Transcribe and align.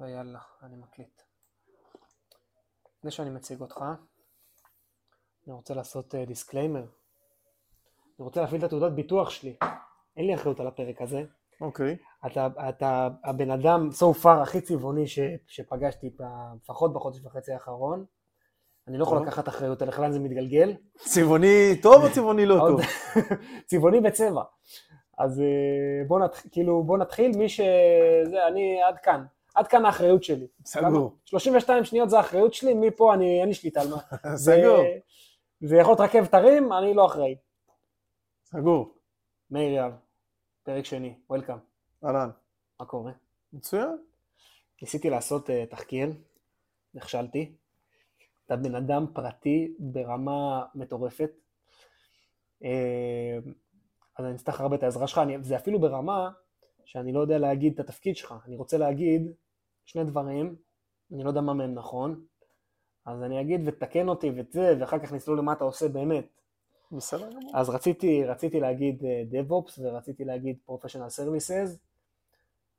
ויאללה, 0.00 0.38
אני 0.62 0.76
מקליט. 0.76 1.22
לפני 2.98 3.10
שאני 3.10 3.30
מציג 3.30 3.60
אותך, 3.60 3.84
אני 5.46 5.54
רוצה 5.54 5.74
לעשות 5.74 6.14
disclaimer. 6.14 6.80
אני 6.80 8.24
רוצה 8.24 8.40
להפעיל 8.40 8.60
את 8.60 8.64
התעודת 8.64 8.92
ביטוח 8.92 9.30
שלי. 9.30 9.56
אין 10.16 10.26
לי 10.26 10.34
אחריות 10.34 10.60
על 10.60 10.66
הפרק 10.66 11.02
הזה. 11.02 11.22
אוקיי. 11.60 11.96
אתה, 12.26 12.48
אתה 12.68 13.08
הבן 13.24 13.50
אדם 13.50 13.88
so 13.92 14.24
far 14.24 14.42
הכי 14.42 14.60
צבעוני 14.60 15.06
ש, 15.06 15.18
שפגשתי 15.46 16.10
לפחות 16.56 16.92
בחודש 16.92 17.24
וחצי 17.24 17.52
האחרון. 17.52 18.04
אני 18.88 18.98
לא 18.98 19.02
יכול. 19.02 19.22
לקחת 19.22 19.48
אחריות 19.48 19.82
על 19.82 19.88
איך 19.88 20.00
לאן 20.00 20.12
זה 20.12 20.20
מתגלגל. 20.20 20.74
צבעוני 20.98 21.80
טוב 21.82 22.04
או 22.04 22.12
צבעוני 22.12 22.46
לא 22.46 22.58
טוב? 22.68 22.80
צבעוני 23.70 24.00
בצבע. 24.00 24.42
אז 25.18 25.40
אה, 25.40 26.06
בוא, 26.06 26.20
נתח... 26.20 26.42
כאילו, 26.50 26.82
בוא 26.82 26.98
נתחיל, 26.98 27.36
מי 27.36 27.48
ש... 27.48 27.60
זה, 28.24 28.46
אני 28.48 28.82
עד 28.82 28.98
כאן. 29.02 29.24
עד 29.58 29.66
כאן 29.66 29.84
האחריות 29.84 30.24
שלי. 30.24 30.46
סגור. 30.64 31.16
32 31.24 31.84
שניות 31.84 32.10
זה 32.10 32.16
האחריות 32.16 32.54
שלי, 32.54 32.74
מפה 32.74 33.14
אני, 33.14 33.40
אין 33.40 33.48
לי 33.48 33.54
שליטה 33.54 33.80
על 33.80 33.88
מה. 33.88 33.96
סגור. 34.36 34.84
זה, 35.60 35.76
יכול 35.76 35.92
להיות 35.92 36.00
רכבת 36.00 36.34
הרים, 36.34 36.72
אני 36.72 36.94
לא 36.94 37.06
אחראי. 37.06 37.36
סגור. 38.44 38.94
מאיר 39.50 39.72
יהב, 39.72 39.92
פרק 40.62 40.84
שני, 40.84 41.14
וולקאם, 41.30 41.58
אהלן. 42.04 42.30
מה 42.80 42.86
קורה? 42.86 43.12
מצוין. 43.52 43.96
ניסיתי 44.82 45.10
לעשות 45.10 45.48
uh, 45.48 45.52
תחקיר, 45.70 46.12
נכשלתי. 46.94 47.54
אתה 48.46 48.56
בן 48.56 48.74
אדם 48.74 49.06
פרטי 49.14 49.74
ברמה 49.78 50.64
מטורפת. 50.74 51.30
Uh, 52.62 52.66
אז 54.18 54.24
אני 54.24 54.34
אצטרך 54.34 54.60
הרבה 54.60 54.76
את 54.76 54.82
העזרה 54.82 55.06
שלך, 55.06 55.18
אני, 55.18 55.42
זה 55.42 55.56
אפילו 55.56 55.80
ברמה 55.80 56.30
שאני 56.84 57.12
לא 57.12 57.20
יודע 57.20 57.38
להגיד 57.38 57.72
את 57.72 57.80
התפקיד 57.80 58.16
שלך. 58.16 58.34
אני 58.46 58.56
רוצה 58.56 58.78
להגיד 58.78 59.32
שני 59.88 60.04
דברים, 60.04 60.56
אני 61.12 61.24
לא 61.24 61.28
יודע 61.28 61.40
מה 61.40 61.54
מהם 61.54 61.74
נכון, 61.74 62.24
אז 63.06 63.22
אני 63.22 63.40
אגיד 63.40 63.60
ותקן 63.66 64.08
אותי 64.08 64.30
ואת 64.36 64.52
זה, 64.52 64.74
ואחר 64.80 64.98
כך 64.98 65.12
נסלול 65.12 65.38
למה 65.38 65.52
אתה 65.52 65.64
עושה 65.64 65.88
באמת. 65.88 66.26
בסדר 66.92 67.30
גמור. 67.30 67.52
אז 67.54 67.68
רציתי, 67.68 68.24
רציתי 68.24 68.60
להגיד 68.60 69.04
אה, 69.04 69.22
DevOps 69.30 69.80
ורציתי 69.82 70.24
להגיד 70.24 70.56
Professional 70.68 71.10
Services, 71.18 71.70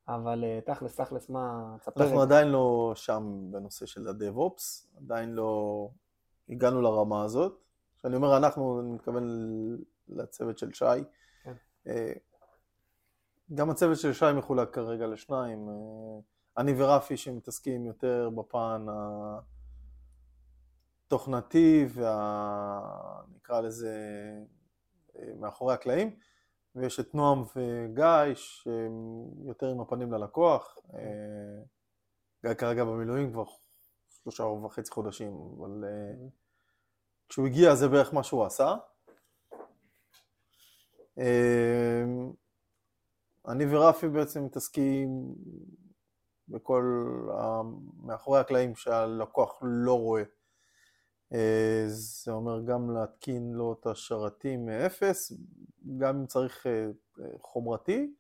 אבל 0.08 0.44
אה, 0.44 0.60
תכלס, 0.66 0.96
תכלס, 0.96 1.30
מה, 1.30 1.76
תספר 1.80 2.04
אנחנו 2.04 2.22
עדיין 2.22 2.48
לא 2.48 2.92
שם 2.96 3.48
בנושא 3.52 3.86
של 3.86 4.08
ה-DevOps, 4.08 4.88
עדיין 4.98 5.30
לא 5.30 5.90
הגענו 6.50 6.82
לרמה 6.82 7.24
הזאת. 7.24 7.60
כשאני 7.98 8.16
אומר 8.16 8.38
אנחנו, 8.38 8.80
אני 8.82 8.92
מתכוון 8.92 9.28
לצוות 10.10 10.58
של 10.58 10.74
שי. 10.74 10.86
כן. 11.44 11.54
אה, 11.88 12.14
גם 13.54 13.70
הצוות 13.70 13.98
של 13.98 14.14
שי 14.14 14.26
מחולק 14.36 14.74
כרגע 14.74 15.08
לשניים. 15.08 15.70
אני 16.60 16.74
ורפי 16.78 17.18
שמתעסקים 17.18 17.86
יותר 17.86 18.30
בפן 18.30 18.86
התוכנתי 21.06 21.86
וה... 21.90 23.22
נקרא 23.36 23.62
לזה 23.62 23.96
מאחורי 25.40 25.74
הקלעים, 25.74 26.16
ויש 26.76 27.00
את 27.00 27.16
נועם 27.16 27.44
וגיא 27.56 28.34
שהם 28.34 29.26
יותר 29.46 29.68
עם 29.68 29.82
הפנים 29.82 30.14
ללקוח. 30.14 30.78
גיא 32.46 32.54
כרגע 32.54 32.84
במילואים 32.84 33.32
כבר 33.32 33.44
שלושה 34.10 34.44
וחצי 34.44 34.92
חודשים, 34.92 35.34
אבל 35.58 35.84
כשהוא 37.30 37.48
הגיע 37.48 37.76
זה 37.76 37.88
בערך 37.88 38.14
מה 38.14 38.24
שהוא 38.24 38.46
עשה. 38.46 38.76
אני 43.48 43.76
ורפי 43.76 44.10
בעצם 44.10 44.46
מתעסקים 44.46 45.36
בכל 46.50 47.06
ה... 47.38 47.62
מאחורי 48.04 48.40
הקלעים 48.40 48.76
שהלקוח 48.76 49.60
לא 49.62 50.00
רואה. 50.00 50.24
אה, 51.34 51.84
זה 51.88 52.32
אומר 52.32 52.62
גם 52.62 52.92
להתקין 52.92 53.52
לו 53.54 53.74
את 53.74 53.88
השרתים 53.88 54.66
מאפס, 54.66 55.34
גם 55.98 56.18
אם 56.18 56.26
צריך 56.26 56.68
אה, 56.68 56.88
חומרתי, 57.42 58.14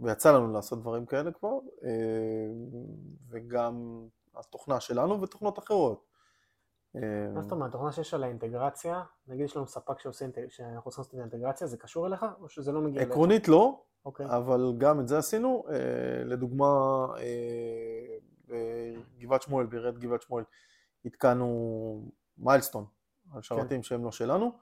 ויצא 0.00 0.32
לנו 0.32 0.52
לעשות 0.52 0.80
דברים 0.80 1.06
כאלה 1.06 1.32
כבר, 1.32 1.58
אה, 1.84 2.46
וגם 3.28 4.06
התוכנה 4.36 4.80
שלנו 4.80 5.20
ותוכנות 5.20 5.58
אחרות. 5.58 6.10
מה 7.34 7.42
זאת 7.42 7.52
אומרת, 7.52 7.72
תוכנה 7.72 7.92
שיש 7.92 8.14
עליה 8.14 8.28
אינטגרציה, 8.28 9.02
נגיד 9.26 9.44
יש 9.44 9.56
לנו 9.56 9.66
ספק 9.66 9.98
שאנחנו 9.98 10.82
רוצים 10.84 11.00
לעשות 11.00 11.06
את 11.14 11.14
האינטגרציה, 11.14 11.66
זה 11.66 11.76
קשור 11.76 12.06
אליך 12.06 12.26
או 12.40 12.48
שזה 12.48 12.72
לא 12.72 12.80
מגיע 12.80 13.02
אליך? 13.02 13.10
עקרונית 13.12 13.48
לא, 13.48 13.82
אוקיי, 14.04 14.26
אבל 14.26 14.72
גם 14.78 15.00
את 15.00 15.08
זה 15.08 15.18
עשינו. 15.18 15.64
אה, 15.70 16.24
לדוגמה, 16.24 16.66
אה, 17.18 18.16
בגבעת 18.48 19.42
שמואל, 19.42 19.66
בעיריית 19.66 19.98
גבעת 19.98 20.22
שמואל, 20.22 20.44
התקנו 21.04 22.10
מיילסטון 22.38 22.84
על 23.34 23.42
שרתים 23.42 23.82
שהם 23.82 24.04
לא 24.04 24.10
שלנו, 24.12 24.58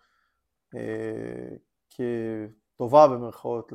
אה, 0.75 1.57
כטובה 1.91 3.09
במרכאות 3.09 3.73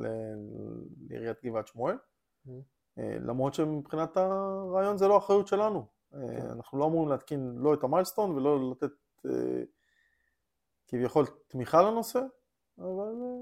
לעיריית 1.10 1.38
גבעת 1.46 1.68
שמואל, 1.68 1.96
Mhm. 2.46 2.50
אה, 2.98 3.18
למרות 3.20 3.54
שמבחינת 3.54 4.18
הרעיון 4.18 4.98
זה 4.98 5.08
לא 5.08 5.18
אחריות 5.18 5.48
שלנו. 5.48 5.86
אה, 6.14 6.20
כן. 6.28 6.48
אנחנו 6.50 6.80
לא 6.80 6.86
אמורים 6.86 7.10
להתקין 7.10 7.56
לא 7.58 7.74
את 7.74 7.84
המיילסטון 7.84 8.32
ולא 8.32 8.72
לתת 8.72 8.92
אה, 9.26 9.64
כביכול 10.88 11.26
תמיכה 11.48 11.82
לנושא, 11.82 12.20
אבל 12.80 13.14
אה, 13.22 13.33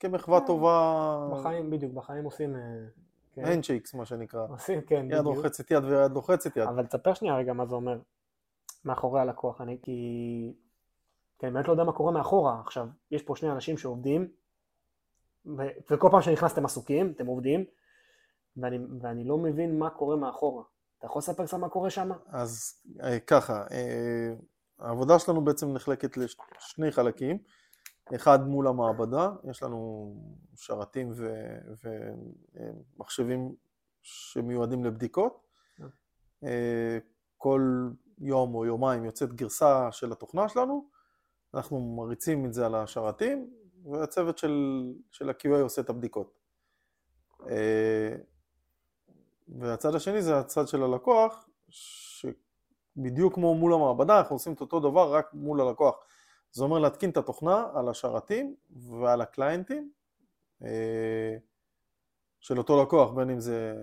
כמחווה 0.00 0.40
כן. 0.40 0.46
טובה, 0.46 1.28
בחיים, 1.32 1.70
בדיוק, 1.70 1.92
בחיים 1.92 2.24
עושים... 2.24 2.56
אה, 2.56 2.60
כן. 3.34 3.44
הנדשייקס 3.44 3.94
מה 3.94 4.06
שנקרא, 4.06 4.46
עושים, 4.48 4.80
כן, 4.80 5.06
יד 5.10 5.18
בדיוק. 5.18 5.36
רוחצת 5.36 5.70
יד 5.70 5.84
ויד 5.84 6.12
לוחצת 6.12 6.56
יד. 6.56 6.62
אבל 6.62 6.86
תספר 6.86 7.14
שנייה 7.14 7.36
רגע 7.36 7.52
מה 7.52 7.66
זה 7.66 7.74
אומר 7.74 7.98
מאחורי 8.84 9.20
הלקוח, 9.20 9.60
אני 9.60 9.78
כי... 9.82 10.52
כי 11.38 11.46
אני 11.46 11.54
באמת 11.54 11.68
לא 11.68 11.72
יודע 11.72 11.84
מה 11.84 11.92
קורה 11.92 12.12
מאחורה. 12.12 12.60
עכשיו, 12.60 12.86
יש 13.10 13.22
פה 13.22 13.36
שני 13.36 13.52
אנשים 13.52 13.78
שעובדים, 13.78 14.28
ו... 15.46 15.62
וכל 15.90 16.08
פעם 16.10 16.22
שנכנסתם 16.22 16.64
עסוקים, 16.64 17.12
אתם 17.16 17.26
עובדים, 17.26 17.64
ואני, 18.56 18.78
ואני 19.00 19.24
לא 19.24 19.38
מבין 19.38 19.78
מה 19.78 19.90
קורה 19.90 20.16
מאחורה. 20.16 20.62
אתה 20.98 21.06
יכול 21.06 21.18
לספר 21.18 21.46
קצת 21.46 21.56
מה 21.56 21.68
קורה 21.68 21.90
שם? 21.90 22.10
אז 22.26 22.74
אה, 23.02 23.20
ככה, 23.20 23.64
אה, 23.70 24.34
העבודה 24.78 25.18
שלנו 25.18 25.44
בעצם 25.44 25.72
נחלקת 25.72 26.16
לשני 26.16 26.90
חלקים, 26.90 27.38
אחד 28.14 28.46
מול 28.46 28.68
המעבדה, 28.68 29.32
יש 29.50 29.62
לנו 29.62 30.14
שרתים 30.54 31.12
ו- 31.14 31.58
ומחשבים 32.94 33.54
שמיועדים 34.02 34.84
לבדיקות, 34.84 35.46
אה, 36.44 36.98
כל 37.36 37.88
יום 38.18 38.54
או 38.54 38.64
יומיים 38.64 39.04
יוצאת 39.04 39.32
גרסה 39.32 39.92
של 39.92 40.12
התוכנה 40.12 40.48
שלנו, 40.48 40.88
אנחנו 41.54 41.80
מריצים 41.80 42.46
את 42.46 42.54
זה 42.54 42.66
על 42.66 42.74
השרתים, 42.74 43.50
והצוות 43.84 44.38
של, 44.38 44.84
של 45.10 45.30
ה-QA 45.30 45.60
עושה 45.60 45.82
את 45.82 45.90
הבדיקות. 45.90 46.38
אה, 47.48 48.16
והצד 49.48 49.94
השני 49.94 50.22
זה 50.22 50.38
הצד 50.38 50.68
של 50.68 50.82
הלקוח, 50.82 51.48
שבדיוק 51.68 53.34
כמו 53.34 53.54
מול 53.54 53.74
המעבדה, 53.74 54.18
אנחנו 54.18 54.36
עושים 54.36 54.52
את 54.52 54.60
אותו 54.60 54.80
דבר 54.80 55.14
רק 55.14 55.34
מול 55.34 55.60
הלקוח. 55.60 55.94
זה 56.56 56.64
אומר 56.64 56.78
להתקין 56.78 57.10
את 57.10 57.16
התוכנה 57.16 57.66
על 57.74 57.88
השרתים 57.88 58.56
ועל 58.70 59.20
הקליינטים 59.20 59.90
אה, 60.62 61.36
של 62.40 62.58
אותו 62.58 62.82
לקוח, 62.82 63.12
בין 63.12 63.30
אם 63.30 63.40
זה 63.40 63.74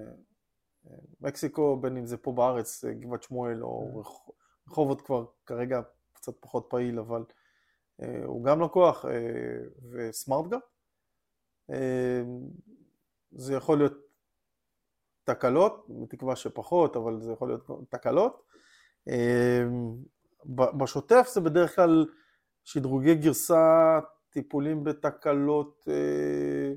אה, 0.88 0.96
מקסיקו, 1.22 1.78
בין 1.82 1.98
אם 1.98 2.06
זה 2.06 2.18
פה 2.18 2.32
בארץ, 2.32 2.86
אה, 2.86 2.94
גבעת 2.94 3.24
שמואל, 3.24 3.64
או 3.64 4.00
רח- 4.00 4.30
רחובות 4.70 5.02
כבר 5.02 5.26
כרגע 5.46 5.82
קצת 6.14 6.34
פחות 6.40 6.66
פעיל, 6.70 7.00
אבל 7.00 7.24
הוא 8.26 8.44
גם 8.44 8.62
לקוח. 8.62 9.06
אה, 11.70 12.22
זה 13.32 13.54
יכול 13.54 13.78
להיות 13.78 13.94
תקלות, 15.24 15.86
בתקווה 15.90 16.36
שפחות, 16.36 16.96
אבל 16.96 17.22
זה 17.22 17.32
יכול 17.32 17.48
להיות 17.48 17.70
תקלות. 17.90 18.44
בשוטף 20.78 21.28
זה 21.34 21.42
בדרך 21.42 21.76
כלל 21.76 22.06
שדרוגי 22.64 23.16
גרסה, 23.16 24.00
טיפולים 24.30 24.84
בתקלות 24.84 25.88
אה, 25.88 26.74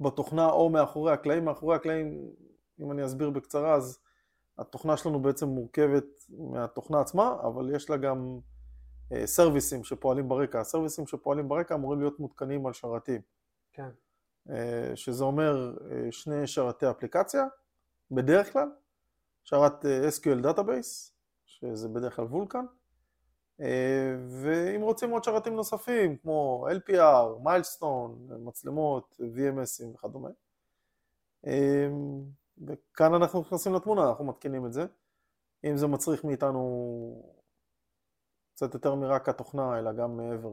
בתוכנה 0.00 0.50
או 0.50 0.70
מאחורי 0.70 1.12
הקלעים. 1.12 1.44
מאחורי 1.44 1.76
הקלעים, 1.76 2.30
אם 2.80 2.92
אני 2.92 3.04
אסביר 3.04 3.30
בקצרה, 3.30 3.74
אז 3.74 3.98
התוכנה 4.58 4.96
שלנו 4.96 5.22
בעצם 5.22 5.48
מורכבת 5.48 6.04
מהתוכנה 6.28 7.00
עצמה, 7.00 7.36
אבל 7.42 7.74
יש 7.74 7.90
לה 7.90 7.96
גם 7.96 8.38
אה, 9.12 9.26
סרוויסים 9.26 9.84
שפועלים 9.84 10.28
ברקע. 10.28 10.60
הסרוויסים 10.60 11.06
שפועלים 11.06 11.48
ברקע 11.48 11.74
אמורים 11.74 12.00
להיות 12.00 12.20
מותקנים 12.20 12.66
על 12.66 12.72
שרתים. 12.72 13.20
כן. 13.72 13.88
אה, 14.50 14.92
שזה 14.94 15.24
אומר 15.24 15.76
שני 16.10 16.46
שרתי 16.46 16.90
אפליקציה, 16.90 17.44
בדרך 18.10 18.52
כלל, 18.52 18.68
שרת 19.44 19.84
SQL 19.84 20.44
Database, 20.44 21.12
שזה 21.46 21.88
בדרך 21.88 22.16
כלל 22.16 22.24
וולקן, 22.24 22.64
ואם 24.28 24.80
רוצים 24.80 25.10
עוד 25.10 25.24
שרתים 25.24 25.54
נוספים, 25.54 26.16
כמו 26.16 26.66
LPR, 26.70 27.42
מיילסטון, 27.42 28.28
מצלמות, 28.40 29.20
VMSים 29.20 29.94
וכדומה, 29.94 30.28
אה, 31.46 31.88
וכאן 32.66 33.14
אנחנו 33.14 33.40
נכנסים 33.40 33.74
לתמונה, 33.74 34.08
אנחנו 34.08 34.24
מתקינים 34.24 34.66
את 34.66 34.72
זה. 34.72 34.86
אם 35.64 35.76
זה 35.76 35.86
מצריך 35.86 36.24
מאיתנו 36.24 37.34
קצת 38.54 38.74
יותר 38.74 38.94
מרק 38.94 39.28
התוכנה, 39.28 39.78
אלא 39.78 39.92
גם 39.92 40.16
מעבר, 40.16 40.50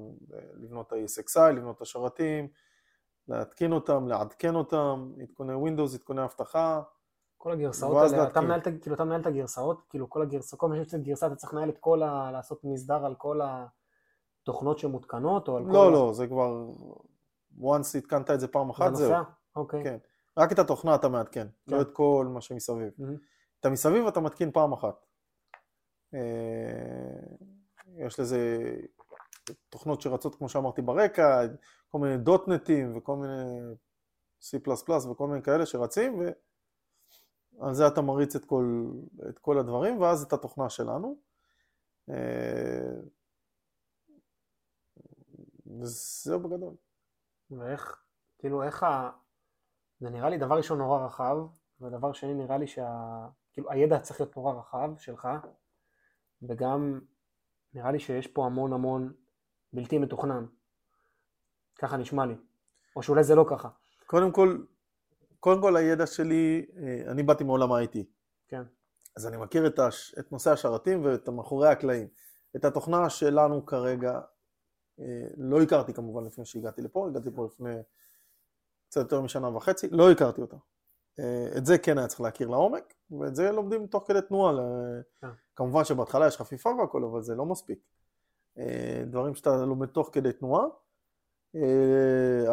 לבנות 0.54 0.92
ה-ESXi, 0.92 1.52
לבנות 1.52 1.78
את 1.78 1.81
השרתים, 1.81 2.48
להתקין 3.28 3.72
אותם, 3.72 4.07
לעדכן 4.07 4.56
אותם, 4.56 5.12
עדכוני 5.22 5.54
Windows, 5.54 5.96
עדכוני 5.96 6.24
אבטחה. 6.24 6.81
כל 7.45 7.51
הגרסאות 7.51 8.12
האלה, 8.12 8.27
אתה 8.27 8.42
מנהל, 8.42 8.59
כאילו, 8.81 8.95
אתה 8.95 9.03
מנהל 9.03 9.21
את 9.21 9.25
הגרסאות, 9.25 9.81
כאילו 9.89 10.09
כל 10.09 10.21
הגרסאות, 10.21 10.59
כל 10.59 10.69
מה 10.69 10.75
שיש 10.75 10.95
גרסה 10.95 11.27
אתה 11.27 11.36
צריך 11.36 11.53
לנהל 11.53 11.69
את 11.69 11.77
כל 11.77 12.03
ה... 12.03 12.31
לעשות 12.31 12.63
מסדר 12.63 13.06
על 13.06 13.15
כל 13.15 13.39
התוכנות 14.44 14.80
שמותקנות, 14.80 15.47
או 15.47 15.57
על 15.57 15.63
לא, 15.63 15.68
כל... 15.68 15.74
לא, 15.74 15.92
לא, 15.92 16.13
זה 16.13 16.27
כבר, 16.27 16.65
once 17.59 17.97
התקנת 17.97 18.31
את 18.31 18.39
זה 18.39 18.47
פעם 18.47 18.69
אחת, 18.69 18.95
זהו. 18.95 19.13
אוקיי. 19.56 19.83
כן. 19.83 19.97
רק 20.38 20.51
את 20.51 20.59
התוכנה 20.59 20.95
אתה 20.95 21.09
מעדכן, 21.09 21.47
לא 21.68 21.75
כן. 21.75 21.81
את 21.81 21.89
כל 21.94 22.27
מה 22.30 22.42
שמסביב. 22.42 22.94
מהמם. 22.97 23.18
את 23.59 23.65
המסביב 23.65 24.07
אתה 24.07 24.19
מתקין 24.19 24.51
פעם 24.51 24.74
אחת. 24.74 25.06
אה, 26.13 26.19
יש 27.97 28.19
לזה 28.19 28.57
תוכנות 29.69 30.01
שרצות, 30.01 30.36
כמו 30.36 30.50
שאמרתי, 30.50 30.81
ברקע, 30.81 31.42
כל 31.88 32.00
מיני 32.00 32.18
דוטנטים 32.18 32.97
וכל 32.97 33.15
מיני 33.15 33.59
C++ 34.42 34.56
וכל 35.12 35.27
מיני 35.27 35.42
כאלה 35.42 35.65
שרצים, 35.65 36.21
ועל 37.60 37.74
זה 37.74 37.88
אתה 37.88 38.02
מריץ 38.02 38.36
את 38.36 38.46
כל, 38.46 38.92
את 39.30 39.40
כל 39.40 39.57
הדברים, 39.57 40.02
ואז 40.02 40.24
את 40.24 40.34
התוכנה 40.34 40.69
שלנו. 40.69 41.18
אה, 42.10 43.00
וזהו 45.80 46.40
בגדול. 46.40 46.74
ואיך, 47.52 48.04
כאילו 48.40 48.63
איך 48.63 48.84
ה... 48.84 49.12
זה 50.00 50.10
נראה 50.10 50.30
לי 50.30 50.38
דבר 50.38 50.57
ראשון 50.57 50.78
נורא 50.78 51.06
רחב, 51.06 51.38
ודבר 51.81 52.13
שני 52.13 52.34
נראה 52.34 52.57
לי 52.57 52.68
שה... 52.68 53.28
כאילו 53.54 53.72
הידע 53.72 54.00
צריך 54.00 54.22
להיות 54.22 54.38
נורא 54.38 54.54
רחב 54.54 54.90
שלך, 54.98 55.28
וגם 56.42 57.00
נראה 57.74 57.92
לי 57.92 58.00
שיש 58.00 58.28
פה 58.28 58.46
המון 58.46 58.74
המון 58.74 59.13
בלתי 59.74 59.98
מתוכנן. 59.98 60.46
ככה 61.75 61.98
נשמע 61.98 62.25
לי. 62.25 62.36
או 62.96 63.04
שאולי 63.04 63.24
זה 63.24 63.36
לא 63.36 63.46
ככה. 63.50 63.69
קודם 64.06 64.31
כל, 64.31 64.63
קודם 65.45 65.62
כל 65.62 65.77
הידע 65.77 66.06
שלי, 66.06 66.65
אה, 66.77 67.12
אני 67.12 67.24
באתי 67.24 67.44
מעולם 67.44 67.71
ה-IT. 67.71 67.97
כן. 68.47 68.62
אז 69.18 69.27
אני 69.27 69.38
מכיר 69.38 69.68
את, 69.68 69.80
הש... 69.80 70.15
את 70.19 70.31
נושא 70.31 70.51
השרתים 70.51 71.06
ואת 71.06 71.30
מאחורי 71.30 71.69
הקלעים. 71.69 72.07
את 72.56 72.65
התוכנה 72.65 73.09
שלנו 73.09 73.65
כרגע 73.65 74.19
אה, 75.00 75.27
לא 75.38 75.62
הכרתי 75.62 75.94
כמובן 75.94 76.25
לפני 76.25 76.45
שהגעתי 76.45 76.81
לפה, 76.81 77.07
הגעתי 77.07 77.30
פה 77.36 77.45
לפני 77.45 77.75
קצת 78.89 79.01
יותר 79.01 79.21
משנה 79.21 79.56
וחצי, 79.56 79.89
לא 79.89 80.12
הכרתי 80.12 80.42
אותה. 80.42 80.57
אה, 81.19 81.57
את 81.57 81.65
זה 81.65 81.77
כן 81.77 81.97
היה 81.97 82.07
צריך 82.07 82.21
להכיר 82.21 82.47
לעומק, 82.47 82.94
ואת 83.19 83.36
זה 83.36 83.51
לומדים 83.51 83.88
תוך 83.88 84.03
כדי 84.07 84.21
תנועה. 84.21 84.53
ל- 84.53 85.01
כן. 85.21 85.27
כמובן 85.56 85.83
שבהתחלה 85.83 86.27
יש 86.27 86.38
חפיפה 86.38 86.69
והכל, 86.69 87.03
אבל 87.03 87.21
זה 87.21 87.36
לא 87.36 87.45
מספיק. 87.45 87.80
דברים 89.06 89.36
שאתה 89.36 89.65
לומד 89.65 89.88
תוך 89.88 90.09
כדי 90.13 90.31
תנועה, 90.33 90.65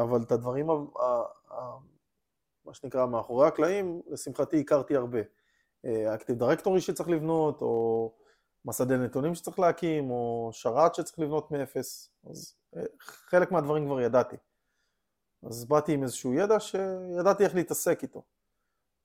אבל 0.02 0.22
את 0.22 0.32
הדברים, 0.32 0.66
מה 2.64 2.74
שנקרא, 2.74 3.06
מאחורי 3.06 3.48
הקלעים, 3.48 4.02
לשמחתי 4.10 4.60
הכרתי 4.60 4.96
הרבה. 4.96 5.20
אקטיב 5.86 6.38
דירקטורי 6.38 6.80
שצריך 6.80 7.08
לבנות, 7.08 7.62
או 7.62 8.12
מסדי 8.64 8.96
נתונים 8.96 9.34
שצריך 9.34 9.58
להקים, 9.58 10.10
או 10.10 10.50
שרת 10.52 10.94
שצריך 10.94 11.18
לבנות 11.18 11.50
מאפס, 11.50 12.10
אז 12.30 12.54
אה, 12.76 12.82
חלק 13.00 13.52
מהדברים 13.52 13.86
כבר 13.86 14.00
ידעתי. 14.00 14.36
אז 15.42 15.64
באתי 15.64 15.92
עם 15.92 16.02
איזשהו 16.02 16.34
ידע 16.34 16.60
שידעתי 16.60 17.44
איך 17.44 17.54
להתעסק 17.54 18.02
איתו. 18.02 18.22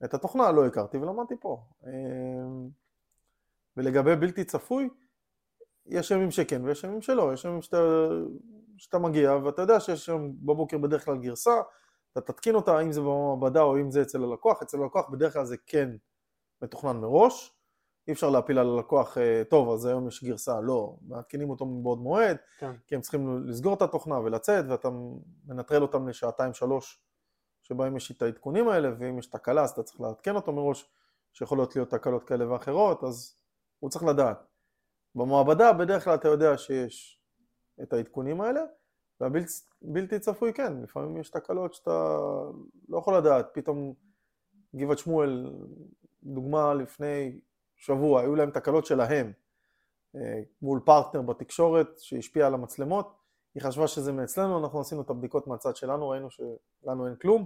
את 0.06 0.14
התוכנה 0.14 0.52
לא 0.52 0.66
הכרתי 0.66 0.98
ולמדתי 0.98 1.36
פה. 1.40 1.64
אה, 1.86 1.92
ולגבי 3.78 4.16
בלתי 4.16 4.44
צפוי, 4.44 4.90
יש 5.86 6.12
ימים 6.12 6.32
שכן 6.32 6.66
ויש 6.66 6.84
ימים 6.84 7.02
שלא, 7.02 7.34
יש 7.34 7.46
ימים 7.46 7.62
שאתה, 7.62 8.08
שאתה 8.78 8.98
מגיע 8.98 9.36
ואתה 9.36 9.62
יודע 9.62 9.80
שיש 9.80 10.06
שם 10.06 10.32
בבוקר 10.46 10.78
בדרך 10.78 11.06
כלל 11.06 11.18
גרסה, 11.18 11.62
אתה 12.18 12.34
תתקין 12.34 12.56
אותה, 12.56 12.80
אם 12.80 12.92
זה 12.92 13.02
במעבדה 13.02 13.62
או 13.62 13.78
אם 13.78 13.92
זה 13.92 14.02
אצל 14.02 14.24
הלקוח, 14.24 14.62
אצל 14.62 14.82
הלקוח 14.82 15.10
בדרך 15.10 15.34
כלל 15.34 15.46
זה 15.46 15.58
כן 15.66 15.90
מתוכנן 16.62 16.98
מראש, 16.98 17.58
אי 18.08 18.14
אפשר 18.14 18.30
להפיל 18.30 18.60
על 18.60 18.70
הלקוח, 18.70 19.18
אה, 19.18 19.44
טוב, 19.50 19.70
אז 19.70 19.86
היום 19.86 20.08
יש 20.08 20.24
גרסה, 20.24 20.62
לא, 20.62 20.98
מעדכנים 21.02 21.50
אותו 21.50 21.66
מבעוד 21.66 22.00
מועד, 22.00 22.38
כן. 22.60 22.72
כי 22.88 22.96
הם 22.96 23.02
צריכים 23.02 23.48
לסגור 23.48 23.74
את 23.74 23.82
התוכנה 23.82 24.20
ולצאת, 24.20 24.66
ואתה 24.70 24.90
מנטרל 25.46 25.82
אותם 25.82 26.08
לשעתיים 26.08 26.54
שלוש, 26.54 27.02
שבהם 27.62 27.98
יש 27.98 28.12
את 28.12 28.22
העדכונים 28.22 28.68
האלה, 28.68 28.90
ואם 29.00 29.20
יש 29.20 29.28
תקלה 29.28 29.64
אז 29.64 29.70
אתה 29.70 29.84
צריך 29.84 30.02
לעדכן 30.02 30.36
אותו 30.36 30.54
מראש, 30.54 30.90
שיכולות 31.34 31.76
להיות 31.76 31.90
תקלות 31.90 32.24
כאלה 32.24 32.52
ואחרות, 32.52 33.04
אז 33.04 33.36
הוא 33.80 33.90
צריך 33.90 34.04
לדעת. 34.04 34.44
במעבדה 35.16 35.74
בדרך 35.74 36.04
כלל 36.04 36.16
אתה 36.16 36.28
יודע 36.28 36.58
שיש 36.58 37.22
את 37.82 37.94
העדכונים 37.94 38.42
האלה, 38.42 38.62
והבלתי 39.22 40.20
צפוי 40.20 40.54
כן, 40.54 40.82
לפעמים 40.82 41.18
יש 41.18 41.30
תקלות 41.30 41.74
שאתה 41.74 42.18
לא 42.90 42.98
יכול 42.98 43.18
לדעת, 43.18 43.50
פתאום 43.54 43.94
גבעת 44.76 44.98
שמואל, 44.98 45.54
דוגמה 46.24 46.74
לפני 46.74 47.40
שבוע, 47.76 48.22
היו 48.22 48.36
להם 48.36 48.52
תקלות 48.52 48.86
שלהם 48.86 49.32
אה, 50.16 50.42
מול 50.62 50.80
פרטנר 50.86 51.22
בתקשורת 51.22 52.00
שהשפיע 52.00 52.48
על 52.48 52.54
המצלמות, 52.54 53.14
היא 53.56 53.64
חשבה 53.64 53.88
שזה 53.88 54.12
מאצלנו, 54.12 54.60
אנחנו 54.60 54.80
עשינו 54.80 55.02
את 55.02 55.10
הבדיקות 55.10 55.48
מהצד 55.48 55.76
שלנו, 55.76 56.10
ראינו 56.10 56.28
שלנו 56.30 57.08
אין 57.08 57.16
כלום, 57.16 57.46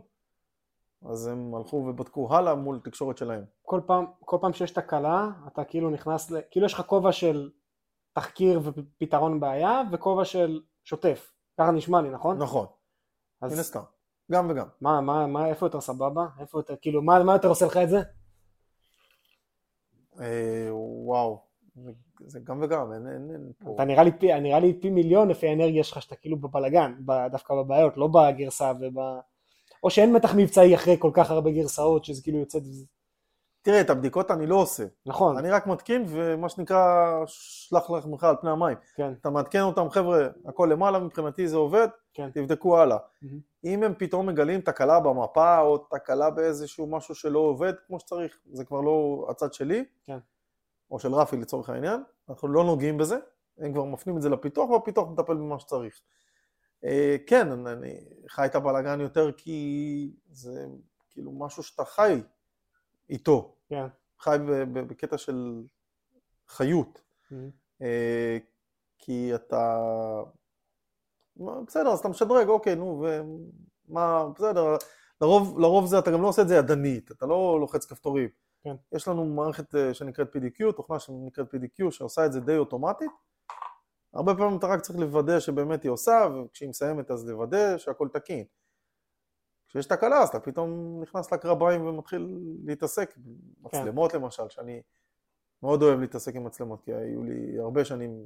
אז 1.06 1.28
הם 1.28 1.56
הלכו 1.56 1.76
ובדקו 1.76 2.36
הלאה 2.36 2.56
מול 2.56 2.80
תקשורת 2.84 3.18
שלהם. 3.18 3.44
כל 3.62 3.82
פעם, 3.86 4.06
כל 4.20 4.38
פעם 4.42 4.54
שיש 4.54 4.72
תקלה, 4.72 5.30
אתה 5.48 5.64
כאילו 5.64 5.90
נכנס 5.90 6.32
ל... 6.32 6.42
כאילו 6.52 6.66
יש 6.66 6.74
לך 6.74 6.82
כובע 6.82 7.12
של 7.12 7.50
תחקיר 8.14 8.62
ופתרון 8.64 9.40
בעיה, 9.40 9.82
וכובע 9.92 10.26
של 10.26 10.62
שוטף. 10.84 11.34
ככה 11.64 11.72
נשמע 11.72 12.02
לי, 12.02 12.10
נכון? 12.10 12.38
נכון, 12.38 12.66
אז 13.42 13.54
מן 13.54 13.60
הסתם, 13.60 13.82
גם 14.32 14.50
וגם. 14.50 14.68
מה, 14.82 15.02
מה, 15.02 15.28
מה, 15.28 15.48
איפה 15.48 15.66
יותר 15.66 15.82
סבבה? 15.82 16.28
איפה 16.40 16.60
יותר, 16.60 16.76
כאילו, 16.82 17.02
מה, 17.02 17.24
מה 17.24 17.34
יותר 17.34 17.48
עושה 17.48 17.66
לך 17.66 17.78
את 17.78 17.90
זה? 17.90 18.02
אה, 20.20 20.70
וואו, 21.06 21.42
זה, 21.76 21.92
זה 22.26 22.40
גם 22.44 22.60
וגם, 22.62 22.94
אין, 22.94 23.08
אין, 23.08 23.30
אין 23.32 23.52
פה... 23.60 23.72
אתה 23.76 23.86
נראה 23.86 24.04
לי, 24.04 24.12
פי, 24.20 24.40
נראה 24.40 24.60
לי 24.60 24.80
פי 24.82 24.90
מיליון 24.90 25.28
לפי 25.28 25.48
האנרגיה 25.48 25.84
שלך, 25.84 26.02
שאתה 26.02 26.16
כאילו 26.16 26.38
בבלגן, 26.38 26.94
דווקא 27.32 27.56
בבעיות, 27.56 27.98
לא 27.98 28.08
בגרסה 28.08 28.72
וב... 28.82 29.00
או 29.84 29.90
שאין 29.90 30.14
מתח 30.14 30.36
מבצעי 30.36 30.76
אחרי 30.76 30.96
כל 31.00 31.12
כך 31.14 31.32
הרבה 31.32 31.52
גרסאות, 31.52 32.06
שזה 32.06 32.24
כאילו 32.24 32.40
יוצא... 32.40 32.60
תראה, 33.62 33.82
את 33.82 33.90
הבדיקות 33.90 34.32
אני 34.32 34.48
לא 34.48 34.56
עושה, 34.56 34.84
נכון, 35.06 35.38
אני 35.38 35.52
רק 35.52 35.68
מתקין 35.68 36.06
ומה 36.08 36.50
שנקרא, 36.50 37.14
שלח 37.26 37.90
לחמך 37.90 38.24
על 38.24 38.36
פני 38.42 38.50
המים. 38.50 38.78
כן, 38.96 39.14
אתה 39.22 39.30
מעדכן 39.30 39.62
אותם, 39.62 39.90
חבר'ה, 39.90 40.28
הכל 40.46 40.70
למעלה, 40.72 41.00
מבחינתי 41.00 41.48
זה 41.48 41.58
עובד, 41.58 41.88
כן. 42.14 42.30
תבדקו 42.32 42.78
הלאה. 42.78 42.98
מהמם. 43.22 43.40
אם 43.66 43.84
הם 43.84 43.94
פתאום 43.98 44.26
מגלים 44.26 44.62
תקלה 44.62 45.00
במפה, 45.00 45.60
או 45.60 45.78
תקלה 45.78 46.30
באיזשהו 46.30 46.88
משהו 46.88 47.16
שלא 47.16 47.40
עובד 47.40 47.74
כמו 47.88 48.00
שצריך, 48.00 48.38
זה 48.52 48.66
כבר 48.66 48.82
לא 48.82 49.28
הצד 49.30 49.54
שלי, 49.54 49.86
כן. 50.04 50.18
או 50.92 51.00
של 51.00 51.14
רפי 51.14 51.38
לצורך 51.38 51.70
העניין, 51.70 52.04
אנחנו 52.30 52.48
לא 52.48 52.64
נוגעים 52.64 52.98
בזה, 52.98 53.18
הם 53.58 53.74
כבר 53.74 53.84
מפנים 53.84 54.18
את 54.18 54.22
זה 54.22 54.30
לפיתוח, 54.30 54.70
והפיתוח 54.70 55.10
מטפל 55.10 55.34
במה 55.34 55.60
שצריך. 55.60 56.02
אה, 56.86 57.16
כן, 57.28 57.68
אני 57.68 57.96
חי 58.28 58.46
את 58.46 58.56
הבלאגן 58.56 59.02
יותר 59.02 59.32
כי 59.32 60.12
זה 60.32 60.66
כאילו 61.10 61.32
משהו 61.32 61.64
שאתה 61.64 61.86
חי 61.86 62.22
איתו, 63.10 63.56
כן. 63.70 63.86
חי 64.20 64.38
בקטע 64.74 65.18
של 65.18 65.64
חיות. 66.48 67.02
מהמם. 67.32 67.50
אה, 67.82 68.38
כי 68.98 69.36
אתה... 69.36 69.78
בסדר, 71.68 71.90
אז 71.90 72.00
אתה 72.00 72.10
משדרג, 72.10 72.48
אוקיי, 72.48 72.76
נו, 72.76 73.06
ומה, 73.90 74.28
בסדר, 74.36 74.78
לרוב, 75.22 75.60
לרוב 75.60 75.86
זה, 75.86 76.00
אתה 76.00 76.12
גם 76.12 76.22
לא 76.22 76.28
עושה 76.28 76.42
את 76.42 76.48
זה 76.48 76.56
ידנית, 76.56 77.12
אתה 77.12 77.26
לא 77.26 77.58
לוחץ 77.60 77.86
כפתורים. 77.86 78.30
כן. 78.64 78.76
יש 78.92 79.08
לנו 79.08 79.26
מערכת 79.26 79.76
אה, 79.76 79.94
שנקראת 79.94 80.36
PDQ, 80.36 80.72
תוכנה 80.76 81.00
שנקראת 81.00 81.54
PDQ, 81.54 81.92
שעושה 81.92 82.26
את 82.26 82.34
זה 82.34 82.40
די 82.40 82.58
אוטומטית. 82.58 83.12
הרבה 84.14 84.36
פעמים 84.36 84.58
אתה 84.58 84.68
רק 84.68 84.82
צריך 84.82 85.00
לוודא 85.00 85.40
שבאמת 85.40 85.84
היא 85.84 85.92
עושה, 85.92 86.28
וכשהיא 86.36 86.70
מסיימת 86.70 87.12
אז 87.12 87.30
לוודא 87.30 87.78
שהכל 87.78 88.08
תקין. 88.14 88.46
כשיש 89.72 89.86
תקלה 89.86 90.22
אז 90.22 90.30
אתה 90.30 90.40
פתאום 90.40 91.00
נכנס 91.02 91.34
לקרביים 91.34 91.86
ומתחיל 91.88 92.38
להתעסק. 92.66 93.14
מצלמות 93.62 94.14
למשל, 94.14 94.50
שאני 94.50 94.82
מאוד 95.64 95.82
אוהב 95.84 96.00
להתעסק 96.00 96.36
עם 96.36 96.44
מצלמות, 96.44 96.82
כי 96.82 96.94
היו 96.94 97.24
לי 97.24 97.60
הרבה 97.60 97.86
שנים 97.86 98.26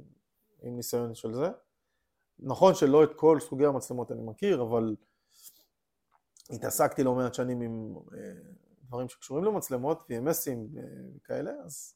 עם 0.62 0.76
ניסיון 0.76 1.14
של 1.14 1.34
זה. 1.34 1.48
נכון 2.38 2.74
שלא 2.74 3.04
את 3.04 3.14
כל 3.14 3.40
סוגי 3.40 3.66
המצלמות 3.66 4.12
אני 4.12 4.22
מכיר, 4.22 4.62
אבל 4.62 4.96
התעסקתי 6.50 7.02
לא 7.04 7.14
מעט 7.14 7.34
שנים 7.34 7.60
עם 7.60 7.94
אה, 8.14 8.18
דברים 8.88 9.08
שקשורים 9.08 9.44
למצלמות, 9.44 10.00
VMSים 10.10 10.78
וכאלה, 11.16 11.50
אז 11.64 11.94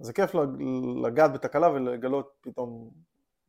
אז 0.00 0.06
זה 0.06 0.12
כיף 0.12 0.34
לג- 0.34 0.62
לגעת 1.06 1.32
בתקלה 1.32 1.70
ולגלות 1.70 2.32
פתאום 2.40 2.90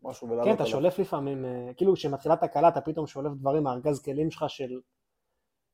משהו 0.03 0.27
ולעלות 0.29 0.45
כן, 0.45 0.53
אתה 0.53 0.63
עליו. 0.63 0.71
שולף 0.71 0.99
לפעמים, 0.99 1.45
אה, 1.45 1.71
כאילו 1.77 1.93
כשמתחילה 1.93 2.35
תקלה 2.35 2.67
אתה 2.67 2.81
פתאום 2.81 3.07
שולף 3.07 3.31
דברים 3.33 3.63
מארגז 3.63 4.01
כלים 4.01 4.31
שלך 4.31 4.45
של 4.47 4.79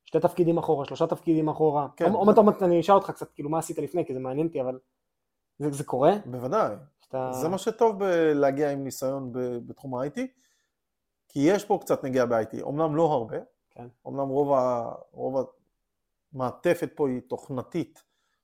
שתי 0.04 0.20
תפקידים 0.20 0.58
אחורה, 0.58 0.84
שלושה 0.84 1.06
תפקידים 1.06 1.48
אחורה. 1.48 1.88
כן. 1.96 2.12
עוד 2.12 2.40
מעט 2.44 2.62
אני 2.62 2.80
אשאל 2.80 2.94
אותך 2.94 3.10
קצת, 3.10 3.32
כאילו, 3.32 3.50
מה 3.50 3.58
עשית 3.58 3.78
לפני, 3.78 4.06
כי 4.06 4.14
זה 4.14 4.20
מעניין 4.20 4.46
אותי, 4.46 4.60
אבל 4.60 4.78
זה, 5.58 5.70
זה 5.70 5.84
קורה? 5.84 6.12
בוודאי. 6.26 6.74
שאתה... 7.00 7.32
זה 7.32 7.48
מה 7.48 7.58
שטוב 7.58 7.98
בלהגיע 7.98 8.70
עם 8.70 8.84
ניסיון 8.84 9.32
בתחום 9.66 9.94
ה-IT, 9.94 10.20
כי 11.28 11.40
יש 11.40 11.64
פה 11.64 11.78
קצת 11.80 12.04
נגיעה 12.04 12.26
ב-IT, 12.26 12.68
אמנם 12.68 12.96
לא 12.96 13.02
הרבה, 13.12 13.36
כן. 13.70 13.86
אמנם 14.08 14.28
רוב, 14.28 14.52
ה, 14.52 14.92
רוב 15.12 15.46
המעטפת 16.34 16.90
פה 16.94 17.08
היא 17.08 17.20
תוכנתית, 17.28 18.02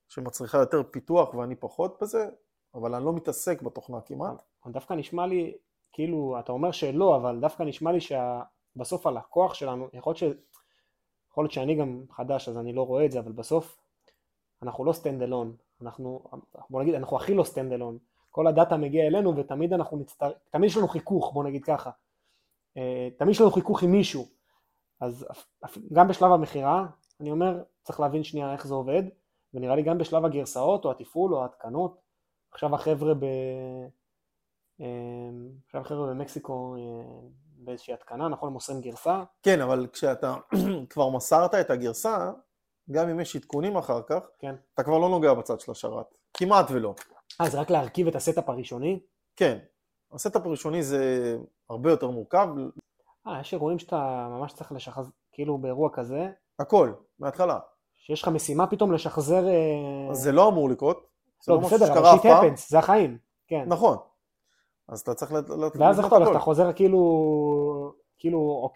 שמצריכה 0.09 0.59
יותר 0.59 0.83
פיתוח 0.91 1.35
ואני 1.35 1.55
פחות 1.55 1.99
בזה, 2.03 2.29
אבל 2.75 2.95
אני 2.95 3.05
לא 3.05 3.13
מתעסק 3.13 3.63
בתוכנה 3.63 4.01
כמעט. 4.01 4.43
דווקא 4.67 4.95
נשמע 4.95 5.27
לי, 5.27 5.55
כאילו, 5.93 6.37
אתה 6.39 6.53
אומר 6.53 6.71
שלא, 6.71 7.17
אבל 7.17 7.41
דווקא 7.41 7.63
נשמע 7.63 7.93
לי 7.93 7.99
שבסוף 8.01 9.07
הלקוח 9.07 9.55
שלנו, 9.55 9.89
יכול 9.93 10.15
להיות, 10.21 10.37
ש... 10.37 10.39
יכול 11.39 11.45
להיות 11.45 11.53
שאני 11.53 11.75
גם 11.75 12.03
חדש 12.11 12.49
אז 12.49 12.59
אני 12.59 12.73
לא 12.73 12.83
רואה 12.83 13.05
את 13.05 13.13
זה, 13.13 13.19
אבל 13.19 13.33
בסוף 13.33 13.79
אנחנו 14.63 14.85
לא 14.85 14.93
stand 14.93 15.23
alone, 15.23 15.57
אנחנו, 15.83 16.25
בוא 16.71 16.83
נגיד, 16.83 16.95
אנחנו 16.95 17.17
הכי 17.17 17.35
לא 17.35 17.45
stand 17.45 17.73
alone, 17.73 17.99
כל 18.31 18.47
הדאטה 18.47 18.77
מגיע 18.77 19.07
אלינו 19.07 19.37
ותמיד 19.37 19.73
אנחנו 19.73 19.97
נצטרך, 19.97 20.33
תמיד 20.51 20.71
יש 20.71 20.77
לנו 20.77 20.89
חיכוך, 20.89 21.33
בוא 21.33 21.45
נגיד 21.45 21.65
ככה, 21.65 21.91
אה, 22.77 23.09
תמיד 23.19 23.31
יש 23.31 23.41
לנו 23.41 23.51
חיכוך 23.51 23.83
עם 23.83 23.93
מישהו, 23.93 24.27
אז 25.01 25.27
גם 25.93 26.09
בשלב 26.09 26.33
המכירה, 26.33 26.87
אני 27.21 27.31
אומר, 27.31 27.63
צריך 27.83 28.01
להבין 28.01 28.25
שנייה 28.25 28.53
איך 28.53 28.67
זה 28.67 28.75
עובד, 28.75 29.03
ונראה 29.55 29.77
לי 29.77 29.83
גם 29.83 29.99
בשלב 29.99 30.25
הגרסאות 30.25 30.85
או 30.85 30.91
התפעול 30.91 31.35
או 31.35 31.43
ההתקנות, 31.43 32.01
עכשיו 32.51 32.75
החבר'ה 32.75 33.15
ב... 33.15 33.25
אה, 34.81 34.87
עכשיו 35.67 35.81
החבר'ה 35.81 36.07
במקסיקו 36.07 36.77
אה, 36.77 37.29
באיזושהי 37.69 37.95
התקנה, 37.95 38.29
נכון, 38.29 38.53
מוסרים 38.53 38.81
גרסה. 38.81 39.23
כן, 39.43 39.61
אבל 39.61 39.87
כשאתה 39.93 40.35
כבר 40.91 41.11
מסרת 41.11 41.55
את 41.55 41.71
הגרסה, 41.71 42.31
גם 42.91 43.09
אם 43.09 43.21
יש 43.21 43.37
עדכונים 43.37 43.77
אחר 43.77 44.03
כך, 44.03 44.21
כן. 44.39 44.55
אתה 44.75 44.83
כבר 44.83 44.99
לא 44.99 45.09
נוגע 45.09 45.35
בצד 45.35 45.61
של 45.61 45.73
השרת. 45.73 46.07
כמעט 46.35 46.67
ולא. 46.71 46.95
אה, 47.41 47.51
זה 47.51 47.61
רק 47.61 47.71
להרכיב 47.71 48.09
את 48.09 48.15
ה 48.15 48.20
setup 48.20 48.49
הראשוני? 48.49 49.01
כן. 49.37 49.59
ה 50.13 50.18
setup 50.18 50.47
הראשוני 50.47 50.83
זה 50.83 51.37
הרבה 51.71 51.91
יותר 51.91 52.11
מורכב. 52.11 52.49
אה, 53.27 53.41
יש 53.41 53.53
אירועים 53.53 53.79
שאתה 53.79 54.29
ממש 54.31 54.53
צריך 54.53 54.73
לשחזר, 54.73 55.11
כאילו 55.33 55.59
באירוע 55.59 55.91
כזה, 55.93 56.31
הכל, 56.59 56.93
מההתחלה. 57.19 57.59
שיש 57.95 58.23
לך 58.23 58.29
משימה 58.29 58.67
פתאום 58.67 58.93
לשחזר... 58.93 59.49
אה, 59.49 60.11
אז 60.11 60.19
זה 60.19 60.33
לא 60.33 60.49
אמור 60.49 60.71
לקרות. 60.71 61.07
לא, 61.49 61.61
משהו 61.61 61.79
בסדר, 61.79 61.99
אבל 61.99 62.19
shit 62.23 62.33
happens, 62.33 62.71
זה 62.71 62.79
החיים, 62.79 63.19
כן. 63.49 63.65
נכון. 63.67 63.97
אז 64.89 65.01
אתה 65.01 65.15
צריך... 65.15 65.33
לת- 65.33 65.49
לת- 65.51 65.77
ואז 65.77 65.99
אתה 65.99 66.07
הולך, 66.09 66.23
הכל. 66.29 66.31
אתה 66.37 66.45
חוזר 66.45 66.73
כאילו, 66.73 66.99
כאילו, 68.19 68.71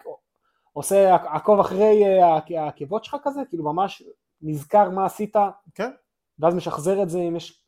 עושה 0.73 1.15
עקוב 1.15 1.61
אחרי 1.61 2.05
אה, 2.05 2.27
העק- 2.27 2.51
העקבות 2.59 3.05
שלך 3.05 3.17
כזה, 3.25 3.41
כאילו 3.49 3.65
ממש 3.65 4.03
נזכר 4.43 4.91
מה 4.91 5.07
עשית, 5.07 5.37
כן. 5.75 5.91
ואז 6.39 6.55
משחזר 6.55 7.03
את 7.03 7.11
זה 7.11 7.19
אם 7.19 7.37
יש... 7.37 7.65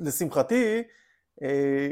לשמחתי, 0.00 0.82
אה, 1.42 1.88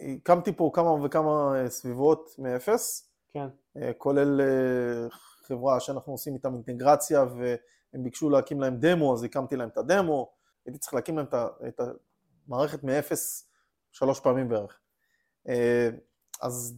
הקמתי 0.00 0.52
פה 0.52 0.70
כמה 0.74 1.04
וכמה 1.04 1.52
אה, 1.58 1.70
סביבות 1.70 2.30
מאפס, 2.38 3.10
כן, 3.28 3.46
כולל 3.98 4.40
חברה 5.42 5.80
שאנחנו 5.80 6.12
עושים 6.12 6.34
איתם 6.34 6.54
אינטגרציה 6.54 7.24
והם 7.24 8.04
ביקשו 8.04 8.30
להקים 8.30 8.60
להם 8.60 8.76
דמו, 8.76 9.14
אז 9.14 9.24
הקמתי 9.24 9.56
להם 9.56 9.68
את 9.68 9.78
הדמו, 9.78 10.32
הייתי 10.66 10.78
צריך 10.78 10.94
להקים 10.94 11.16
להם 11.16 11.26
את 11.68 11.80
המערכת 12.48 12.84
מאפס 12.84 13.49
שלוש 13.92 14.20
פעמים 14.20 14.48
בערך. 14.48 14.80
אה, 15.48 15.90
אז 16.42 16.76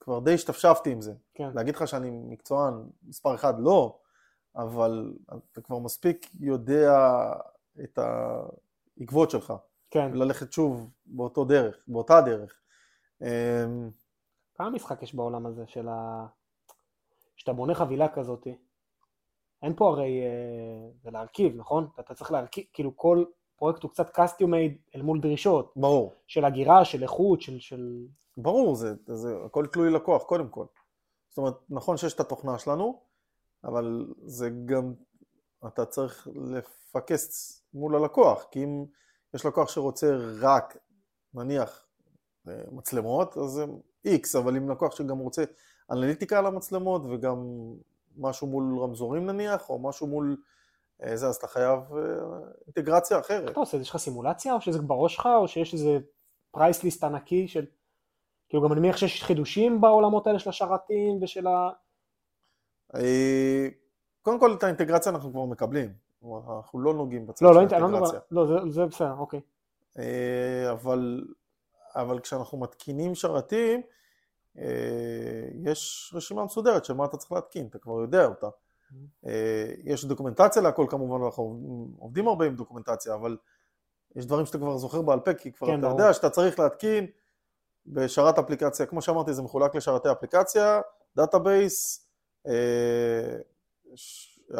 כבר 0.00 0.18
די 0.18 0.34
השתפשפתי 0.34 0.92
עם 0.92 1.00
זה. 1.00 1.12
כן, 1.34 1.50
להגיד 1.54 1.74
לך 1.74 1.88
שאני 1.88 2.10
מקצוען 2.10 2.74
מספר 3.02 3.34
אחד, 3.34 3.54
לא, 3.60 3.98
אבל 4.56 5.14
אתה 5.52 5.60
כבר 5.60 5.78
מספיק 5.78 6.26
יודע 6.40 6.92
את 7.84 7.98
העקבות 7.98 9.30
שלך, 9.30 9.52
כן. 9.90 10.10
ללכת 10.14 10.52
שוב 10.52 10.90
באותו 11.06 11.44
דרך, 11.44 11.76
באותה 11.88 12.20
דרך. 12.20 12.60
אמ, 13.22 13.90
כמה 14.54 14.70
משחק 14.70 15.02
יש 15.02 15.14
בעולם 15.14 15.46
הזה 15.46 15.66
של 15.66 15.88
ה... 15.88 16.26
שאתה 17.36 17.52
בונה 17.52 17.74
חבילה 17.74 18.08
כזאת, 18.08 18.46
אין 19.62 19.76
פה 19.76 19.88
הרי, 19.88 20.22
אה, 20.22 20.90
זה 21.02 21.10
להרכיב, 21.10 21.56
נכון? 21.56 21.88
אתה 22.00 22.14
צריך 22.14 22.32
להרכיב, 22.32 22.64
כאילו 22.72 22.96
כל 22.96 23.24
פרויקט 23.56 23.82
הוא 23.82 23.90
קצת 23.90 24.16
custom 24.16 24.44
made 24.44 24.96
אל 24.96 25.02
מול 25.02 25.20
דרישות, 25.20 25.72
ברור, 25.76 26.14
של 26.26 26.44
הגירה, 26.44 26.84
של 26.84 27.02
איכות, 27.02 27.42
של... 27.42 27.60
של... 27.60 28.06
ברור, 28.36 28.74
זה, 28.74 28.94
זה 29.06 29.36
הכל 29.46 29.66
תלוי 29.66 29.90
לקוח, 29.90 30.22
קודם 30.22 30.48
כל. 30.48 30.66
זאת 31.28 31.38
אומרת, 31.38 31.54
נכון 31.70 31.96
שיש 31.96 32.14
את 32.14 32.20
התוכנה 32.20 32.58
שלנו, 32.58 33.00
אבל 33.64 34.14
זה 34.22 34.50
גם, 34.64 34.92
אתה 35.66 35.84
צריך 35.84 36.28
לפקס 36.34 37.62
מול 37.74 37.96
הלקוח, 37.96 38.44
כי 38.50 38.64
אם 38.64 38.84
יש 39.34 39.46
לקוח 39.46 39.68
שרוצה 39.68 40.16
רק, 40.40 40.76
נניח, 41.34 41.86
אה, 42.48 42.62
מצלמות, 42.72 43.36
אז 43.36 43.50
זה 43.50 43.64
X, 44.06 44.38
אבל 44.38 44.56
אם 44.56 44.70
לקוח 44.70 44.96
שגם 44.96 45.18
רוצה 45.18 45.44
אנליטיקה 45.90 46.38
על 46.38 46.46
המצלמות 46.46 47.02
וגם 47.10 47.46
משהו 48.16 48.46
מול 48.46 48.78
רמזורים 48.78 49.26
נניח, 49.26 49.70
או 49.70 49.78
משהו 49.78 50.06
מול 50.06 50.36
זה, 51.14 51.26
אז 51.26 51.36
אתה 51.36 51.46
חייב 51.46 51.80
אה, 51.92 51.98
אינטגרציה 52.66 53.18
אחרת. 53.18 53.42
איך 53.42 53.50
אתה 53.50 53.60
עושה? 53.60 53.76
יש 53.76 53.90
לך 53.90 53.96
סימולציה, 53.96 54.54
או 54.54 54.60
שזה 54.60 54.82
בראש 54.82 55.14
שלך, 55.14 55.28
או 55.40 55.48
שיש 55.48 55.74
איזה 55.74 55.98
פרייס 56.50 56.82
ליסט 56.82 57.04
ענקי 57.04 57.48
של... 57.48 57.66
כאילו 58.48 58.62
גם 58.62 58.72
אני 58.72 58.80
מניח 58.80 58.96
שיש 58.96 59.22
חידושים 59.24 59.80
בעולמות 59.80 60.26
האלה 60.26 60.38
של 60.38 60.50
השרתים 60.50 61.18
ושל 61.22 61.46
ה... 61.46 61.70
אה, 62.94 63.68
קודם 64.22 64.40
כל 64.40 64.52
את 64.58 64.62
האינטגרציה 64.62 65.12
אנחנו 65.12 65.30
כבר 65.30 65.44
מקבלים, 65.44 65.92
אנחנו 66.56 66.80
לא 66.80 66.94
נוגעים 66.94 67.26
בצד 67.26 67.44
לא, 67.44 67.52
של 67.52 67.58
לא, 67.58 67.62
אני 67.62 67.70
לא 67.70 67.86
האינטגרציה. 67.86 68.20
לא, 68.30 68.46
זה- 68.46 68.70
זה 68.70 68.86
בסדר, 68.86 69.14
אוקיי. 69.18 69.40
אה, 69.98 70.70
אבל, 70.72 71.24
אבל 71.94 72.20
כשאנחנו 72.20 72.58
מתקינים 72.58 73.14
שרתים, 73.14 73.82
אה, 74.58 74.64
יש 75.64 76.12
רשימה 76.16 76.44
מסודרת 76.44 76.84
של 76.84 76.94
מה 76.94 77.04
אתה 77.04 77.16
צריך 77.16 77.32
להתקין, 77.32 77.66
אתה 77.66 77.78
כבר 77.78 78.00
יודע 78.00 78.26
אותה. 78.26 78.46
אה, 79.26 79.66
יש 79.84 80.04
documentation 80.04 80.62
להכל 80.62 80.86
כמובן, 80.88 81.22
ואנחנו 81.22 81.58
עובדים 81.98 82.28
הרבה 82.28 82.46
עם 82.46 82.56
documentation, 82.56 83.14
אבל 83.14 83.36
יש 84.16 84.26
דברים 84.26 84.46
שאתה 84.46 84.58
כבר 84.58 84.76
זוכר 84.76 85.02
בעל 85.02 85.20
פה, 85.20 85.34
כי 85.34 85.52
כבר 85.52 85.66
כן, 85.66 85.78
אתה 85.78 85.88
ברור. 85.88 86.00
יודע 86.00 86.12
שאתה 86.12 86.30
צריך 86.30 86.58
להתקין 86.58 87.06
בשרת 87.86 88.38
אפליקציה, 88.38 88.86
כמו 88.86 89.02
שאמרתי, 89.02 89.32
זה 89.32 89.42
מחולק 89.42 89.74
לשרתי 89.74 90.12
אפליקציה, 90.12 90.80
database, 91.16 92.06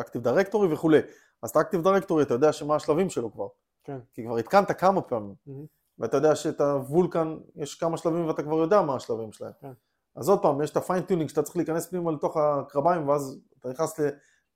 Active 0.00 0.22
Directory 0.22 0.72
וכולי. 0.72 0.98
אז 1.42 1.50
את 1.50 1.56
ה 1.56 1.60
Active 1.60 1.82
Directory 1.82 2.22
אתה 2.22 2.34
יודע 2.34 2.52
שמה 2.52 2.76
השלבים 2.76 3.10
שלו 3.10 3.32
כבר. 3.32 3.48
כן. 3.84 3.98
כי 4.14 4.24
כבר 4.24 4.36
התקנת 4.36 4.72
כמה 4.72 5.00
פעמים. 5.00 5.34
מהמם. 5.46 5.66
ואתה 5.98 6.16
יודע 6.16 6.34
שאת 6.34 6.60
הוולקן 6.60 7.36
יש 7.56 7.74
כמה 7.74 7.96
שלבים 7.96 8.26
ואתה 8.26 8.42
כבר 8.42 8.56
יודע 8.56 8.82
מה 8.82 8.96
השלבים 8.96 9.32
שלהם. 9.32 9.52
כן. 9.60 9.72
אז 10.16 10.28
עוד 10.28 10.42
פעם, 10.42 10.62
יש 10.62 10.70
את 10.70 10.76
ה 10.76 10.81
fine 10.81 11.00
tuning 11.00 11.28
שאתה 11.30 11.42
צריך 11.42 11.56
להיכנס 11.56 11.90
פנימה 11.90 12.12
לתוך 12.12 12.36
הקרביים 12.36 13.08
ואז 13.08 13.40
אתה 13.60 13.68
נכנס 13.68 14.00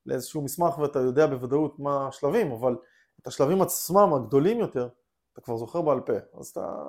לאיזשהו 0.06 0.42
מסמך 0.42 0.78
ואתה 0.78 0.98
יודע 0.98 1.26
בוודאות 1.26 1.78
מה 1.78 2.08
השלבים, 2.08 2.52
אבל 2.52 2.76
את 3.20 3.26
השלבים 3.26 3.62
עצמם 3.62 4.14
הגדולים 4.14 4.60
יותר, 4.60 4.88
אתה 5.32 5.40
כבר 5.40 5.56
זוכר 5.56 5.82
בעל 5.82 6.00
פה. 6.00 6.12
אז 6.38 6.46
אתה, 6.48 6.88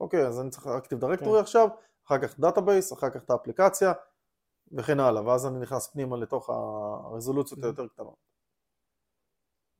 אוקיי, 0.00 0.26
אז 0.26 0.40
אני 0.40 0.50
צריך 0.50 0.66
Active 0.66 1.00
Directory 1.00 1.38
כן. 1.38 1.42
עכשיו, 1.42 1.68
אחר 2.06 2.18
כך 2.18 2.40
database, 2.40 2.92
אחר 2.92 3.10
כך 3.10 3.22
את 3.24 3.30
האפליקציה 3.30 3.92
וכן 4.72 5.00
הלאה, 5.00 5.26
ואז 5.26 5.46
אני 5.46 5.58
נכנס 5.58 5.86
פנימה 5.92 6.16
לתוך 6.16 6.50
הרזולוציות 6.50 7.60
Mhm. 7.60 7.64
היותר 7.64 7.88
קטנות. 7.88 8.14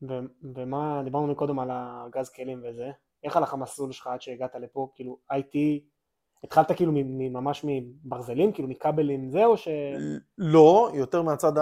ו- 0.02 0.54
ומה, 0.54 1.00
דיברנו 1.04 1.26
מקודם 1.26 1.58
על 1.58 1.68
ארגז 1.72 2.30
כלים 2.30 2.62
וזה, 2.68 2.90
איך 3.24 3.36
הלך 3.36 3.52
המסלול 3.52 3.92
שלך 3.92 4.06
עד 4.06 4.20
שהגעת 4.20 4.54
לפה, 4.54 4.88
כאילו 4.94 5.18
IT, 5.32 5.56
התחלת 6.44 6.72
כאילו 6.76 6.92
ממש 7.30 7.64
מברזלים, 7.64 8.52
כאילו 8.52 8.68
מכבלים 8.68 9.30
זה, 9.30 9.44
או 9.44 9.56
ש... 9.56 9.68
לא, 10.38 10.90
יותר 10.94 11.22
מהצד 11.22 11.52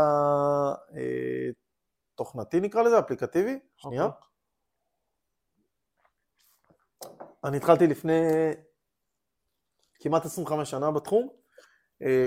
התוכנתי 2.14 2.61
נקרא 2.61 2.83
לזה, 2.83 2.99
אפליקטיבי. 2.99 3.59
שנייה. 3.76 4.04
אוקיי. 4.04 4.21
אני 7.45 7.56
התחלתי 7.56 7.87
לפני 7.87 8.21
כמעט 10.00 10.25
25 10.25 10.71
שנה 10.71 10.90
בתחום. 10.90 11.28
אה, 12.02 12.26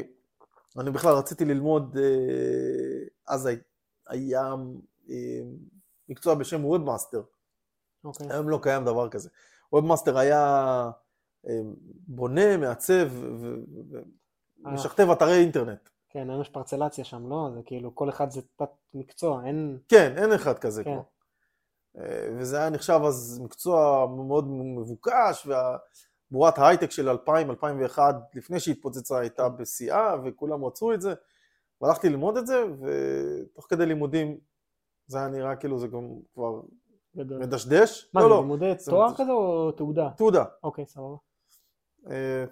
אני 0.80 0.92
בכלל 0.92 1.14
רציתי 1.14 1.46
ללמוד, 1.46 1.98
אה, 1.98 3.08
אז 3.28 3.46
הי- 3.46 3.56
היה 4.08 4.54
אה, 5.10 5.40
מקצוע 6.10 6.36
בשם 6.36 6.66
webmaster. 6.66 7.22
אוקיי. 8.04 8.28
היום 8.32 8.50
לא 8.50 8.60
קיים 8.62 8.86
דבר 8.86 9.10
כזה. 9.10 9.30
webmaster 9.74 10.18
היה 10.18 10.40
אה, 10.46 10.90
בונה, 12.08 12.58
מעצב 12.58 13.08
ו- 13.12 13.36
ו- 13.40 13.96
אה. 13.96 14.72
ומשכתב 14.72 15.10
אתרי 15.12 15.42
אינטרנט. 15.42 15.90
כן, 16.10 16.30
היום 16.30 16.42
יש 16.42 16.50
פרצלציה 16.50 17.04
שם, 17.04 17.30
לא? 17.30 17.50
זה 17.56 17.62
כאילו, 17.66 17.96
כל 17.96 18.10
אחד 18.10 18.32
זה 18.32 18.42
תת 18.56 18.70
מקצוע, 18.94 19.46
אין... 19.46 19.78
כן, 19.88 20.14
אין 20.18 20.32
אחד 20.34 20.60
כזה 20.60 20.84
כן. 20.84 20.92
כבר. 20.94 21.02
אה, 21.98 22.30
וזה 22.38 22.58
היה 22.58 22.70
נחשב 22.70 23.00
אז 23.08 23.40
מקצוע 23.44 24.08
מאוד 24.08 24.48
מבוקש, 24.48 25.48
ובועת 25.48 26.58
ההייטק 26.58 26.92
של 26.92 27.10
2000-2001, 27.10 28.00
לפני 28.36 28.60
שהתפוצצה, 28.60 29.20
הייתה 29.20 29.50
בשיאה, 29.50 30.16
וכולם 30.24 30.66
רצו 30.66 30.94
את 30.94 31.02
זה. 31.02 31.14
והלכתי 31.82 32.10
ללמוד 32.10 32.38
את 32.38 32.48
זה, 32.48 32.64
ותוך 32.82 33.66
כדי 33.70 33.86
לימודים 33.86 34.38
זה 35.08 35.18
היה 35.18 35.28
נראה 35.28 35.56
כאילו 35.56 35.80
זה 35.80 35.88
גם 35.88 36.10
כבר 36.34 36.62
גדול. 37.18 37.38
מדשדש. 37.40 38.10
מה 38.14 38.22
לא, 38.22 38.28
זה, 38.28 38.30
לא, 38.34 38.42
לימודי 38.42 38.74
תואר. 38.86 39.14
כזה 39.18 39.32
או 39.32 39.72
תעודה? 39.72 40.10
תעודה. 40.18 40.44
אוקיי, 40.64 40.86
סבבה. 40.86 41.16
אה, 42.08 42.46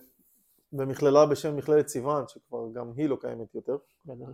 במכללה 0.73 1.25
בשם 1.25 1.55
מכללת 1.55 1.87
סיוון, 1.87 2.27
שכבר 2.27 2.71
גם 2.73 2.91
היא 2.95 3.09
לא 3.09 3.17
קיימת 3.21 3.55
יותר. 3.55 3.77
גדול. 4.07 4.33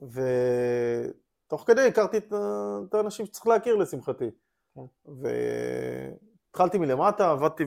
ותוך 0.00 1.64
כדי 1.66 1.88
הכרתי 1.88 2.16
את 2.16 2.94
האנשים 2.94 3.26
שצריך 3.26 3.46
להכיר 3.46 3.76
לשמחתי. 3.76 4.30
כן. 4.74 4.80
והתחלתי 6.50 6.78
מלמטה, 6.78 7.30
עבדתי 7.30 7.64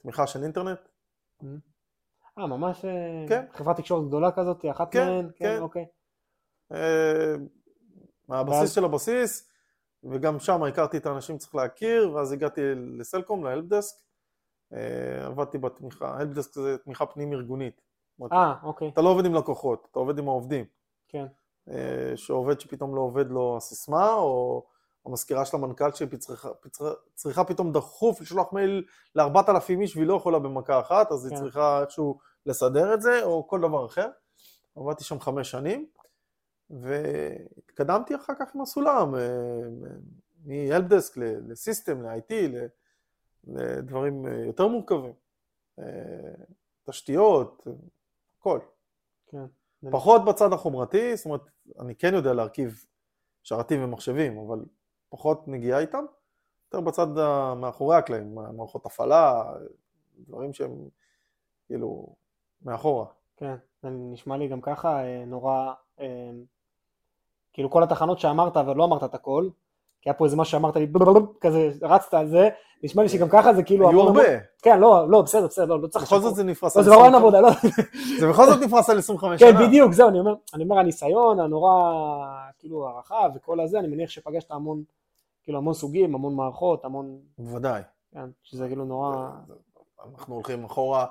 בתמיכה 0.00 0.26
של 0.26 0.42
אינטרנט. 0.42 0.80
אה, 2.38 2.46
ממש 2.46 2.84
אה, 2.84 3.24
כן. 3.28 3.44
חברת 3.52 3.76
תקשורת 3.76 4.08
גדולה 4.08 4.32
כזאת, 4.32 4.64
אחת 4.70 4.92
כן, 4.92 5.06
מהן? 5.06 5.30
כן. 5.36 5.58
אוקיי. 5.60 5.86
אה, 6.72 7.34
מהבסיס 8.28 8.60
ואז? 8.60 8.72
של 8.72 8.84
הבסיס, 8.84 9.50
וגם 10.04 10.40
שם 10.40 10.62
הכרתי 10.62 10.96
את 10.96 11.06
האנשים 11.06 11.38
שצריך 11.38 11.54
להכיר, 11.54 12.12
ואז 12.12 12.32
הגעתי 12.32 12.60
לסלקום, 12.98 13.44
להלפדסק. 13.44 14.07
אה, 14.72 15.26
עבדתי 15.26 15.58
בתמיכה, 15.58 16.16
הלפדסק 16.18 16.54
זה 16.54 16.78
תמיכה 16.78 17.06
פנים 17.06 17.32
ארגונית. 17.32 17.80
אה, 18.32 18.54
אוקיי, 18.62 18.88
אתה 18.88 19.00
לא 19.00 19.08
עובד 19.08 19.24
עם 19.24 19.34
לקוחות, 19.34 19.88
אתה 19.90 19.98
עובד 19.98 20.18
עם 20.18 20.28
העובדים. 20.28 20.64
כן. 21.08 21.26
אה, 21.70 22.12
שעובד 22.16 22.60
שפתאום 22.60 22.96
לא 22.96 23.00
עובד 23.00 23.30
לו 23.30 23.56
הסיסמה, 23.56 24.14
או 24.14 24.66
המזכירה 25.06 25.44
של 25.44 25.56
המנכ"ל 25.56 25.92
שהיא 25.92 26.08
צריכה, 26.18 26.48
צריכה, 26.70 26.90
צריכה 27.14 27.44
פתאום 27.44 27.72
דחוף 27.72 28.20
לשלוח 28.20 28.52
מייל 28.52 28.84
ל-4,000 29.14 29.80
איש 29.80 29.96
והיא 29.96 30.06
לא 30.06 30.14
יכולה 30.14 30.38
במכה 30.38 30.80
אחת, 30.80 31.12
אז 31.12 31.26
היא 31.26 31.36
כן. 31.36 31.42
צריכה 31.42 31.80
איכשהו 31.80 32.18
לסדר 32.46 32.94
את 32.94 33.02
זה, 33.02 33.22
או 33.24 33.48
כל 33.48 33.60
דבר 33.60 33.86
אחר. 33.86 34.08
עבדתי 34.76 35.04
שם 35.04 35.20
חמש 35.20 35.50
שנים, 35.50 35.86
והתקדמתי 36.70 38.14
אחר 38.16 38.32
כך 38.38 38.54
עם 38.54 38.60
הסולם, 38.60 39.14
אה, 39.14 39.20
ל- 41.16 41.50
לסיסטם, 41.52 42.02
ל-IT, 42.02 42.32
ל- 42.34 42.66
לדברים 43.48 44.26
אה, 44.26 44.32
יותר 44.46 44.68
מורכבים. 44.68 45.12
אה, 45.78 45.84
תשתיות, 46.84 47.66
הכל. 48.38 48.58
כן. 49.26 49.44
פחות 49.90 50.24
בצד 50.24 50.52
החומרתי, 50.52 51.16
זאת 51.16 51.26
אומרת, 51.26 51.40
אני 51.80 51.94
כן 51.94 52.14
יודע 52.14 52.32
להרכיב 52.32 52.84
שרתים 53.42 53.84
ומחשבים, 53.84 54.38
אבל 54.38 54.64
פחות 55.08 55.48
נגיעה 55.48 55.78
איתם, 55.78 56.04
יותר 56.64 56.80
בצד 56.80 57.06
מאחורי 57.56 57.96
הקלעים, 57.96 58.34
מערכות 58.34 58.86
הפעלה, 58.86 59.54
דברים 60.18 60.52
שהם 60.52 60.88
כאילו 61.66 62.14
מאחורה. 62.62 63.06
כן, 63.36 63.54
זה 63.82 63.88
נשמע 63.90 64.36
לי 64.36 64.48
גם 64.48 64.60
ככה 64.60 65.04
אה, 65.04 65.24
נורא, 65.26 65.72
כאילו 67.52 67.70
כל 67.70 67.82
התחנות 67.82 68.18
שאמרת 68.18 68.56
ולא 68.56 68.84
אמרת 68.84 69.04
את 69.04 69.14
הכל, 69.14 69.48
כי 70.02 70.10
היה 70.10 70.14
פה 70.14 70.24
איזה 70.24 70.36
משהו 70.36 70.50
שאמרת 70.52 70.76
לי 70.76 70.86
כזה 71.40 71.70
רצת 71.82 72.14
על 72.14 72.28
זה, 72.28 72.48
נשמע 72.82 73.02
לי 73.02 73.08
שגם 73.08 73.28
ככה 73.28 73.54
זה 73.54 73.62
כאילו 73.62 73.88
היו 73.88 74.00
הרבה, 74.00 74.22
כן, 74.62 74.80
לא, 74.80 75.10
לא, 75.10 75.22
בסדר, 75.22 75.46
בסדר, 75.46 75.64
לא, 75.64 75.80
לא 75.82 75.86
צריך... 75.86 76.04
בכל. 76.04 76.20
זאת 76.20 76.34
זה 76.34 76.44
נפרס 76.44 76.76
על 76.76 76.84
זה 76.84 76.90
לא 76.90 76.96
רעיון 76.96 77.14
25 77.14 77.34
עבודה, 77.34 77.40
לא, 77.40 77.70
זה 78.20 78.28
בכל 78.28 78.46
זאת 78.46 78.62
נפרס 78.62 78.90
על 78.90 78.98
25 78.98 79.42
כן, 79.42 79.50
שנה. 79.50 79.66
בדיוק, 79.66 79.92
זהו, 79.92 80.08
אני 80.08 80.20
אומר, 80.20 80.34
אני 80.54 80.64
אומר, 80.64 80.78
הניסיון 80.78 81.40
הנורא, 81.40 81.92
כאילו, 82.58 82.88
הרחב 82.88 83.30
וכל 83.34 83.60
הזה, 83.60 83.78
אני 83.78 83.88
מניח 83.88 84.10
שפגשת 84.10 84.50
המון, 84.50 84.82
כאילו, 85.44 85.58
המון 85.58 85.74
סוגים, 85.74 86.14
המון 86.14 86.34
מערכות, 86.34 86.84
המון, 86.84 87.18
בוודאי. 87.38 87.82
כן, 88.12 88.30
שזה 88.42 88.66
כאילו 88.66 88.84
נורא, 88.84 89.28
אנחנו 90.12 90.34
הולכים 90.34 90.64
אחורה, 90.64 91.06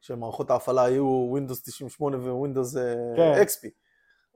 כשמערכות 0.00 0.50
ההפעלה 0.50 0.82
היו 0.82 1.36
Windows 1.36 1.62
98 1.62 2.16
ו-Windows 2.16 2.78
כן. 3.16 3.42
XP. 3.42 3.85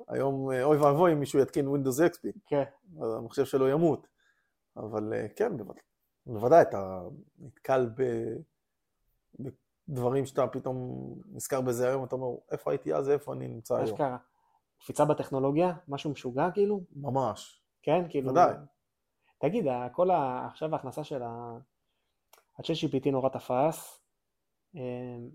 היום 0.08 0.50
אה, 0.50 0.64
אוי 0.64 0.78
ואבוי 0.78 1.12
אם 1.12 1.20
מישהו 1.20 1.40
יתקין 1.40 1.68
Windows 1.68 2.12
XP. 2.14 2.28
כן, 2.46 2.64
אז 3.02 3.14
המחשב 3.14 3.44
שלו 3.44 3.68
ימות. 3.68 4.06
אבל 4.76 5.12
אה, 5.12 5.26
כן, 5.36 5.56
בוודאי, 5.56 5.82
בוודאי 6.26 6.62
אתה 6.62 7.02
נתקל 7.38 7.90
ב- 7.96 8.36
בדברים 9.88 10.26
שאתה 10.26 10.46
פתאום 10.46 11.14
נזכר 11.32 11.60
בזה 11.60 11.88
היום, 11.88 12.04
אתה 12.04 12.14
אומר, 12.14 12.38
איפה 12.50 12.70
הייתי 12.70 12.94
אז, 12.94 13.10
איפה 13.10 13.32
אני 13.32 13.48
נמצא 13.48 13.74
היום. 13.74 13.86
אשכרה. 13.86 14.16
קפיצה 14.80 15.04
בטכנולוגיה, 15.04 15.72
משהו 15.88 16.10
משוגע 16.10 16.50
כאילו, 16.54 16.80
ממש. 16.96 17.62
כן, 17.82 18.04
כאילו, 18.08 18.30
ודאי. 18.30 18.54
תגיד, 19.38 19.66
כל 19.92 20.10
ה... 20.10 20.46
עכשיו 20.46 20.72
ההכנסה 20.74 21.04
של 21.04 21.22
ה... 21.22 21.58
ה-chat 22.58 22.88
GPT 22.90 23.10
נורא 23.10 23.28
תפס, 23.28 24.00
אמ, 24.74 25.30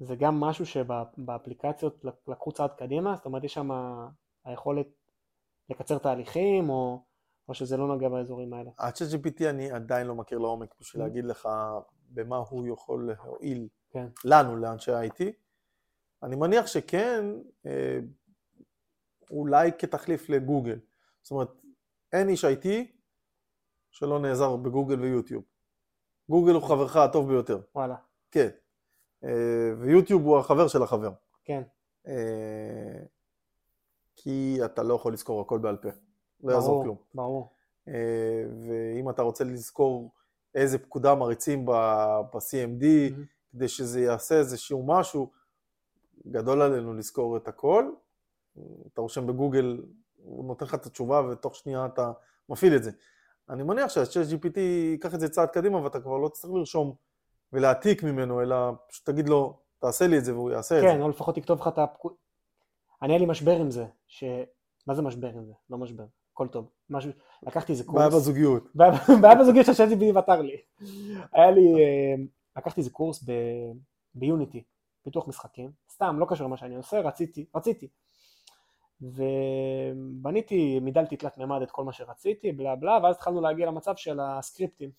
זה 0.00 0.16
גם 0.16 0.40
משהו 0.40 0.66
שבאפליקציות 0.66 2.04
לקחו 2.28 2.52
צעד 2.52 2.70
קדימה, 2.78 3.16
זאת 3.16 3.26
אומרת 3.26 3.44
יש 3.44 3.54
שם 3.54 3.70
היכולת 4.44 4.86
לקצר 5.70 5.98
תהליכים, 5.98 6.70
או, 6.70 7.02
או 7.48 7.54
שזה 7.54 7.76
לא 7.76 7.86
נוגע 7.88 8.08
באזורים 8.08 8.52
האלה. 8.52 8.70
ה-chat 8.78 9.14
GPT 9.14 9.44
אני 9.50 9.70
עדיין 9.70 10.06
לא 10.06 10.14
מכיר 10.14 10.38
לעומק 10.38 10.74
בשביל 10.80 11.02
Mm. 11.02 11.06
להגיד 11.06 11.24
לך 11.24 11.48
במה 12.08 12.36
הוא 12.36 12.66
יכול 12.66 13.10
להועיל 13.12 13.68
כן. 13.90 14.06
לנו, 14.24 14.56
לאנשי 14.56 14.92
ה-IT. 14.92 15.24
אני 16.22 16.36
מניח 16.36 16.66
שכן, 16.66 17.24
אה, 17.66 17.98
אולי 19.30 19.70
כתחליף 19.78 20.28
לגוגל. 20.28 20.78
זאת 21.22 21.30
אומרת, 21.30 21.48
אין 22.12 22.28
איש 22.28 22.44
IT 22.44 22.66
שלא 23.90 24.18
נעזר 24.18 24.56
בגוגל 24.56 25.00
ויוטיוב. 25.00 25.44
גוגל 26.30 26.52
הוא 26.52 26.62
חברך 26.62 26.96
הטוב 26.96 27.28
ביותר, 27.28 27.60
וואלה, 27.74 27.96
כן. 28.30 28.48
אה, 29.24 29.30
ויוטיוב 29.78 30.22
הוא 30.22 30.38
החבר 30.38 30.68
של 30.68 30.82
החבר. 30.82 31.10
כן, 31.44 31.62
אה, 32.06 33.02
כי 34.16 34.58
אתה 34.64 34.82
לא 34.82 34.94
יכול 34.94 35.12
לזכור 35.12 35.40
הכל 35.40 35.58
בעל 35.58 35.76
פה. 35.76 35.88
לא 36.42 36.52
יעזור 36.52 36.70
ברור, 36.70 36.82
כלום. 36.82 36.96
ברור, 37.14 37.52
אה, 37.88 38.44
ואם 38.66 39.10
אתה 39.10 39.22
רוצה 39.22 39.44
לזכור 39.44 40.12
איזה 40.54 40.78
פקודה 40.78 41.14
מריצים 41.14 41.66
ב-CMD. 41.66 42.84
כדי 43.52 43.68
שזה 43.68 44.00
יעשה 44.00 44.38
איזשהו 44.38 44.86
משהו, 44.86 45.30
גדול 46.26 46.62
עלינו 46.62 46.94
לזכור 46.94 47.36
את 47.36 47.48
הכל. 47.48 47.90
אתה 48.92 49.00
רושם 49.00 49.26
בגוגל, 49.26 49.82
הוא 50.16 50.44
נותן 50.44 50.64
לך 50.64 50.74
את 50.74 50.86
התשובה 50.86 51.22
ותוך 51.30 51.54
שנייה 51.54 51.86
אתה 51.86 52.12
מפעיל 52.48 52.76
את 52.76 52.82
זה. 52.82 52.90
אני 53.50 53.62
מניח 53.62 53.90
שה-chat 53.90 54.32
GPT 54.32 54.60
ייקח 54.60 55.14
את 55.14 55.20
זה 55.20 55.28
צעד 55.28 55.48
קדימה 55.48 55.82
ואתה 55.82 56.00
כבר 56.00 56.18
לא 56.18 56.28
צריך 56.28 56.54
לרשום 56.54 56.94
ולהעתיק 57.52 58.02
ממנו, 58.02 58.42
אלא 58.42 58.56
פשוט 58.88 59.06
תגיד 59.06 59.28
לו, 59.28 59.58
תעשה 59.78 60.06
לי 60.06 60.18
את 60.18 60.24
זה 60.24 60.34
והוא 60.34 60.50
יעשה 60.50 60.78
את 60.78 60.82
כן, 60.84 60.96
זה. 60.96 61.02
או 61.02 61.08
לפחות 61.08 61.34
תכתוב 61.34 61.60
לך 61.60 61.68
את 61.68 61.78
הפקוד... 61.78 62.12
אני 63.02 63.12
היה 63.12 63.18
לי 63.18 63.26
משבר 63.26 63.56
עם 63.56 63.70
זה, 63.70 63.86
ש... 64.06 64.24
מה 64.86 64.94
זה 64.94 65.02
משבר 65.02 65.28
עם 65.28 65.44
זה? 65.44 65.52
לא 65.70 65.78
משבר, 65.78 66.04
הכל 66.32 66.48
טוב. 66.48 66.70
משהו... 66.90 67.10
לקחתי 67.42 67.72
איזה 67.72 67.84
קורס... 67.84 67.96
בעיה 67.98 68.10
בזוגיות. 68.10 68.64
בעיה 69.20 69.34
בזוגיות 69.40 69.66
של 69.66 69.72
ChatGPT 69.72 70.14
פתר 70.14 70.42
לי. 70.42 70.56
היה 71.32 71.50
לי, 71.50 71.74
אה, 71.74 72.14
לקחתי 72.56 72.80
איזה 72.80 72.90
קורס 72.90 73.24
ב- 73.24 73.72
ביוניטי, 74.14 74.64
פיתוח 75.02 75.28
משחקים, 75.28 75.70
סתם, 75.92 76.16
לא 76.18 76.26
קשור 76.28 76.46
למה 76.46 76.56
שאני 76.56 76.76
עושה, 76.76 77.00
רציתי, 77.00 77.46
רציתי. 77.56 77.88
ובניתי, 79.00 80.80
מידלתי 80.80 81.16
תלת 81.16 81.38
מימד 81.38 81.62
את 81.62 81.70
כל 81.70 81.84
מה 81.84 81.92
שרציתי, 81.92 82.52
בלה 82.52 82.76
בלה, 82.76 82.98
ואז 83.02 83.16
התחלנו 83.16 83.40
להגיע 83.40 83.66
למצב 83.66 83.96
של 83.96 84.20
הסקריפטים. 84.20 84.90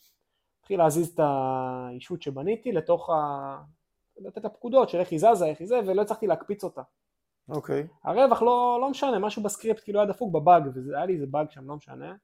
התחיל 0.72 0.84
להזיז 0.84 1.08
את 1.14 1.20
האישות 1.20 2.22
שבניתי 2.22 2.72
לתוך 2.72 3.10
ה... 3.10 3.14
לתת 4.18 4.38
את 4.38 4.46
הפקודות 4.46 4.90
של 4.90 4.98
איך 4.98 5.12
היא 5.12 5.20
זזה, 5.20 5.46
איך 5.46 5.60
היא 5.60 5.68
זה, 5.68 5.80
ולא 5.88 6.02
הצלחתי 6.02 6.28
להקפיץ 6.28 6.64
אותה. 6.64 6.82
אוקיי. 7.50 7.88
הרווח 8.04 8.42
לא, 8.42 8.78
לא 8.82 8.90
משנה, 8.90 9.20
משהו 9.20 9.44
בסקריפט 9.44 9.84
כאילו 9.84 10.00
היה 10.00 10.10
דפוק 10.10 10.34
בבאג, 10.34 10.64
והיה 10.76 11.06
לי 11.06 11.14
איזה 11.14 11.26
באג 11.26 11.50
שם, 11.50 11.68
לא 11.68 11.76
משנה. 11.76 12.16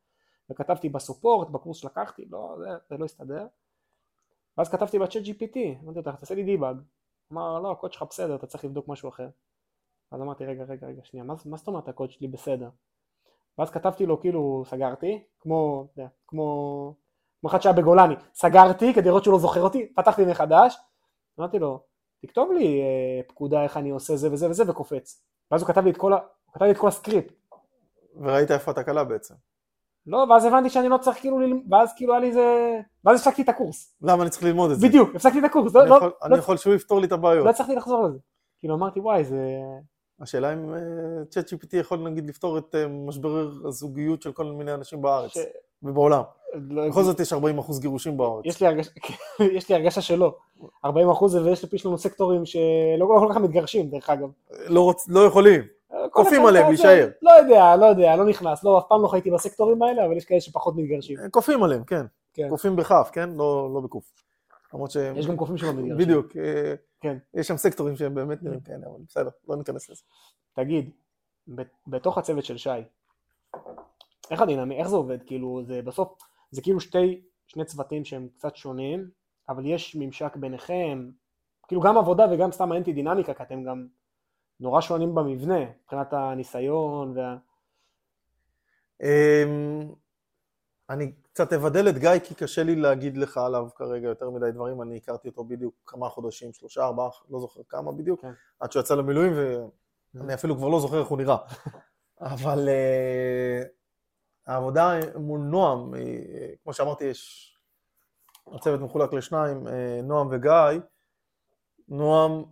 וכתבתי 0.49 0.89
בסופורט, 0.89 1.49
בקורס 1.49 1.77
שלקחתי, 1.77 2.25
לא, 2.29 2.55
זה, 2.59 2.69
זה 2.89 2.97
לא 2.97 3.05
הסתדר. 3.05 3.47
ואז 4.57 4.69
כתבתי 4.69 4.99
בצ'אט 4.99 5.23
GPT, 5.23 5.57
אמרתי 5.83 5.99
לו, 6.05 6.11
תעשה 6.19 6.35
לי 6.35 6.43
דיבאג. 6.43 6.77
אמר, 7.33 7.59
לא, 7.59 7.71
הקוד 7.71 7.93
שלך 7.93 8.03
בסדר, 8.09 8.35
אתה 8.35 8.47
צריך 8.47 8.65
לבדוק 8.65 8.87
משהו 8.87 9.09
אחר. 9.09 9.29
אז 10.11 10.21
אמרתי, 10.21 10.45
רגע, 10.45 10.63
רגע, 10.63 10.87
רגע, 10.87 11.01
שנייה, 11.03 11.23
מה, 11.23 11.33
מה 11.45 11.57
זאת 11.57 11.67
אומרת 11.67 11.87
הקוד 11.87 12.11
שלי 12.11 12.27
בסדר? 12.27 12.69
ואז 13.57 13.71
כתבתי 13.71 14.05
לו, 14.05 14.21
כאילו, 14.21 14.63
סגרתי, 14.65 15.23
כמו, 15.39 15.87
יודע, 15.97 16.09
כמו, 16.27 16.93
כמו 17.41 17.49
אחד 17.49 17.61
שהיה 17.61 17.73
בגולני, 17.75 18.15
סגרתי 18.33 18.93
כדי 18.93 19.09
לראות 19.09 19.23
שהוא 19.23 19.31
לא 19.31 19.39
זוכר 19.39 19.61
אותי, 19.61 19.93
פתחתי 19.95 20.25
מחדש, 20.25 20.77
אמרתי 21.39 21.59
לו, 21.59 21.79
תכתוב 22.25 22.51
לי 22.51 22.81
אה, 22.81 23.23
פקודה 23.27 23.63
איך 23.63 23.77
אני 23.77 23.89
עושה 23.89 24.15
זה 24.15 24.31
וזה 24.31 24.49
וזה 24.49 24.63
וקופץ. 24.67 25.21
ואז 25.51 25.61
הוא 25.61 25.67
כתב 25.67 25.83
לי 25.83 25.89
את 25.91 25.97
כל, 25.97 26.13
ה... 26.13 26.17
כתב 26.53 26.63
לי 26.65 26.71
את 26.71 26.77
כל 26.77 26.87
הסקריפט. 26.87 27.33
וראית 28.21 28.51
איפה 28.51 28.71
התקלה 28.71 29.03
בעצם. 29.03 29.33
לא, 30.07 30.25
ואז 30.29 30.45
הבנתי 30.45 30.69
שאני 30.69 30.89
לא 30.89 30.97
צריך 30.97 31.17
כאילו, 31.19 31.39
ללמ- 31.39 31.63
ואז 31.71 31.93
כאילו 31.95 32.13
היה 32.13 32.19
לי 32.19 32.31
זה, 32.33 32.79
ואז 33.05 33.19
הפסקתי 33.19 33.41
את 33.41 33.49
הקורס. 33.49 33.95
למה 34.01 34.21
אני 34.21 34.29
צריך 34.29 34.43
ללמוד 34.43 34.71
את 34.71 34.79
זה? 34.79 34.87
בדיוק, 34.87 35.15
הפסקתי 35.15 35.39
את 35.39 35.43
הקורס, 35.43 35.75
לא, 35.75 35.81
אני 35.81 35.89
לא, 35.89 35.95
יכול- 35.95 36.07
לא, 36.21 36.27
אני 36.27 36.37
יכול 36.37 36.57
שהוא 36.57 36.73
יפתור 36.73 36.99
לי 37.01 37.07
את 37.07 37.11
הבעיות. 37.11 37.45
לא 37.45 37.49
הצלחתי 37.49 37.75
לחזור 37.75 38.03
לזה. 38.07 38.17
כאילו 38.59 38.75
אמרתי, 38.75 38.99
וואי, 38.99 39.23
זה... 39.25 39.37
השאלה 40.21 40.53
אם 40.53 40.73
צ'אט 41.29 41.53
GPT 41.53 41.69
יכול 41.77 41.99
נגיד 42.09 42.27
לפתור 42.29 42.57
את 42.57 42.75
אה, 42.75 42.87
משבר 42.87 43.49
הזוגיות 43.65 44.21
של 44.21 44.31
כל 44.31 44.45
מיני 44.45 44.73
אנשים 44.73 45.01
בארץ 45.01 45.31
ש... 45.31 45.37
ובעולם. 45.83 46.21
לא- 46.53 46.89
בכל 46.89 47.03
זאת 47.03 47.19
יש 47.19 47.33
40% 47.33 47.37
גירושים 47.79 48.17
בארץ. 48.17 48.45
יש 48.45 48.61
לי 48.61 48.67
הרגשה- 48.67 48.91
הרגשה 49.69 50.01
שלא. 50.01 50.35
40 50.85 51.09
אחוז 51.09 51.35
ויש 51.35 51.63
לי- 51.63 51.69
יש 51.73 51.85
לנו 51.85 51.97
סקטורים 51.97 52.45
שלא 52.45 53.05
כל 53.05 53.27
כך 53.33 53.37
מתגרשים, 53.37 53.89
דרך 53.89 54.09
אגב. 54.09 54.29
לא 54.67 54.93
לא 55.07 55.19
יכולים. 55.19 55.61
כל 55.89 56.07
כופים 56.23 56.45
עליהם 56.45 56.67
להישאר. 56.67 57.09
לא 57.21 57.31
יודע, 57.31 57.75
לא 57.75 57.85
יודע, 57.85 58.15
לא 58.15 58.25
נכנס. 58.25 58.63
לא, 58.63 58.77
אף 58.79 58.83
פעם 58.89 59.01
לא 59.01 59.07
חייתי 59.07 59.31
בסקטורים 59.31 59.81
האלה, 59.83 60.05
אבל 60.05 60.17
יש 60.17 60.25
כאלה 60.25 60.41
שפחות 60.41 60.75
מתגרשים. 60.77 61.17
כופים 61.31 61.63
עליהם, 61.63 61.83
כן. 61.83 62.05
כן. 62.33 62.47
כופים 62.49 62.75
בכף, 62.75 63.09
כן? 63.13 63.29
לא 63.29 63.69
לא 63.73 63.79
בקוף. 63.81 64.11
למרות 64.73 64.91
ש... 64.91 64.95
יש 65.15 65.27
גם 65.27 65.37
קופים 65.37 65.57
שלא 65.57 65.69
מתגרשים. 65.73 65.97
בדיוק. 65.97 66.37
אה, 66.37 66.73
כן. 67.01 67.17
יש 67.33 67.47
שם 67.47 67.57
סקטורים 67.57 67.95
שהם 67.95 68.15
באמת 68.15 68.43
נראים 68.43 68.59
כאלה, 68.59 68.77
אבל 68.85 68.99
בסדר, 69.07 69.29
לא 69.47 69.55
ניכנס 69.55 69.89
לזה. 69.89 70.01
תגיד, 70.55 70.89
בתוך 71.87 72.17
הצוות 72.17 72.45
של 72.45 72.57
שי, 72.57 72.69
איך 74.31 74.41
הדינמי, 74.41 74.77
איך 74.79 74.87
זה 74.87 74.95
עובד? 74.95 75.17
כאילו, 75.25 75.61
זה 75.67 75.81
בסוף, 75.81 76.07
זה 76.51 76.61
כאילו 76.61 76.79
שתי, 76.79 77.21
שני 77.47 77.65
צוותים 77.65 78.05
שהם 78.05 78.27
קצת 78.37 78.55
שונים, 78.55 79.09
אבל 79.49 79.65
יש 79.65 79.95
ממשק 79.95 80.35
ביניכם, 80.35 81.09
כאילו 81.67 81.81
גם 81.81 81.97
עבודה 81.97 82.25
וגם 82.31 82.51
סתם 82.51 82.71
האנטי 82.71 82.93
דינמיקה, 82.93 83.33
כי 83.33 83.43
אתם 83.43 83.63
גם 83.63 83.87
נורא 84.59 84.81
שונים 84.81 85.15
במבנה, 85.15 85.59
מבחינת 85.83 86.13
הניסיון 86.13 87.17
וה... 87.17 87.37
אמ, 89.03 89.89
אני 90.89 91.11
קצת 91.33 91.53
אבדל 91.53 91.89
את 91.89 91.97
גיא 91.97 92.19
כי 92.23 92.35
קשה 92.35 92.63
לי 92.63 92.75
להגיד 92.75 93.17
לך 93.17 93.37
עליו 93.37 93.67
כרגע 93.75 94.07
יותר 94.07 94.29
מדי 94.29 94.51
דברים, 94.51 94.81
אני 94.81 94.97
הכרתי 94.97 95.27
אותו 95.27 95.43
בדיוק 95.43 95.75
כמה 95.85 96.09
חודשים, 96.09 96.53
שלושה, 96.53 96.85
ארבעה, 96.85 97.09
לא 97.29 97.39
זוכר 97.39 97.61
כמה 97.69 97.91
בדיוק, 97.91 98.21
כן. 98.21 98.31
עד 98.59 98.71
שהוא 98.71 98.81
יצא 98.81 98.95
למילואים 98.95 99.33
ואני 100.13 100.33
אפילו 100.33 100.57
כבר 100.57 100.67
לא 100.67 100.79
זוכר 100.79 100.99
איך 100.99 101.07
הוא 101.07 101.17
נראה. 101.17 101.37
אבל 102.21 102.69
אה, 102.69 103.63
העבודה 104.47 104.91
מול 105.15 105.39
נועם, 105.39 105.95
אה, 105.95 106.49
כמו 106.63 106.73
שאמרתי, 106.73 107.05
יש, 107.05 107.53
הצוות 108.53 108.81
מחולק 108.81 109.13
לשניים, 109.13 109.67
אה, 109.67 110.01
נועם 110.03 110.27
וגיא. 110.31 110.79
נועם 111.87 112.43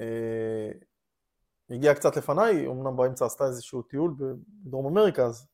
אה, 0.00 0.70
הגיע 1.70 1.94
קצת 1.94 2.16
לפניי, 2.16 2.66
אמנם 2.66 2.96
באמצע 2.96 3.26
עשתה 3.26 3.44
איזשהו 3.44 3.82
טיול 3.82 4.14
בדרום 4.18 4.86
אמריקה, 4.86 5.26
אז, 5.26 5.46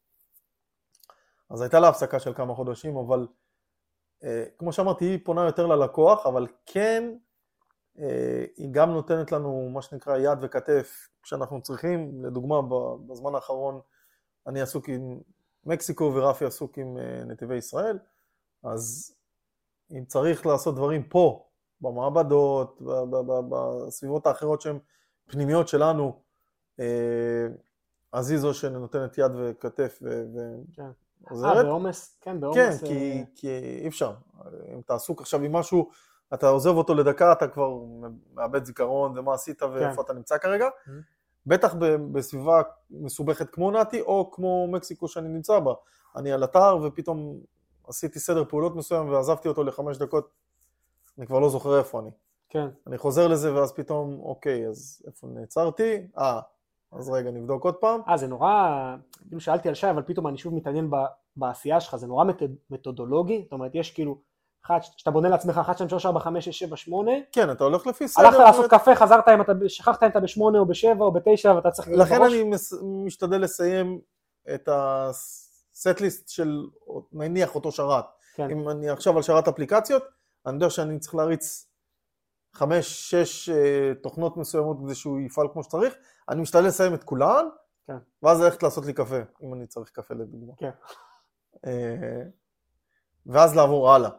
אז 1.51 1.61
הייתה 1.61 1.81
לה 1.81 1.89
הפסקה 1.89 2.21
של 2.21 2.35
כמה 2.35 2.55
חודשים, 2.55 2.97
אבל 2.97 3.27
אה, 4.25 4.45
כמו 4.59 4.73
שאמרתי, 4.73 5.05
היא 5.05 5.19
פונה 5.25 5.45
יותר 5.45 5.67
ללקוח, 5.67 6.27
אבל 6.27 6.47
כן, 6.67 7.15
אה, 7.99 8.45
היא 8.57 8.69
גם 8.73 8.91
נותנת 8.91 9.33
לנו 9.33 9.71
מה 9.75 9.83
שנקרא 9.83 10.19
יד 10.19 10.39
וכתף 10.43 11.09
כשאנחנו 11.23 11.63
צריכים, 11.63 12.25
לדוגמה 12.25 12.63
בזמן 13.07 13.35
האחרון 13.35 13.81
אני 14.47 14.61
עסוק 14.61 14.89
עם 14.89 15.21
מקסיקו 15.67 16.13
ורפי 16.15 16.45
עסוק 16.45 16.79
עם 16.79 16.99
אה, 16.99 17.25
נתיבי 17.25 17.57
ישראל, 17.57 17.99
אז 18.63 19.15
אם 19.91 20.05
צריך 20.05 20.47
לעשות 20.47 20.75
דברים 20.75 21.03
פה, 21.03 21.47
במעבדות, 21.81 22.83
בסביבות 23.87 24.27
האחרות 24.27 24.61
שהן 24.61 24.79
פנימיות 25.27 25.69
שלנו, 25.69 26.23
אה, 26.81 27.47
אז 28.13 28.31
היא 28.31 28.39
זו 28.39 28.55
שנותנת 28.55 29.19
יד 29.19 29.33
וכתף 29.37 29.99
ו- 30.03 30.25
כן. 30.73 30.83
אה, 30.83 30.91
ועוזרת. 31.21 31.67
בעומס, 31.67 32.19
כן, 32.21 32.31
כן, 32.31 32.41
בעומס... 32.41 32.81
כי, 32.85 33.13
אה, 33.13 33.23
כי 33.35 33.49
אי 33.83 33.89
אפשר. 33.89 34.15
אם 34.75 34.81
אתה 34.81 34.95
עסוק 34.95 35.21
עכשיו 35.21 35.43
עם 35.43 35.53
משהו, 35.53 35.91
אתה 36.35 36.49
עוזב 36.49 36.71
אותו 36.71 36.95
לדקה, 36.95 37.33
אתה 37.33 37.49
כבר 37.49 37.79
מאבד 38.35 38.65
זיכרון 38.65 39.19
ומה 39.19 39.35
עשית 39.35 39.63
ואיפה 39.63 40.03
אתה 40.03 40.13
נמצא 40.13 40.39
כרגע. 40.39 40.69
Mhm. 40.69 40.91
בטח 41.47 41.75
בסביבה 42.13 42.63
מסובכת 42.91 43.51
כמו 43.51 43.71
נתי, 43.71 44.01
או 44.01 44.31
כמו 44.33 44.67
מקסיקו 44.73 45.09
שאני 45.09 45.29
נמצא 45.29 45.59
בה. 45.59 45.73
אני 46.17 46.33
על 46.33 46.45
אתר 46.45 46.79
ופתאום 46.83 47.41
עשיתי 47.89 48.19
סדר 48.19 48.45
פעולות 48.45 48.77
מסוים 48.77 49.09
ועזבתי 49.09 49.49
אותו 49.49 49.65
לחמש 49.65 49.99
דקות, 49.99 50.31
אני 51.19 51.27
כבר 51.27 51.39
לא 51.39 51.49
זוכר 51.49 51.79
איפה 51.79 52.01
אני. 52.01 52.11
כן, 52.49 52.69
אני 52.87 52.99
חוזר 52.99 53.29
לזה 53.29 53.55
ואז 53.55 53.73
פתאום, 53.73 54.21
אוקיי, 54.23 54.69
אז 54.69 55.03
איפה 55.07 55.27
נעצרתי? 55.27 56.07
אה, 56.19 56.41
אז 56.93 57.11
רגע, 57.11 57.31
נבדוק 57.31 57.65
עוד 57.65 57.75
פעם. 57.75 58.01
אה, 58.09 58.17
זה 58.17 58.27
נורא, 58.29 58.97
כאילו 59.29 59.41
שאלתי 59.41 59.69
על 59.69 59.75
שי, 59.75 59.91
אבל 59.91 60.03
פתאום 60.03 60.27
אני 60.27 60.39
שוב 60.39 60.55
מתעניין 60.55 60.91
ב- 60.91 60.95
בעשייה 61.37 61.81
שלך, 61.81 61.97
זה 61.97 62.07
נורא 62.07 62.25
מתוד- 62.25 62.57
מתודולוגי, 62.71 63.41
זאת 63.43 63.53
אומרת, 63.53 63.71
יש 63.75 63.91
כאילו, 63.91 64.19
שאתה 64.81 65.11
בונה 65.11 65.29
לעצמך 65.29 65.59
1, 65.59 65.77
2, 65.77 65.89
3, 65.89 66.07
4, 66.07 66.21
5, 66.21 66.45
6, 66.45 66.59
7, 66.59 66.77
8, 66.77 67.13
כן, 67.33 67.51
אתה 67.51 67.65
הולך 67.65 67.87
לפי 67.87 68.09
סדר. 68.09 68.27
הלכת 68.27 68.39
לעשות. 68.39 68.71
קפה, 68.71 68.95
חזרת 68.95 69.29
אם 69.29 69.41
אתה, 69.41 69.53
שכחת 69.69 70.03
אם 70.03 70.09
אתה 70.09 70.21
בשמונה 70.21 70.59
או 70.59 70.67
בשבע 70.67 71.05
או 71.05 71.13
בתשע 71.13 71.53
ואתה 71.55 71.71
צריך... 71.71 71.89
לכן. 71.89 72.23
אני 72.23 72.51
משתדל 72.83 73.41
לסיים 73.41 74.01
את 74.55 74.69
הסט-ליסט 74.73 76.29
של 76.29 76.67
נניח 77.13 77.55
אותו 77.55 77.73
שרת. 77.73 78.05
כן. 78.35 78.51
אם 78.51 78.69
אני 78.69 78.91
עכשיו 78.91 79.17
על 79.17 79.23
שרת 79.23 79.49
אפליקציות, 79.49 80.03
אני 80.47 80.55
יודע 80.55 80.71
שאני 80.71 80.99
צריך 80.99 81.15
להריץ 81.15 81.67
חמש, 82.53 83.11
שש 83.11 83.49
אה, 83.49 83.93
תוכנות 84.03 84.37
מסוימות 84.37 84.77
כדי 84.85 84.95
שהוא 84.95 85.21
יפעל 85.21 85.47
כמו 85.53 85.63
שצריך, 85.63 85.95
אני 86.29 86.41
משתדל 86.41 86.67
לסיים 86.67 86.95
את 86.95 87.05
כולן, 87.05 87.49
כן. 87.87 87.97
ואז 88.23 88.41
ללכת 88.41 88.63
לעשות 88.63 88.87
לי 88.87 88.93
קפה, 88.93 89.19
אם 89.43 89.55
אני 89.55 89.67
צריך 89.67 89.91
קפה 89.91 90.15
לדוגמה. 90.15 90.53
כן. 90.57 90.71
אה, 91.67 92.23
ואז 93.27 93.57
לעבור 93.57 93.93
הלאה. 93.93 94.11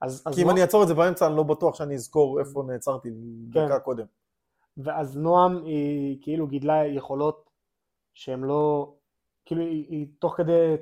אז, 0.00 0.22
אז 0.26 0.34
כי 0.34 0.40
אם 0.40 0.46
נועם, 0.46 0.56
אני 0.56 0.62
אעצור 0.62 0.82
את 0.82 0.88
זה 0.88 0.94
באמצע, 0.94 1.26
אני 1.26 1.36
לא 1.36 1.42
בטוח 1.42 1.74
שאני 1.74 1.94
אזכור 1.94 2.40
איפה 2.40 2.62
נעצרתי 2.66 3.08
דקה 3.48 3.68
כן. 3.68 3.78
קודם. 3.78 4.04
ואז 4.76 5.16
נועם 5.16 5.64
היא 5.64 6.18
כאילו 6.22 6.46
גידלה 6.46 6.86
יכולות 6.86 7.50
שהן 8.14 8.40
לא, 8.40 8.92
כאילו 9.44 9.62
היא, 9.62 9.86
היא 9.88 10.06
תוך 10.18 10.36
כדי 10.36 10.76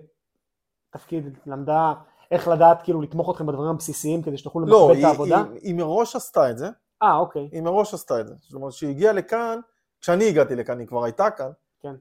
תפקיד 0.91 1.39
למדה 1.47 1.95
איך 2.31 2.49
לדעת 2.49 2.83
כאילו 2.83 3.01
לתמוך 3.01 3.31
אתכם 3.31 3.47
בדברים 3.47 3.71
הבסיסיים 3.71 4.23
כדי 4.23 4.39
שתוכלו 4.39 4.67
לא, 4.67 4.89
לקבל 4.91 5.01
את 5.01 5.05
העבודה. 5.05 5.45
היא, 5.53 5.61
היא 5.63 5.75
מראש 5.75 6.17
עשתה 6.17 6.51
את 6.51 6.59
זה, 6.59 6.69
אה, 7.03 7.17
אוקיי, 7.17 7.49
היא 7.53 7.63
מראש 7.63 7.95
עשתה 7.95 8.21
את 8.21 8.27
זה. 8.27 8.35
זאת 8.39 8.55
אומרת, 8.55 8.73
כשהיא 8.73 8.91
הגיעה 8.91 9.13
לכאן, 9.13 9.61
כשאני 10.01 10.29
הגעתי 10.29 10.55
לכאן, 10.55 10.79
היא 10.79 10.87
כבר 10.87 11.05
הייתה 11.05 11.31
כאן, 11.31 11.51
כן. 11.81 11.95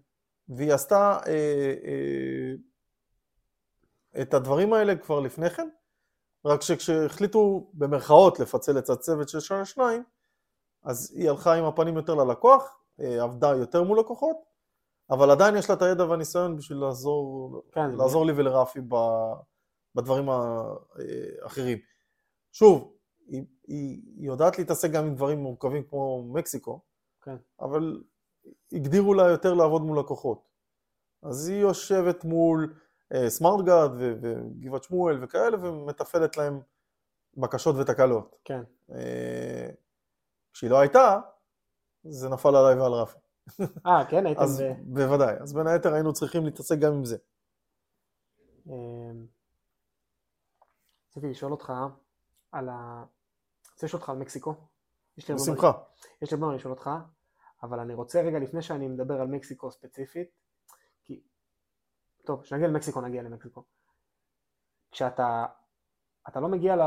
והיא 0.50 0.74
עשתה 0.74 1.18
אה, 1.28 1.74
אה, 1.86 2.54
את 4.22 4.34
הדברים 4.34 4.74
האלה 4.74 4.96
כבר 4.96 5.20
לפני 5.20 5.50
כן, 5.50 5.70
רק 6.46 6.62
שכשהחליטו 6.62 7.72
במרכאות 7.74 8.40
לפצל 8.40 8.78
את 8.78 8.90
הצוות 8.90 9.30
של 9.30 9.40
שנה 9.40 9.66
שניים, 9.66 10.04
אז 10.84 11.12
היא 11.16 11.30
הלכה 11.30 11.54
עם 11.54 11.64
הפנים 11.64 11.96
יותר 11.96 12.16
ללקוח, 12.16 12.80
אה, 13.00 13.24
עבדה 13.24 13.48
יותר 13.48 13.84
מול 13.84 14.00
לקוחות, 14.00 14.38
אבל 15.10 15.32
עדיין 15.32 15.56
יש 15.56 15.70
לה 15.70 15.76
את 15.76 15.82
הידע 15.82 16.06
והניסיון 16.06 16.58
בשביל 16.58 16.78
לעזור, 16.78 17.62
כן, 17.72 17.92
לעזור 17.92 18.26
לי 18.26 18.34
ולרפי 18.36 18.80
ב- 18.88 19.34
בדברים 19.96 20.30
האחרים. 20.30 21.78
שוב, 22.52 22.94
היא, 23.28 23.44
היא, 23.68 24.02
היא 24.18 24.28
יודעת 24.28 24.60
להתעסק 24.60 24.92
גם 24.92 25.06
עם 25.06 25.16
דברים 25.16 25.40
מורכבים 25.40 25.84
כמו 25.84 26.24
מקסיקו, 26.34 26.82
כן. 27.22 27.36
אבל 27.60 28.04
הגדירו 28.72 29.14
לה 29.14 29.28
יותר 29.28 29.54
לעבוד 29.54 29.82
מול 29.82 30.00
לקוחות. 30.00 30.48
אז 31.24 31.48
היא 31.48 31.58
יושבת 31.58 32.24
מול 32.24 32.74
אה, 32.74 32.80
סמארטגארד 33.28 33.92
ו- 33.92 34.14
וגבעת 34.22 34.84
שמואל 34.84 35.24
וכאלה 35.24 35.58
ומתפעלת 35.62 36.38
להם 36.38 36.62
בקשות 37.38 37.76
ותקלות. 37.76 38.36
כן, 38.46 38.62
אה, 38.92 39.70
כשהיא 40.54 40.70
לא 40.70 40.80
הייתה, 40.80 41.20
זה 42.04 42.30
נפל 42.30 42.56
עליי 42.56 42.80
ועל 42.82 42.94
רפי. 42.94 43.18
אה, 43.88 44.06
כן, 44.10 44.26
הייתם... 44.26 44.42
אז 44.42 44.62
ב- 44.62 44.94
בוודאי, 44.94 45.36
אז 45.42 45.54
בין 45.54 45.68
היתר 45.68 45.94
היינו 45.94 46.14
צריכים 46.14 46.46
להתעסק 46.46 46.80
גם 46.80 46.94
עם 46.94 47.06
זה. 47.06 47.18
אמ, 48.68 49.28
רציתי 51.10 51.28
לשאול 51.30 51.52
אותך 51.52 51.74
על 52.52 52.70
ה... 52.70 53.04
רוצה 53.72 53.86
לשאול 53.86 54.00
אותך 54.00 54.10
על 54.10 54.18
מקסיקו. 54.18 54.56
בשמחה. 55.18 55.72
יש 56.22 56.32
לי 56.32 56.36
הרבה 56.36 56.48
מה 56.48 56.56
לשאול 56.56 56.74
אותך, 56.74 56.90
אבל 57.64 57.80
אני 57.80 57.94
רוצה 57.94 58.22
רגע 58.22 58.40
לפני 58.40 58.62
שאני 58.62 58.88
מדבר 58.88 59.22
על 59.22 59.28
מקסיקו 59.28 59.72
ספציפית. 59.72 60.30
טוב, 62.28 62.42
כשנגיע 62.42 62.68
למקסיקו 62.68 63.02
נגיע 63.02 63.24
למקסיקו. 63.24 63.64
כשאתה 64.92 65.46
אתה 66.28 66.40
לא 66.40 66.48
מגיע 66.48 66.76
ל... 66.76 66.82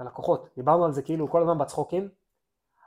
ללקוחות, 0.00 0.48
דיברנו 0.56 0.84
על 0.84 0.92
זה 0.92 1.02
כאילו 1.02 1.30
כל 1.30 1.42
הזמן 1.42 1.58
בצחוקים, 1.58 2.08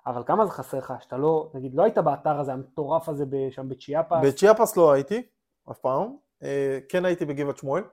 אבל 0.05 0.23
כמה 0.25 0.45
זה 0.45 0.51
חסר 0.51 0.77
לך, 0.77 0.93
שאתה 0.99 1.17
לא, 1.17 1.51
נגיד, 1.53 1.73
לא 1.73 1.83
היית 1.83 1.97
באתר 1.97 2.39
הזה 2.39 2.53
המטורף 2.53 3.09
הזה 3.09 3.25
שם 3.49 3.69
בצ'יאפס, 3.69 4.17
בצ'יאפס 4.23 4.77
לא 4.77 4.91
הייתי, 4.91 5.27
אף 5.71 5.77
פעם. 5.77 6.15
אה, 6.43 6.79
כן 6.89 7.05
הייתי 7.05 7.25
בגבעת 7.25 7.57
שמואל. 7.57 7.83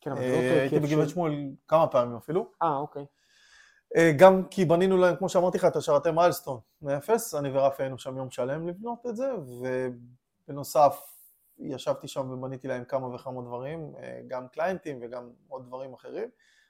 כן, 0.00 0.10
אבל 0.10 0.20
זה 0.20 0.28
לא 0.28 0.32
אה, 0.32 0.48
אותו 0.48 0.60
הייתי 0.60 0.80
בגבעת 0.80 1.08
שמואל 1.08 1.32
כמה 1.68 1.86
פעמים 1.86 2.16
אפילו. 2.16 2.46
אה, 2.62 2.76
אוקיי, 2.76 3.06
אה, 3.96 4.12
גם 4.18 4.44
כי 4.50 4.64
בנינו 4.64 4.96
להם, 4.96 5.16
כמו 5.16 5.28
שאמרתי 5.28 5.58
לך, 5.58 5.64
את 5.64 5.76
השרתי 5.76 6.10
מיילסטון 6.10 6.60
מאפס, 6.82 7.34
אני 7.34 7.50
ורפי 7.52 7.82
היינו 7.82 7.98
שם 7.98 8.16
יום 8.16 8.30
שלם 8.30 8.68
לבנות 8.68 9.06
את 9.06 9.16
זה, 9.16 9.32
ובנוסף 10.48 11.12
ישבתי 11.64 12.08
שם 12.08 12.30
ובניתי 12.30 12.68
להם 12.68 12.84
כמה 12.84 13.14
וכמה 13.14 13.42
דברים, 13.42 13.92
אה, 13.98 14.20
גם 14.28 14.48
קליינטים 14.48 14.98
וגם 15.02 15.30
עוד 15.48 15.66
דברים 15.66 15.92
אחרים. 15.94 16.28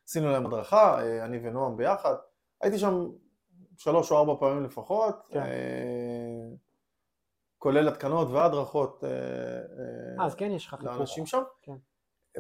עשינו 0.08 0.30
להם 0.32 0.46
הדרכה, 0.46 1.02
אה, 1.02 1.24
אני 1.24 1.38
ונועם 1.42 1.76
ביחד. 1.76 2.14
הייתי 2.60 2.78
שם 2.78 3.08
שלוש 3.76 4.12
או 4.12 4.18
ארבע 4.18 4.34
פעמים 4.40 4.64
לפחות, 4.64 5.28
כן. 5.30 5.40
אה, 5.40 6.48
כולל 7.58 7.88
התקנות 7.88 8.28
והדרכות 8.30 9.04
אז 10.20 10.34
כן 10.34 10.50
יש 10.50 10.66
לך 10.66 10.70
חיכוך. 10.74 10.86
לאנשים 10.86 11.26
שם. 11.26 11.42
כן. 11.62 11.76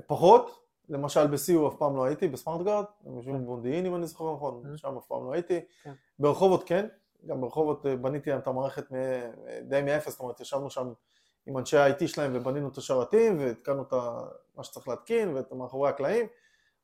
פחות, 0.06 0.62
למשל 0.88 1.26
ב-CU 1.26 1.68
אף 1.68 1.76
פעם 1.78 1.96
לא 1.96 2.04
הייתי, 2.04 2.28
בסמארטגארד, 2.28 2.84
הם 3.06 3.16
יושבים 3.16 3.34
כן. 3.36 3.42
במודיעין 3.42 3.86
אם 3.86 3.94
אני 3.94 4.06
זוכר 4.06 4.34
נכון, 4.34 4.62
Mhm. 4.64 4.76
שם 4.78 4.96
אף 4.98 5.06
פעם 5.06 5.24
לא 5.26 5.32
הייתי. 5.32 5.60
כן. 5.82 5.92
ברחובות 6.18 6.62
כן, 6.64 6.86
גם 7.26 7.40
ברחובות 7.40 7.86
בניתי 8.00 8.30
להם 8.30 8.38
את 8.38 8.46
המערכת 8.46 8.84
די 9.68 9.82
מאפס, 9.82 10.10
זאת 10.12 10.20
אומרת 10.20 10.40
ישבנו 10.40 10.70
שם 10.70 10.92
עם 11.46 11.58
אנשי 11.58 11.76
ה-IT 11.76 12.06
שלהם 12.06 12.32
ובנינו 12.34 12.68
את 12.68 12.78
השרתים 12.78 13.38
והתקנו 13.38 13.82
את 13.82 13.92
מה 14.56 14.64
שצריך 14.64 14.88
להתקין 14.88 15.34
ואת 15.34 15.52
מאחורי 15.52 15.88
הקלעים, 15.90 16.26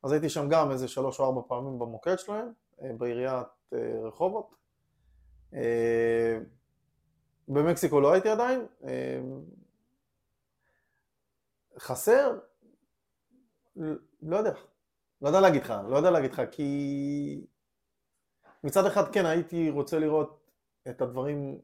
אז 0.03 0.13
הייתי 0.13 0.29
שם 0.29 0.49
גם 0.49 0.71
איזה 0.71 0.89
שלוש 0.89 1.21
או 1.21 1.25
ארבע 1.25 1.41
פעמים 1.49 1.79
במוקד 1.79 2.19
שלהם, 2.19 2.53
אה, 2.83 2.91
בעיריית 2.99 3.47
אה, 3.73 3.79
רחובות. 4.03 4.55
אה, 5.55 6.39
במקסיקו 7.49 8.01
לא 8.01 8.13
הייתי 8.13 8.29
עדיין. 8.29 8.67
חסר? 11.79 12.39
לא 14.23 14.37
יודע. 14.37 14.55
לא 15.23 15.29
יודע 15.29 15.41
להגיד 15.41 15.63
לך, 15.63 15.75
לא 15.89 15.97
יודע 15.97 16.11
להגיד 16.11 16.33
לך, 16.33 16.43
כי 16.51 17.47
מצד 18.65 18.87
אחד 18.87 19.13
כן 19.13 19.27
הייתי 19.27 19.71
רוצה 19.71 19.99
לראות 19.99 20.51
את 20.89 21.03
הדברים 21.03 21.61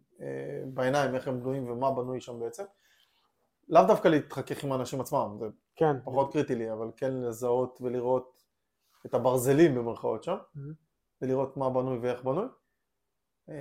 בעיניים, 0.66 1.14
איך 1.14 1.28
הם 1.28 1.40
בנויים 1.40 1.70
ומה 1.70 1.90
בנוי 1.90 2.20
שם 2.20 2.40
בעצם. 2.40 2.64
לאו 3.68 3.82
דווקא 3.86 4.08
להתחכך 4.08 4.64
עם 4.64 4.72
האנשים 4.72 5.00
עצמם, 5.00 5.36
זה 5.40 5.46
כן, 5.76 5.96
פחות 6.04 6.32
קריטי 6.32 6.54
לי, 6.54 6.72
אבל 6.72 6.90
כן 6.96 7.12
לזהות 7.12 7.78
ולראות 7.82 8.42
את 9.06 9.14
הברזלים 9.14 9.74
במרכאות 9.74 10.24
שם, 10.24 10.36
Mhm. 10.56 10.58
ולראות 11.22 11.56
מה 11.56 11.70
בנוי 11.70 11.98
ואיך 11.98 12.24
בנוי. 12.24 12.46
אמ, 13.48 13.54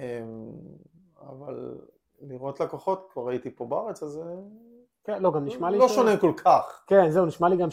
אבל 1.21 1.81
לראות 2.21 2.59
לקוחות, 2.59 3.07
כבר 3.13 3.29
הייתי 3.29 3.55
פה 3.55 3.65
בארץ, 3.65 4.03
אז 4.03 4.17
אה, 4.17 4.23
כן, 5.03 5.21
לא, 5.21 5.31
גם 5.33 5.45
נשמע 5.45 5.69
לי 5.69 5.77
לא 5.77 5.87
ש- 5.87 5.95
שונה 5.95 6.17
כל 6.17 6.31
כך. 6.37 6.83
כן, 6.87 7.09
זהו, 7.09 7.25
נשמע 7.25 7.49
לי 7.49 7.57
גם 7.57 7.69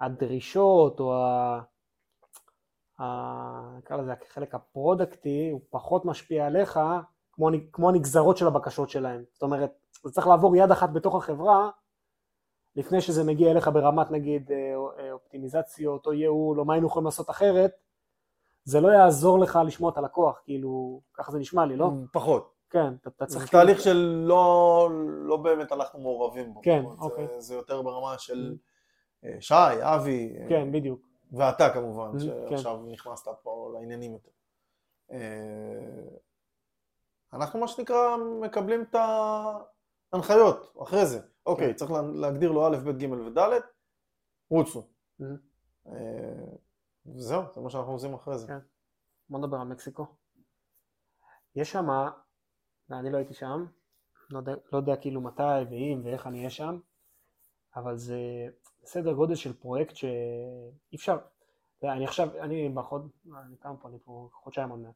שהדרישות 0.00 1.00
או 1.00 1.14
ה... 1.14 1.60
נקרא 3.78 3.96
לזה 3.96 4.12
החלק 4.30 4.54
הפרודקטי 4.54 5.50
הוא 5.52 5.60
פחות 5.70 6.04
משפיע 6.04 6.46
עליך 6.46 6.80
כמו, 7.32 7.48
כמו 7.72 7.88
הנגזרות 7.88 8.36
של 8.36 8.46
הבקשות 8.46 8.90
שלהם. 8.90 9.24
זאת 9.32 9.42
אומרת, 9.42 9.72
זה 10.04 10.10
צריך 10.10 10.26
לעבור 10.26 10.56
יד 10.56 10.70
אחת 10.70 10.90
בתוך 10.90 11.14
החברה 11.14 11.70
לפני 12.76 13.00
שזה 13.00 13.24
מגיע 13.24 13.50
אליך 13.50 13.70
ברמת 13.72 14.10
נגיד 14.10 14.52
אה, 14.52 14.56
אה, 14.98 15.12
אופטימיזציות 15.12 16.06
או 16.06 16.12
ייעול 16.12 16.60
או 16.60 16.64
מה 16.64 16.74
היינו 16.74 16.86
יכולים 16.86 17.04
לעשות 17.04 17.30
אחרת, 17.30 17.72
זה 18.64 18.80
לא 18.80 18.88
יעזור 18.88 19.38
לך 19.38 19.58
לשמוע 19.66 19.90
את 19.90 19.96
הלקוח, 19.96 20.40
כאילו, 20.44 21.00
ככה 21.14 21.32
זה 21.32 21.38
נשמע 21.38 21.66
לי, 21.66 21.76
לא? 21.76 21.90
פחות. 22.12 22.52
כן, 22.70 22.94
אתה, 23.00 23.10
אתה 23.10 23.24
זה 23.26 23.38
צריך... 23.38 23.50
תהליך 23.50 23.78
כאילו- 23.82 23.94
של 23.94 24.24
לא, 24.26 24.88
לא 25.02 25.36
באמת 25.36 25.72
אנחנו 25.72 26.00
מעורבים 26.00 26.54
בו. 26.54 26.60
כן, 26.62 26.84
אוקיי. 27.00 27.26
זה, 27.26 27.40
זה 27.40 27.54
יותר 27.54 27.82
ברמה 27.82 28.18
של 28.18 28.56
אה, 29.24 29.36
שי, 29.40 29.54
אבי, 29.80 30.36
כן, 30.48 30.72
בדיוק. 30.72 31.06
ואתה 31.32 31.70
כמובן, 31.74 32.10
Mhm, 32.16 32.20
שעכשיו 32.50 32.76
נכנסת 32.86 33.28
פה 33.42 33.70
לעניינים 33.74 34.12
יותר. 34.12 34.30
אה, 35.10 36.16
אנחנו 37.32 37.60
מה 37.60 37.68
שנקרא 37.68 38.16
מקבלים 38.40 38.82
את 38.82 38.94
ההנחיות 40.12 40.74
אחרי 40.82 41.06
זה. 41.06 41.20
אוקיי, 41.46 41.74
צריך 41.74 41.90
לה- 41.90 42.02
להגדיר 42.02 42.52
לו 42.52 42.66
א', 42.66 42.76
ב', 42.76 42.90
ג' 42.98 43.10
וד', 43.12 43.38
רוצו. 44.50 44.88
Mhm. 45.20 45.24
אה, 45.86 46.56
וזהו, 47.06 47.42
זה 47.54 47.60
מה 47.60 47.70
שאנחנו 47.70 47.92
עושים 47.92 48.14
אחרי 48.14 48.38
זה. 48.38 48.46
כן. 48.46 48.58
בוא 49.28 49.38
נדבר 49.38 49.56
על 49.56 49.66
מקסיקו. 49.68 50.06
יש 51.54 51.72
שם, 51.72 51.86
אני 52.90 53.10
לא 53.10 53.16
הייתי 53.16 53.34
שם, 53.34 53.66
לא 54.30 54.38
יודע, 54.38 54.52
לא 54.72 54.78
יודע 54.78 54.96
כאילו 54.96 55.20
מתי 55.20 55.42
ואם 55.70 56.00
ואיך 56.04 56.26
אני 56.26 56.38
אהיה 56.38 56.50
שם, 56.50 56.78
אבל 57.76 57.96
זה 57.96 58.18
סדר 58.86 59.12
גודל 59.12 59.34
של 59.34 59.52
פרויקט 59.52 59.96
שאי 59.96 60.96
אפשר, 60.96 61.18
אני 61.82 62.04
עכשיו, 62.04 62.28
אני 62.40 62.68
בחוד, 62.68 63.10
אני 63.26 63.56
כמה 63.60 63.76
פה, 63.76 63.88
אני 63.88 63.98
פה 64.04 64.28
חודשיים 64.32 64.70
עוד 64.70 64.80
מעט, 64.80 64.94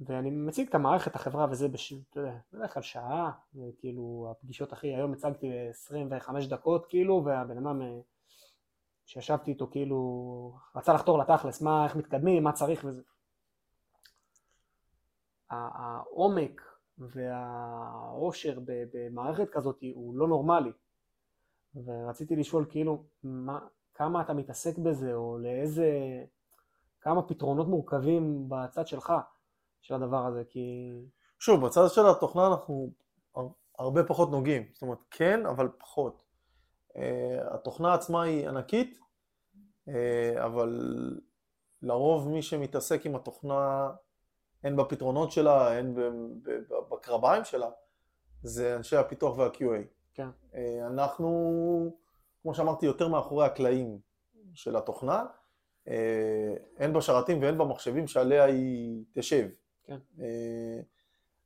ואני 0.00 0.30
מציג 0.30 0.68
את 0.68 0.74
המערכת, 0.74 1.14
החברה 1.14 1.46
וזה, 1.50 1.68
בש, 1.68 1.92
אתה 2.10 2.20
יודע, 2.20 2.36
בדרך 2.52 2.74
כלל 2.74 2.82
שעה, 2.82 3.30
וכאילו 3.54 4.28
הפגישות 4.30 4.72
הכי, 4.72 4.94
היום 4.94 5.12
הצגתי 5.12 5.68
25 5.68 6.46
דקות 6.46 6.86
כאילו, 6.86 7.22
והבן 7.24 7.66
אדם 7.66 7.82
אה, 7.82 8.00
שישבתי 9.06 9.50
איתו 9.50 9.66
כאילו 9.70 10.58
רצה 10.76 10.92
לחתור 10.92 11.18
לתכלס, 11.18 11.62
מה, 11.62 11.84
איך 11.84 11.96
מתקדמים, 11.96 12.42
מה 12.42 12.52
צריך 12.52 12.84
וזה. 12.84 13.02
העומק 15.50 16.60
והעושר 16.98 18.58
במערכת 18.66 19.48
כזאת 19.50 19.78
הוא 19.94 20.16
לא 20.16 20.28
נורמלי. 20.28 20.72
ורציתי 21.74 22.36
לשאול 22.36 22.66
כאילו, 22.68 23.04
מה, 23.22 23.58
כמה 23.94 24.20
אתה 24.20 24.34
מתעסק 24.34 24.78
בזה, 24.78 25.14
או 25.14 25.38
לאיזה, 25.38 25.90
כמה 27.00 27.22
פתרונות 27.22 27.68
מורכבים 27.68 28.48
בצד 28.48 28.86
שלך 28.86 29.12
של 29.80 29.94
הדבר 29.94 30.26
הזה, 30.26 30.42
כי... 30.48 30.90
שוב, 31.38 31.66
בצד 31.66 31.88
של 31.88 32.06
התוכנה 32.06 32.46
אנחנו 32.46 32.90
הר- 33.34 33.48
הרבה 33.78 34.04
פחות 34.04 34.30
נוגעים. 34.30 34.62
זאת 34.72 34.82
אומרת, 34.82 34.98
כן, 35.10 35.46
אבל 35.46 35.68
פחות. 35.78 36.22
Uh, 36.90 37.54
התוכנה 37.54 37.94
עצמה 37.94 38.22
היא 38.22 38.48
ענקית, 38.48 38.98
uh, 39.88 39.92
אבל 40.44 40.80
לרוב 41.82 42.28
מי 42.28 42.42
שמתעסק 42.42 43.06
עם 43.06 43.16
התוכנה, 43.16 43.90
הן 44.64 44.76
בפתרונות 44.76 45.32
שלה, 45.32 45.78
הן 45.78 45.94
בקרביים 46.90 47.44
שלה, 47.44 47.70
זה 48.42 48.76
אנשי 48.76 48.96
הפיתוח 48.96 49.38
וה-QA. 49.38 50.01
כן. 50.14 50.28
Uh, 50.52 50.56
אנחנו, 50.86 51.96
כמו 52.42 52.54
שאמרתי, 52.54 52.86
יותר 52.86 53.08
מאחורי 53.08 53.46
הקלעים 53.46 53.98
של 54.54 54.76
התוכנה, 54.76 55.24
הן 56.78 56.92
בשרתים 56.92 57.42
והן 57.42 57.58
במחשבים 57.58 58.06
שעליה 58.06 58.44
היא 58.44 59.04
תשב. 59.14 59.48
כן. 59.84 59.98
אה, 60.20 60.80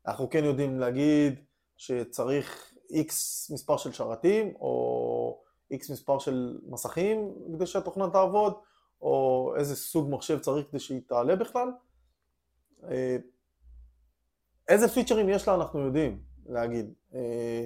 אנחנו 0.07 0.31
כן 0.31 0.45
יודעים 0.45 0.81
להגיד 0.81 1.41
שצריך 1.77 2.75
X 2.93 3.09
מספר 3.55 3.77
של 3.77 3.93
שרתים, 3.93 4.55
או 4.61 5.43
X 5.73 5.93
מספר 5.93 6.19
של 6.19 6.59
מסכים 6.69 7.35
כדי 7.55 7.67
שהתוכנה 7.67 8.11
תעבוד, 8.11 8.55
או 9.01 9.53
איזה 9.59 9.77
סוג 9.77 10.11
מחשב 10.11 10.39
צריך 10.39 10.67
כדי 10.71 10.79
שהיא 10.79 11.01
תעלה 11.07 11.37
בכלל. 11.37 11.69
אה, 12.91 13.17
איזה 14.69 14.89
פיצ'רים 14.89 15.29
יש 15.29 15.49
לה 15.49 15.55
אנחנו 15.55 15.81
יודעים 15.81 16.23
להגיד, 16.47 16.95
אה, 17.15 17.65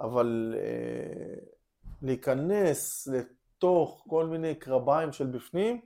אבל 0.00 0.54
אה, 0.58 1.34
להיכנס 2.02 3.06
לתוך 3.06 4.04
כל 4.08 4.26
מיני 4.26 4.54
קרביים 4.54 5.12
של 5.12 5.26
בפנים, 5.26 5.80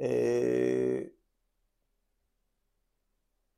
אה, 0.00 1.02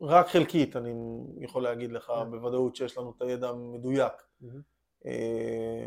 רק 0.01 0.29
חלקית 0.29 0.77
אני 0.77 0.93
יכול 1.39 1.63
להגיד 1.63 1.93
לך 1.93 2.05
כן. 2.07 2.31
בוודאות 2.31 2.77
שיש 2.77 2.99
לנו 2.99 3.13
את 3.17 3.23
הידע 3.23 3.49
המדויק. 3.49 4.13
אה, 5.07 5.87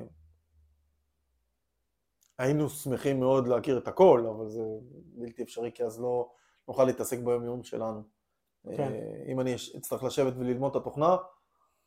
היינו 2.37 2.69
שמחים 2.69 3.19
מאוד 3.19 3.47
להכיר 3.47 3.77
את 3.77 3.87
הכל, 3.87 4.25
אבל 4.29 4.49
זה 4.49 4.61
בלתי 4.91 5.43
אפשרי 5.43 5.71
כי 5.71 5.83
אז 5.83 6.01
לא 6.01 6.31
נוכל 6.67 6.83
להתעסק 6.83 7.19
ביום 7.19 7.43
יום 7.43 7.63
שלנו. 7.63 8.01
כן. 8.63 8.81
אה, 8.83 9.23
אם 9.27 9.39
אני 9.39 9.55
אצטרך 9.77 10.03
לשבת 10.03 10.33
וללמוד 10.37 10.71
את 10.71 10.81
התוכנה, 10.81 11.15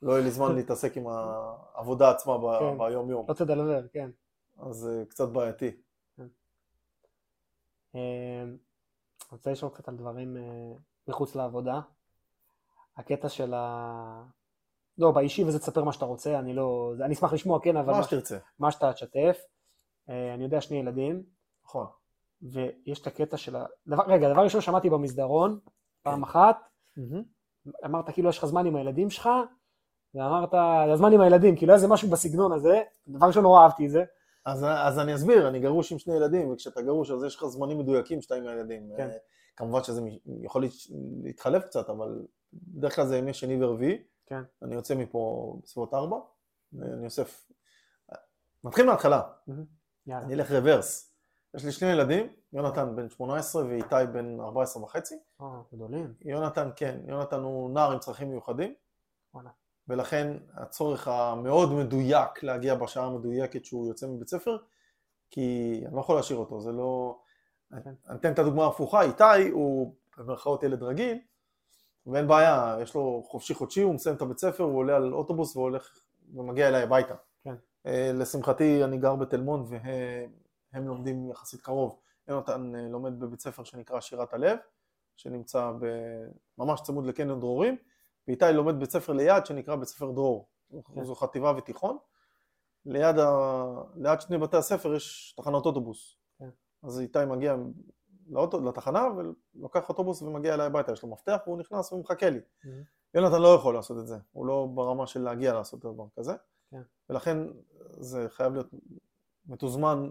לא 0.02 0.12
יהיה 0.12 0.24
לי 0.24 0.30
זמן 0.30 0.54
להתעסק 0.54 0.96
עם 0.96 1.06
העבודה 1.06 2.10
עצמה 2.10 2.38
ב- 2.38 2.58
כן. 2.58 2.78
ביום 2.78 3.10
יום, 3.10 3.26
לא 3.28 3.34
תדלבר, 3.34 3.88
כן. 3.92 4.10
אז 4.58 4.76
זה 4.76 5.04
קצת 5.08 5.28
בעייתי. 5.28 5.70
אה, 7.94 8.42
אני 8.42 8.56
רוצה 9.32 9.52
לשאול 9.52 9.70
קצת 9.74 9.88
על 9.88 9.96
דברים 9.96 10.36
אה, 10.36 10.72
מחוץ 11.08 11.34
לעבודה. 11.34 11.80
הקטע 12.96 13.28
של 13.28 13.54
ה... 13.54 14.22
לא, 14.98 15.10
באישי 15.10 15.44
וזה 15.44 15.58
תספר 15.58 15.84
מה 15.84 15.92
שאתה 15.92 16.04
רוצה, 16.04 16.38
אני 16.38 16.54
לא... 16.54 16.92
אני 17.04 17.14
אשמח 17.14 17.32
לשמוע, 17.32 17.60
כן, 17.62 17.76
אבל 17.76 17.92
מה 17.92 18.02
שתרצה, 18.02 18.38
מה 18.58 18.70
שאתה 18.70 18.92
תשתף. 18.92 19.38
אה, 20.08 20.34
אני 20.34 20.44
יודע 20.44 20.60
שני 20.60 20.76
ילדים, 20.76 21.22
נכון. 21.64 21.86
ויש 22.42 23.00
את 23.02 23.06
הקטע 23.06 23.36
של 23.36 23.56
ה... 23.56 23.66
דבר, 23.86 24.02
רגע, 24.06 24.32
דבר 24.32 24.42
ראשון 24.42 24.60
שמעתי 24.60 24.90
במסדרון, 24.90 25.58
פעם 26.02 26.16
כן. 26.16 26.22
אחת, 26.22 26.56
אמרת 27.84 28.10
כאילו 28.10 28.28
יש 28.28 28.38
לך 28.38 28.46
זמן 28.46 28.66
עם 28.66 28.76
הילדים 28.76 29.10
שלך, 29.10 29.28
ואמרת, 30.14 30.54
הזמן 30.92 31.12
עם 31.12 31.20
הילדים, 31.20 31.56
כאילו 31.56 31.74
איזה 31.74 31.88
משהו 31.88 32.10
בסגנון 32.10 32.52
הזה, 32.52 32.82
דבר 33.08 33.26
ראשון 33.26 33.42
נורא 33.42 33.62
אהבתי 33.62 33.86
את 33.86 33.90
זה, 33.90 34.04
אז, 34.46 34.64
אז 34.68 34.98
אני 34.98 35.14
אסביר, 35.14 35.48
אני 35.48 35.60
גרוש 35.60 35.92
עם 35.92 35.98
שני 35.98 36.14
ילדים, 36.14 36.50
וכשאתה 36.52 36.82
גרוש 36.82 37.10
אז 37.10 37.24
יש 37.24 37.36
לך 37.36 37.44
זמנים 37.46 37.78
מדויקים 37.78 38.22
שאתה 38.22 38.34
עם 38.34 38.46
הילדים. 38.46 38.90
כן. 38.96 39.10
אה, 39.10 39.16
כמובן 39.56 39.82
שזה 39.82 40.00
יכול 40.42 40.62
להת- 40.62 40.72
להתחלף 41.22 41.64
קצת, 41.64 41.90
אבל 41.90 42.26
בדרך 42.52 42.96
כלל 42.96 43.06
זה 43.06 43.16
ימי 43.16 43.34
שני 43.34 43.64
ורביעי. 43.64 44.02
כן. 44.26 44.42
אני 44.62 44.74
יוצא 44.74 44.94
מפה 44.94 45.54
בסביבות 45.62 45.94
ארבע, 45.94 46.16
ואני 46.72 47.04
אוסף... 47.04 47.50
נתחיל 48.64 48.86
מההתחלה, 48.86 49.22
יאללה, 50.06 50.24
אני 50.24 50.34
אלך 50.34 50.50
רוורס. 50.52 51.14
יש 51.54 51.64
לי 51.64 51.72
שני 51.72 51.88
ילדים, 51.92 52.26
יונתן 52.52 52.96
בן 52.96 53.08
18 53.08 53.66
ואיתי 53.66 53.94
בן 54.12 54.40
14 54.40 54.82
וחצי. 54.82 55.14
אה, 55.40 55.46
גדולים, 55.74 56.14
יונתן, 56.20 56.70
כן, 56.76 57.00
יונתן 57.06 57.40
הוא 57.40 57.70
נער 57.70 57.92
עם 57.92 57.98
צרכים 57.98 58.30
מיוחדים, 58.30 58.74
וואלה, 59.34 59.50
ולכן 59.90 60.36
הצורך 60.54 61.08
המאוד 61.08 61.72
מדויק 61.72 62.42
להגיע 62.42 62.74
בשעה 62.74 63.06
המדויקת 63.06 63.64
שהוא 63.64 63.88
יוצא 63.88 64.06
מבית 64.06 64.28
ספר, 64.28 64.56
כי 65.30 65.80
אני 65.86 65.94
לא 65.96 66.00
יכול 66.00 66.16
להשאיר 66.16 66.38
אותו, 66.38 66.60
זה 66.60 66.72
לא... 66.72 67.18
אני 67.72 67.80
אתן 68.14 68.32
את 68.32 68.38
הדוגמה 68.38 68.64
ההפוכה, 68.64 69.02
איתי 69.02 69.48
הוא 69.52 69.94
במרכאות 70.18 70.62
ילד 70.62 70.82
רגיל, 70.82 71.18
ואין 72.06 72.28
בעיה, 72.28 72.76
יש 72.82 72.94
לו 72.94 73.22
חופשי 73.26 73.54
חודשי, 73.54 73.82
הוא 73.82 73.94
מסיים 73.94 74.16
את 74.16 74.22
הבית 74.22 74.38
ספר, 74.38 74.64
הוא 74.64 74.78
עולה 74.78 74.96
על 74.96 75.12
אוטובוס 75.12 75.56
והולך 75.56 76.00
ומגיע 76.34 76.68
אליי 76.68 76.82
הביתה. 76.82 77.14
כן. 77.44 77.54
אה, 77.86 78.10
לשמחתי 78.14 78.84
אני 78.84 78.98
גר 78.98 79.14
בתל 79.14 79.40
מונד 79.40 79.66
והם 79.70 80.88
לומדים 80.88 81.30
יחסית 81.30 81.60
קרוב. 81.60 81.98
יונתן 82.28 82.74
אה, 82.74 82.88
לומד 82.88 83.20
בבית 83.20 83.40
ספר 83.40 83.64
שנקרא 83.64 84.00
שירת 84.00 84.34
הלב, 84.34 84.58
שנמצא 85.16 85.70
ב- 85.80 86.28
ממש 86.58 86.80
צמוד 86.80 87.06
לקניון 87.06 87.40
דרורים, 87.40 87.76
ואיתי 88.30 88.52
לומד 88.52 88.80
בית 88.80 88.90
ספר 88.90 89.12
ליד 89.12 89.46
שנקרא 89.46 89.76
בית 89.76 89.88
ספר 89.88 90.10
דרור. 90.10 90.48
כן. 90.94 91.04
זו 91.04 91.14
חטיבה 91.14 91.52
ותיכון. 91.56 91.98
ליד, 92.86 93.18
ה... 93.18 93.30
ליד 93.96 94.20
שני 94.20 94.38
בתי 94.38 94.56
הספר 94.56 94.94
יש 94.94 95.34
תחנות 95.36 95.66
אוטובוס. 95.66 96.16
כן. 96.38 96.48
אז 96.82 97.00
איתי 97.00 97.18
מגיע 97.28 97.56
לאוטו, 98.28 98.60
לתחנה 98.60 99.06
ולוקח 99.16 99.88
אוטובוס 99.88 100.22
ומגיע 100.22 100.54
אליי 100.54 100.66
הביתה, 100.66 100.92
יש 100.92 101.02
לו 101.02 101.08
מפתח 101.08 101.38
והוא 101.46 101.58
נכנס 101.58 101.92
ומחכה 101.92 102.30
לי. 102.30 102.38
Mhm. 102.38 102.68
יונתן 103.14 103.42
לא 103.42 103.48
יכול 103.48 103.74
לעשות 103.74 103.98
את 103.98 104.06
זה, 104.06 104.16
הוא 104.32 104.46
לא 104.46 104.68
ברמה 104.74 105.06
של 105.06 105.20
להגיע 105.20 105.52
לעשות 105.52 105.80
דבר 105.80 106.04
כזה, 106.16 106.32
כן. 106.70 106.82
ולכן 107.10 107.38
זה 107.90 108.26
חייב 108.28 108.52
להיות 108.52 108.66
מתוזמן 109.46 110.10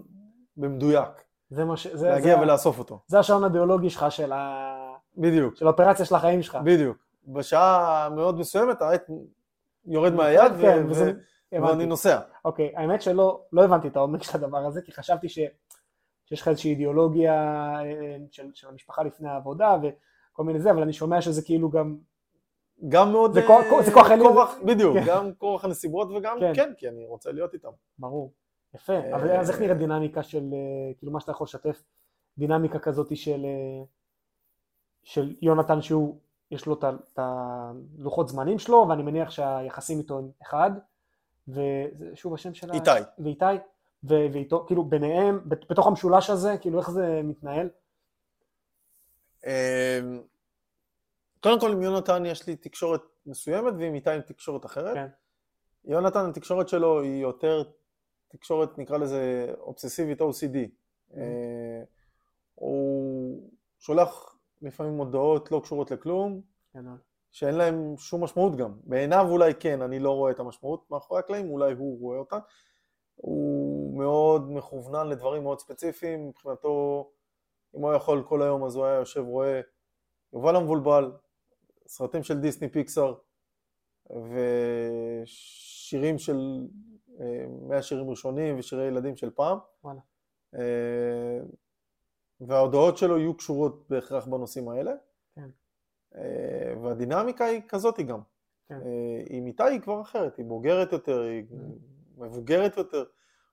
במדויק, 0.57 1.09
זה 1.49 1.65
מה 1.65 1.77
ש... 1.77 1.87
זה, 1.87 2.09
להגיע 2.09 2.35
זה, 2.35 2.41
ולאסוף 2.41 2.79
אותו. 2.79 2.99
זה 3.07 3.19
השעון 3.19 3.43
האידיאולוגי 3.43 3.89
שלך 3.89 4.11
של, 4.11 4.31
ה... 4.31 4.95
בדיוק, 5.17 5.55
של 5.55 5.67
האופרציה 5.67 6.05
של 6.05 6.15
החיים 6.15 6.41
שלך. 6.41 6.57
בדיוק. 6.63 7.08
בשעה 7.27 8.09
מאוד 8.15 8.37
מסוימת 8.39 8.81
העט 8.81 9.03
יורד 9.85 10.13
מהיד 10.13 10.51
ו- 10.57 10.61
כן, 10.61 10.83
ו- 10.85 10.89
וזה... 10.89 11.13
ואני 11.51 11.65
הבנתי. 11.67 11.85
נוסע. 11.85 12.19
אוקיי, 12.45 12.73
האמת 12.75 13.01
שלא 13.01 13.43
לא 13.53 13.63
הבנתי 13.63 13.87
את 13.87 13.95
העומק 13.95 14.23
של 14.23 14.37
הדבר 14.37 14.57
הזה, 14.57 14.81
כי 14.81 14.91
חשבתי 14.91 15.29
ש, 15.29 15.39
שיש 16.25 16.41
לך 16.41 16.47
איזושהי 16.47 16.71
אידיאולוגיה 16.71 17.33
אה, 17.79 18.17
של, 18.31 18.49
של 18.53 18.67
המשפחה 18.67 19.03
לפני 19.03 19.29
העבודה 19.29 19.77
וכל 19.83 20.43
מיני 20.43 20.59
זה, 20.59 20.71
אבל 20.71 20.81
אני 20.81 20.93
שומע 20.93 21.21
שזה 21.21 21.41
כאילו 21.41 21.69
גם... 21.69 21.97
גם 22.89 23.11
מאוד... 23.11 23.33
זה 23.33 23.39
אה, 23.41 23.47
כוח- 23.47 23.81
זה 23.85 23.91
כוח 23.93 24.11
עליון. 24.11 24.35
בדיוק, 24.65 24.97
כן. 24.97 25.03
גם 25.07 25.33
כורח 25.37 25.65
הנסיבות 25.65 26.09
וגם 26.11 26.37
כן. 26.39 26.51
כן, 26.55 26.73
כי 26.77 26.89
אני 26.89 27.05
רוצה 27.05 27.31
להיות 27.31 27.53
איתם. 27.53 27.69
ברור. 27.99 28.33
יפה. 28.75 28.93
אה, 28.93 29.15
אבל 29.15 29.31
אז 29.31 29.49
איך 29.49 29.59
נראית 29.61 29.77
דינמיקה 29.77 30.23
של, 30.23 30.49
אה, 30.53 30.93
כאילו 30.97 31.11
מה 31.11 31.19
שאתה 31.19 31.31
יכול 31.31 31.45
לשתף, 31.45 31.83
דינמיקה 32.37 32.79
כזאת 32.79 33.17
של, 33.17 33.45
אה, 33.45 33.83
של 35.03 35.35
יונתן 35.41 35.81
שהוא, 35.81 36.19
יש 36.51 36.65
לו 36.65 36.79
את 37.13 37.19
הלוחות 37.19 38.29
זמנים 38.29 38.59
שלו, 38.59 38.85
ואני 38.89 39.03
מניח 39.03 39.29
שהיחסים 39.29 39.99
איתו 39.99 40.17
הם 40.17 40.29
אחד, 40.41 40.71
ושוב 41.47 42.33
השם 42.33 42.53
שלה... 42.53 42.73
איתי. 42.73 42.89
ואיתי, 43.19 43.45
ו- 44.03 44.27
ואיתו, 44.33 44.65
כאילו 44.67 44.83
ביניהם, 44.83 45.41
בת- 45.49 45.71
בתוך 45.71 45.87
המשולש 45.87 46.29
הזה, 46.29 46.57
כאילו 46.61 46.79
איך 46.79 46.89
זה 46.91 47.21
מתנהל? 47.23 47.69
אמ, 49.45 50.21
קודם 51.39 51.59
כל 51.59 51.71
עם 51.71 51.81
יונתן 51.81 52.25
יש 52.25 52.47
לי 52.47 52.55
תקשורת 52.55 53.01
מסוימת 53.25 53.73
ועם 53.79 53.95
איתי 53.95 54.11
עם 54.11 54.21
תקשורת 54.21 54.65
אחרת. 54.65 54.93
כן. 54.93 55.07
יונתן 55.85 56.29
התקשורת 56.29 56.69
שלו 56.69 57.01
היא 57.01 57.21
יותר 57.21 57.63
תקשורת 58.27 58.77
נקרא 58.77 58.97
לזה 58.97 59.53
אובססיבית 59.59 60.21
OCD. 60.21 60.57
אה, 61.15 61.83
הוא 62.55 63.49
שולח 63.79 64.35
לפעמים 64.61 64.97
הודעות 64.97 65.51
לא 65.51 65.59
קשורות 65.63 65.91
לכלום, 65.91 66.41
כן, 66.73 66.85
שאין 67.31 67.55
להם 67.55 67.97
שום 67.97 68.23
משמעות 68.23 68.55
גם. 68.55 68.73
בעיניו 68.83 69.25
אולי 69.29 69.55
כן, 69.55 69.81
אני 69.81 69.99
לא 69.99 70.11
רואה 70.11 70.31
את 70.31 70.39
המשמעות 70.39 70.91
מאחורי 70.91 71.19
הקלעים, 71.19 71.49
אולי 71.49 71.73
הוא 71.73 71.99
רואה 71.99 72.17
אותה. 72.17 72.39
הוא 73.15 73.97
מאוד 73.97 74.51
מכוונן 74.51 75.07
לדברים 75.07 75.43
מאוד 75.43 75.59
ספציפיים, 75.59 76.27
מבחינתו, 76.27 77.09
אם 77.75 77.81
הוא 77.81 77.93
יכול 77.93 78.23
כל 78.27 78.41
היום 78.41 78.63
אז 78.63 78.75
הוא 78.75 78.85
היה 78.85 78.95
יושב 78.95 79.21
רואה 79.21 79.61
יובל 80.33 80.55
המבולבל, 80.55 81.11
סרטים 81.87 82.23
של 82.23 82.39
דיסני 82.39 82.69
פיקסאר 82.69 83.15
ושירים 84.09 86.17
של, 86.17 86.67
אה, 87.19 87.45
מהשירים 87.67 88.09
ראשונים 88.09 88.59
ושירי 88.59 88.83
ילדים 88.83 89.15
של 89.15 89.29
פעם. 89.29 89.57
וואלה. 89.83 89.99
וההודעות 92.41 92.97
שלו 92.97 93.17
יהיו 93.17 93.37
קשורות 93.37 93.89
בהכרח 93.89 94.25
בנושאים 94.25 94.69
האלה. 94.69 94.93
כן. 95.35 95.49
אה, 96.15 96.73
והדינמיקה 96.83 97.45
היא 97.45 97.61
כזאת 97.67 97.99
גם. 97.99 98.21
כן. 98.67 98.81
אה, 98.81 99.23
עם 99.29 99.47
איתי 99.47 99.63
היא 99.63 99.81
כבר 99.81 100.01
אחרת, 100.01 100.37
היא 100.37 100.45
בוגרת 100.45 100.91
יותר, 100.91 101.21
היא 101.21 101.43
מבוגרת 102.17 102.77
יותר. 102.77 103.03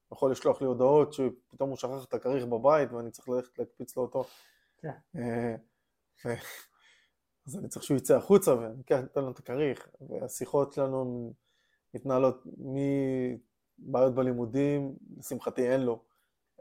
הוא 0.08 0.16
יכול 0.16 0.30
לשלוח 0.30 0.60
לי 0.60 0.66
הודעות 0.66 1.12
שפתאום 1.12 1.70
הוא 1.70 1.76
שכח 1.76 2.04
את 2.08 2.14
הכריך 2.14 2.44
בבית 2.44 2.92
ואני 2.92 3.10
צריך 3.10 3.28
ללכת 3.28 3.58
להקפיץ 3.58 3.96
לו 3.96 4.02
אותו. 4.02 4.24
כן. 4.78 4.90
אה, 5.16 5.56
אז 7.46 7.58
אני 7.58 7.68
צריך 7.68 7.84
שהוא 7.84 7.96
יצא 7.96 8.16
החוצה 8.16 8.58
ואני 8.58 8.80
אקח 8.80 9.00
לו 9.16 9.30
את 9.30 9.38
הכריך. 9.38 9.88
והשיחות 10.00 10.72
שלנו 10.72 11.32
מתנהלות 11.94 12.46
מבעיות 13.78 14.14
בלימודים, 14.14 14.96
לשמחתי 15.18 15.72
אין 15.72 15.80
לו. 15.80 16.02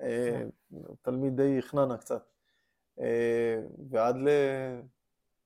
אה, 0.01 0.43
הוא 0.69 0.95
תלמיד 1.01 1.35
די 1.41 1.61
חננה 1.61 1.97
קצת. 1.97 2.23
אה, 2.99 3.61
ועד 3.89 4.15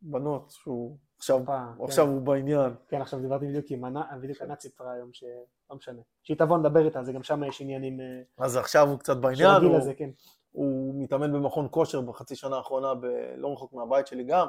לבנות 0.01 0.49
שהוא 0.51 0.97
עכשיו, 1.17 1.41
פעם, 1.45 1.77
כן. 1.77 1.83
עכשיו 1.83 2.07
הוא 2.07 2.21
בעניין. 2.21 2.73
כן, 2.87 3.01
עכשיו 3.01 3.19
דיברתי 3.19 3.47
בדיוק 3.47 3.65
עם 3.69 3.85
הנ- 3.85 4.19
בדיוק 4.21 4.41
הנאצית 4.41 4.71
סיפרה 4.71 4.91
היום, 4.91 5.09
שלא 5.13 5.27
משנה. 5.75 6.01
שהיא 6.23 6.37
תבוא 6.37 6.57
נדבר 6.57 6.85
איתה, 6.85 7.03
זה 7.03 7.13
גם 7.13 7.23
שם 7.23 7.43
יש 7.43 7.61
עניינים 7.61 8.01
אה, 8.01 8.21
אז 8.37 8.57
עכשיו 8.57 8.89
הוא 8.89 8.99
קצת 8.99 9.17
בעניין, 9.17 9.61
הוא, 9.63 9.77
הזה, 9.77 9.93
כן. 9.93 10.09
הוא 10.51 11.03
מתאמן 11.03 11.33
במכון 11.33 11.67
כושר 11.71 12.01
בחצי 12.01 12.35
שנה 12.35 12.55
האחרונה, 12.57 12.93
ב- 12.95 13.05
לא 13.37 13.53
רחוק 13.53 13.73
מהבית 13.73 14.07
שלי 14.07 14.23
גם, 14.23 14.47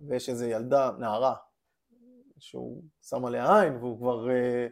ויש 0.00 0.28
איזו 0.28 0.44
ילדה, 0.44 0.90
נערה, 0.98 1.34
שהוא 2.38 2.82
שם 3.02 3.24
עליה 3.24 3.60
עין, 3.60 3.76
והוא 3.76 3.98
כבר... 3.98 4.30
אה, 4.30 4.66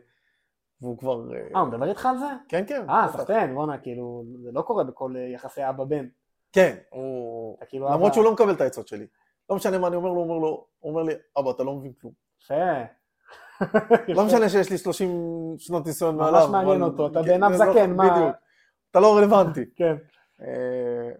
והוא 0.82 0.98
כבר... 0.98 1.34
אה, 1.34 1.40
אה, 1.54 1.60
הוא 1.60 1.68
מדבר 1.68 1.88
איתך 1.88 2.06
על 2.06 2.18
זה? 2.18 2.26
כן, 2.48 2.64
כן. 2.66 2.90
אה. 2.90 3.08
סחטיין, 3.12 3.54
בואנה, 3.54 3.78
כאילו, 3.78 4.24
זה 4.44 4.50
לא 4.52 4.62
קורה 4.62 4.84
בכל 4.84 5.14
אה, 5.16 5.20
יחסי 5.22 5.68
אבא-בן. 5.68 6.06
כן, 6.52 6.76
הוא... 6.90 7.58
כאילו 7.68 7.86
למרות 7.86 8.02
אבא- 8.06 8.12
שהוא 8.14 8.24
לא 8.24 8.32
מקבל 8.32 8.52
את 8.52 8.60
העצות 8.60 8.88
שלי. 8.88 9.06
לא 9.50 9.56
משנה 9.56 9.78
מה 9.78 9.86
אני 9.88 9.96
אומר 9.96 10.08
לו, 10.08 10.14
הוא 10.14 10.22
אומר 10.24 10.38
לו, 10.38 10.66
הוא 10.78 10.90
אומר 10.92 11.02
לי, 11.02 11.12
אבא, 11.38 11.50
אתה 11.50 11.62
לא 11.62 11.74
מבין 11.74 11.92
כלום. 12.00 12.12
יפה. 12.42 12.54
לא 14.08 14.24
משנה 14.26 14.48
שיש 14.48 14.70
לי 14.70 14.78
30 14.78 15.10
שנות 15.58 15.86
ניסיון 15.86 16.16
ממש 16.16 16.30
מעליו. 16.32 16.48
מעניין 16.52 16.82
אבל- 16.82 16.90
אותו, 16.90 17.06
אתה 17.06 17.20
כן, 17.22 17.26
בעיניו 17.28 17.50
לא- 17.50 17.56
זקן, 17.56 17.92
מה- 17.96 18.10
בדיוק. 18.10 18.36
אתה 18.90 19.00
לא 19.00 19.16
רלוונטי. 19.18 19.64
כן. 19.76 19.96
אה, 20.42 21.10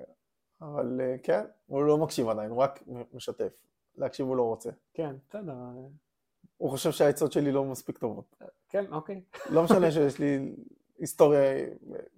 אבל 0.62 1.00
כן, 1.22 1.40
הוא 1.66 1.82
לא 1.84 1.98
מקשיב 1.98 2.28
עדיין, 2.28 2.50
הוא 2.50 2.58
רק 2.58 2.82
משתף. 3.14 3.52
להקשיב 3.96 4.26
הוא 4.26 4.36
לא 4.36 4.42
רוצה. 4.42 4.70
כן, 4.94 5.14
בסדר. 5.28 5.52
הוא 6.58 6.70
חושב 6.70 6.92
שהעצות 6.92 7.32
שלי 7.32 7.52
לא 7.52 7.64
מספיק 7.64 7.98
טובות. 7.98 8.36
כן, 8.68 8.84
אוקיי. 8.92 9.22
לא 9.50 9.62
משנה 9.62 9.90
שיש 9.90 10.18
לי 10.18 10.54
היסטוריה 10.98 11.40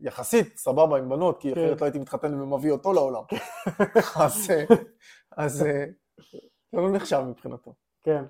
יחסית 0.01 0.57
סבבה 0.57 0.99
עם 0.99 1.09
בנות, 1.09 1.41
כי 1.41 1.55
כן. 1.55 1.61
אחרת 1.61 1.81
לא 1.81 1.87
הייתי 1.87 1.99
מתחתן 1.99 2.41
ומביא 2.41 2.73
אותו 2.73 2.93
לעולם. 2.93 3.23
אז 4.17 4.53
אז 5.37 5.63
אה, 5.63 5.85
זה 6.73 6.79
לא 6.81 6.93
נחשב 6.93 7.21
מבחינתו. 7.29 7.75
כן. 8.03 8.25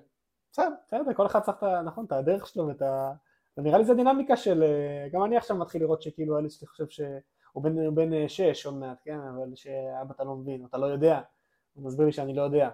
בסדר. 0.52 0.68
בסדר, 0.86 1.14
כל 1.14 1.26
אחד 1.26 1.40
צריך. 1.40 1.62
נכון, 1.84 2.04
את 2.04 2.12
הדרך 2.12 2.46
שלו 2.46 2.66
ואת 2.66 2.82
ה... 2.82 3.12
ונראה 3.56 3.78
לי 3.78 3.84
זה 3.84 3.94
דינמיקה 3.94 4.36
של... 4.36 4.62
אה, 4.62 5.08
גם 5.12 5.24
אני 5.24 5.36
עכשיו 5.36 5.56
מתחיל 5.56 5.82
לראות 5.82 6.02
שכאילו 6.02 6.38
אלה 6.38 6.50
שלי 6.50 6.68
חושב 6.68 6.88
שהוא 6.88 7.62
בן, 7.62 7.78
הוא 7.78 7.96
בן 7.96 8.12
אה, 8.12 8.28
שש 8.28 8.66
עוד 8.66 8.74
מעט, 8.74 8.98
כן? 9.04 9.18
אבל 9.20 9.54
שאבא 9.54 10.14
אתה 10.14 10.24
לא 10.24 10.34
מבין, 10.34 10.64
אתה 10.64 10.78
לא 10.78 10.86
יודע. 10.86 11.20
הוא 11.74 11.84
מסביר 11.84 12.06
לי 12.06 12.12
שאני 12.12 12.34
לא 12.34 12.42
יודע. 12.42 12.70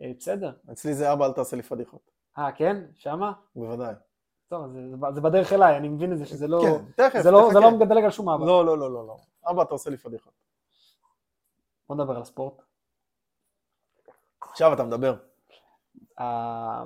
בסדר. 0.00 0.52
אצלי 0.72 0.94
זה 0.94 1.12
אבא, 1.12 1.26
אל 1.26 1.32
תעשה 1.32 1.56
לי 1.56 1.62
פדיחות. 1.62 2.15
אה, 2.38 2.52
כן? 2.52 2.84
שמה? 2.94 3.32
בוודאי. 3.56 3.94
טוב, 4.48 4.66
זה, 4.72 4.80
זה, 5.14 5.20
בדרך 5.20 5.52
אליי, 5.52 5.76
אני 5.76 5.88
מבין 5.88 6.12
את 6.12 6.18
זה 6.18 6.26
שזה 6.26 6.46
לא... 6.48 6.60
כן, 6.62 6.84
תכף, 7.08 7.20
זה 7.20 7.30
לא, 7.30 7.48
זה 7.52 7.60
לא 7.60 7.70
תחכה. 7.70 7.84
מדלג 7.84 8.04
על 8.04 8.10
שום 8.10 8.28
אבא. 8.28 8.44
לא, 8.46 8.66
לא, 8.66 8.78
לא, 8.78 8.92
לא, 8.92 9.06
לא. 9.06 9.16
אבא, 9.50 9.62
אתה 9.62 9.74
עושה 9.74 9.90
לי 9.90 9.96
פדיחות. 9.96 10.32
בוא 11.88 11.96
נדבר 11.96 12.16
על 12.16 12.22
הספורט. 12.22 12.62
עכשיו 14.40 14.72
אתה 14.72 14.82
מדבר. 14.84 15.16
ה- 16.20 16.84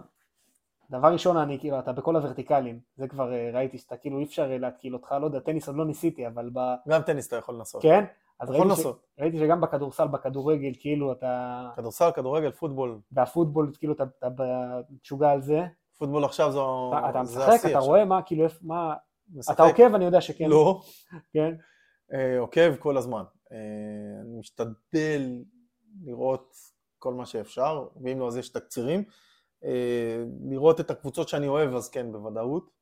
דבר 0.90 1.12
ראשון, 1.12 1.36
אני 1.36 1.58
כאילו, 1.60 1.78
אתה 1.78 1.92
בכל 1.92 2.16
הוורטיקלים, 2.16 2.80
זה 2.96 3.08
כבר 3.08 3.32
אה, 3.32 3.50
ראיתי 3.54 3.78
שאתה 3.78 3.96
כאילו 3.96 4.18
אי 4.18 4.24
אפשר 4.24 4.50
אה, 4.52 4.58
להתקיל 4.58 4.94
אותך, 4.94 5.12
לא 5.20 5.26
יודע, 5.26 5.40
טניס 5.40 5.68
עוד 5.68 5.76
לא 5.76 5.84
ניסיתי, 5.86 6.26
אבל 6.26 6.50
ב... 6.52 6.58
גם 6.88 7.02
טניס 7.02 7.26
אתה 7.28 7.36
יכול 7.36 7.54
לנסות. 7.54 7.82
כן? 7.82 8.04
אז 8.40 8.50
יכול 8.50 8.66
ראיתי, 8.66 8.82
ש... 8.82 8.86
ראיתי 9.20 9.38
שגם 9.38 9.60
בכדורסל, 9.60 10.08
בכדורגל, 10.08 10.72
כאילו 10.78 11.12
אתה... 11.12 11.70
כדורסל, 11.76 12.10
כדורגל, 12.14 12.50
פוטבול. 12.50 13.00
והפוטבול, 13.12 13.72
כאילו 13.78 13.92
אתה, 13.92 14.04
אתה 14.18 14.28
משוגע 15.02 15.30
על 15.30 15.42
זה. 15.42 15.60
פוטבול 15.98 16.24
עכשיו 16.24 16.52
זו... 16.52 16.92
אתה, 16.98 17.10
אתה 17.10 17.24
זה 17.24 17.38
משחק, 17.38 17.60
אתה 17.60 17.66
עכשיו. 17.66 17.82
רואה 17.82 18.04
מה, 18.04 18.22
כאילו, 18.22 18.46
מה... 18.62 18.94
משחק? 19.34 19.54
אתה 19.54 19.62
עוקב, 19.62 19.94
אני 19.94 20.04
יודע 20.04 20.20
שכן. 20.20 20.48
לא. 20.48 20.80
כן? 21.34 21.54
אה, 22.12 22.38
עוקב 22.38 22.76
כל 22.76 22.96
הזמן. 22.96 23.22
אה, 23.52 23.56
אני 24.22 24.38
משתדל 24.38 25.44
לראות 26.02 26.54
כל 26.98 27.14
מה 27.14 27.26
שאפשר, 27.26 27.88
ואם 28.02 28.18
לא 28.18 28.26
אז 28.26 28.36
יש 28.36 28.48
תקצירים. 28.48 29.04
אה, 29.64 30.24
לראות 30.50 30.80
את 30.80 30.90
הקבוצות 30.90 31.28
שאני 31.28 31.48
אוהב 31.48 31.74
אז 31.74 31.88
כן 31.88 32.12
בוודאות. 32.12 32.79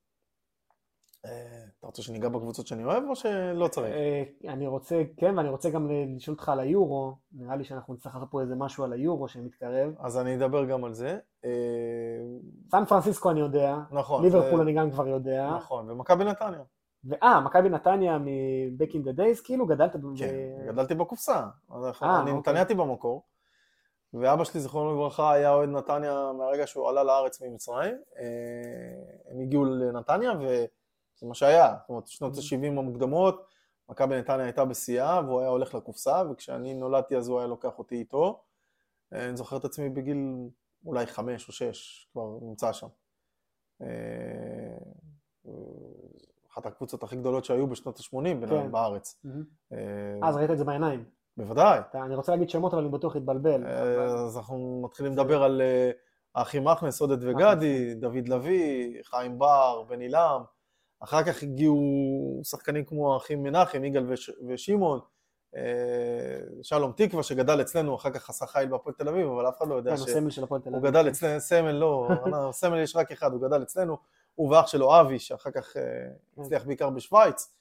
אה, 1.28 1.64
אתה 1.78 1.86
רוצה 1.86 2.02
שניגע 2.02 2.28
בקבוצות 2.28 2.66
שאני 2.66 2.84
אוהב 2.84 3.02
או 3.08 3.16
שלא 3.16 3.68
צריך? 3.68 3.94
אה, 3.94 4.22
אני 4.52 4.66
רוצה, 4.66 5.02
כן, 5.16 5.38
ואני 5.38 5.48
רוצה 5.48 5.70
גם 5.70 5.88
לשאול 6.16 6.34
אותך 6.34 6.48
על 6.48 6.60
היורו, 6.60 7.16
נראה 7.32 7.56
לי 7.56 7.64
שאנחנו 7.64 7.94
נצטרך 7.94 8.14
לעשות 8.14 8.30
פה 8.30 8.40
איזה 8.40 8.54
משהו 8.56 8.84
על 8.84 8.92
היורו 8.92 9.28
שמתקרב. 9.28 9.94
אז 9.98 10.18
אני 10.18 10.36
אדבר 10.36 10.64
גם 10.64 10.84
על 10.84 10.94
זה. 10.94 11.18
אה, 11.44 11.50
סן 12.70 12.84
פרנסיסקו 12.84 13.30
אני 13.30 13.40
יודע, 13.40 13.76
נכון. 13.90 14.24
ליברפול 14.24 14.60
אני 14.60 14.72
גם 14.72 14.90
כבר 14.90 15.08
יודע, 15.08 15.50
נכון, 15.56 15.90
ומכבי 15.90 16.24
נתניה. 16.24 16.62
ואה, 17.04 17.40
מכבי 17.40 17.68
נתניה 17.68 18.18
מ-Back 18.18 18.90
in 18.90 19.08
the 19.08 19.18
days, 19.18 19.44
כאילו 19.44 19.66
גדלת 19.66 19.96
ב... 19.96 20.18
כן, 20.18 20.34
גדלתי 20.66 20.94
בקופסה. 20.94 21.46
אה, 21.72 22.22
אני 22.22 22.30
אוקיי. 22.30 22.32
נתניהתי 22.32 22.74
במקור, 22.74 23.22
ואבא 24.14 24.44
שלי, 24.44 24.60
זיכרונו 24.60 24.94
לברכה, 24.94 25.32
היה 25.32 25.54
אוהד 25.54 25.68
נתניה 25.68 26.32
מהרגע 26.38 26.66
שהוא 26.66 26.88
עלה 26.88 27.04
לארץ 27.04 27.42
ממצרים. 27.42 27.94
אה, 28.18 29.32
הם 29.32 29.40
הגיעו 29.40 29.64
לנתניה, 29.64 30.32
וזה 31.18 31.26
מה 31.26 31.34
שהיה. 31.34 31.74
זאת 31.80 31.88
אומרת, 31.88 32.06
שנות 32.06 32.34
Mm-hmm. 32.34 32.54
ה-70 32.54 32.78
המוקדמות, 32.78 33.46
מכבי 33.88 34.18
נתניה 34.18 34.44
הייתה 34.44 34.64
בשיאה, 34.64 35.20
והוא 35.26 35.40
היה 35.40 35.48
הולך 35.48 35.74
לקופסה, 35.74 36.22
וכשאני 36.30 36.74
נולדתי 36.74 37.16
אז 37.16 37.28
הוא 37.28 37.38
היה 37.38 37.46
לוקח 37.46 37.78
אותי 37.78 37.94
איתו. 37.94 38.42
אה, 39.12 39.28
אני 39.28 39.36
זוכר 39.36 39.56
את 39.56 39.64
עצמי 39.64 39.88
בגיל 39.88 40.18
אולי 40.86 41.06
חמש 41.06 41.48
או 41.48 41.52
שש, 41.52 42.08
כבר 42.12 42.38
נמצא 42.42 42.72
שם. 42.72 42.86
אה, 43.82 43.86
אחת 46.52 46.66
הקבוצות 46.66 47.02
הכי 47.02 47.16
גדולות 47.16 47.44
שהיו 47.44 47.66
בשנות 47.66 47.98
ה-80 47.98 48.46
כן. 48.48 48.72
בארץ. 48.72 49.20
מהמם. 49.24 49.44
אה, 49.72 50.28
אז 50.28 50.36
ראית 50.36 50.50
את 50.50 50.58
זה 50.58 50.64
בעיניים. 50.64 51.04
בוודאי. 51.36 51.80
אני 51.94 52.14
רוצה 52.14 52.32
להגיד 52.32 52.50
שמות, 52.50 52.72
אבל 52.74 52.82
אני 52.82 52.90
בטוח 52.90 53.16
אתבלבל. 53.16 53.66
אז 53.66 54.36
אנחנו 54.36 54.80
מתחילים 54.84 55.12
לדבר 55.12 55.42
על 55.42 55.62
האחים 56.34 56.64
מכנס, 56.64 57.00
עודד 57.00 57.24
וגדי, 57.24 57.94
דוד 57.94 58.28
לביא, 58.28 59.02
חיים 59.02 59.38
בר, 59.38 59.82
בן 59.88 60.00
עילם. 60.00 60.42
אחר 61.01 61.22
כך 61.22 61.42
הגיעו 61.42 62.40
שחקנים 62.44 62.84
כמו 62.84 63.14
האחים 63.14 63.42
מנחם, 63.42 63.84
יגאל 63.84 64.05
וש- 64.09 64.30
ושמעון, 64.49 65.01
אה, 65.57 66.62
שלום 66.62 66.92
תקווה 66.96 67.22
שגדל 67.22 67.61
אצלנו, 67.61 67.94
אחר 67.96 68.11
כך 68.11 68.30
עשה 68.30 68.46
חיל 68.46 68.68
בהפועל 68.68 68.94
תל 68.94 69.09
אביב, 69.09 69.26
אבל 69.26 69.49
אף 69.49 69.59
אחד 69.59 69.68
לא 69.68 69.74
יודע 69.74 69.90
כן, 69.90 69.96
שהוא 69.96 70.09
הסמל 70.09 70.30
של 70.30 70.44
הפועל 70.44 70.61
תל 70.61 70.74
אביב. 70.74 70.86
גדל 70.86 71.09
אצלנו, 71.09 71.40
סמל 71.40 71.72
לא, 71.82 72.09
סמל 72.53 72.78
יש 72.78 72.96
רק 72.96 73.12
אחד, 73.12 73.32
הוא 73.32 73.40
גדל 73.40 73.62
אצלנו, 73.62 73.96
הוא 74.34 74.51
ואח 74.51 74.66
שלו 74.66 75.01
אבי, 75.01 75.18
שאחר 75.18 75.51
כך 75.51 75.76
אה, 75.76 75.82
הצליח 76.38 76.64
בעיקר 76.64 76.90
בשוויץ. 76.90 77.55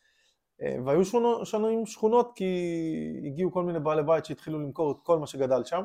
אה, 0.61 0.75
והיו 0.85 1.05
שנים 1.45 1.85
שכונות 1.85 2.31
כי 2.35 3.21
הגיעו 3.25 3.51
כל 3.51 3.63
מיני 3.63 3.79
בעלי 3.79 4.03
בית 4.03 4.25
שהתחילו 4.25 4.59
למכור 4.59 4.91
את 4.91 4.97
כל 5.03 5.19
מה 5.19 5.27
שגדל 5.27 5.63
שם. 5.63 5.83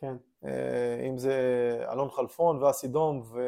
כן. 0.00 0.16
אם 1.08 1.18
זה 1.18 1.34
אלון 1.92 2.10
חלפון 2.10 2.62
ואסי 2.62 2.88
דום 2.88 3.22
ו... 3.32 3.40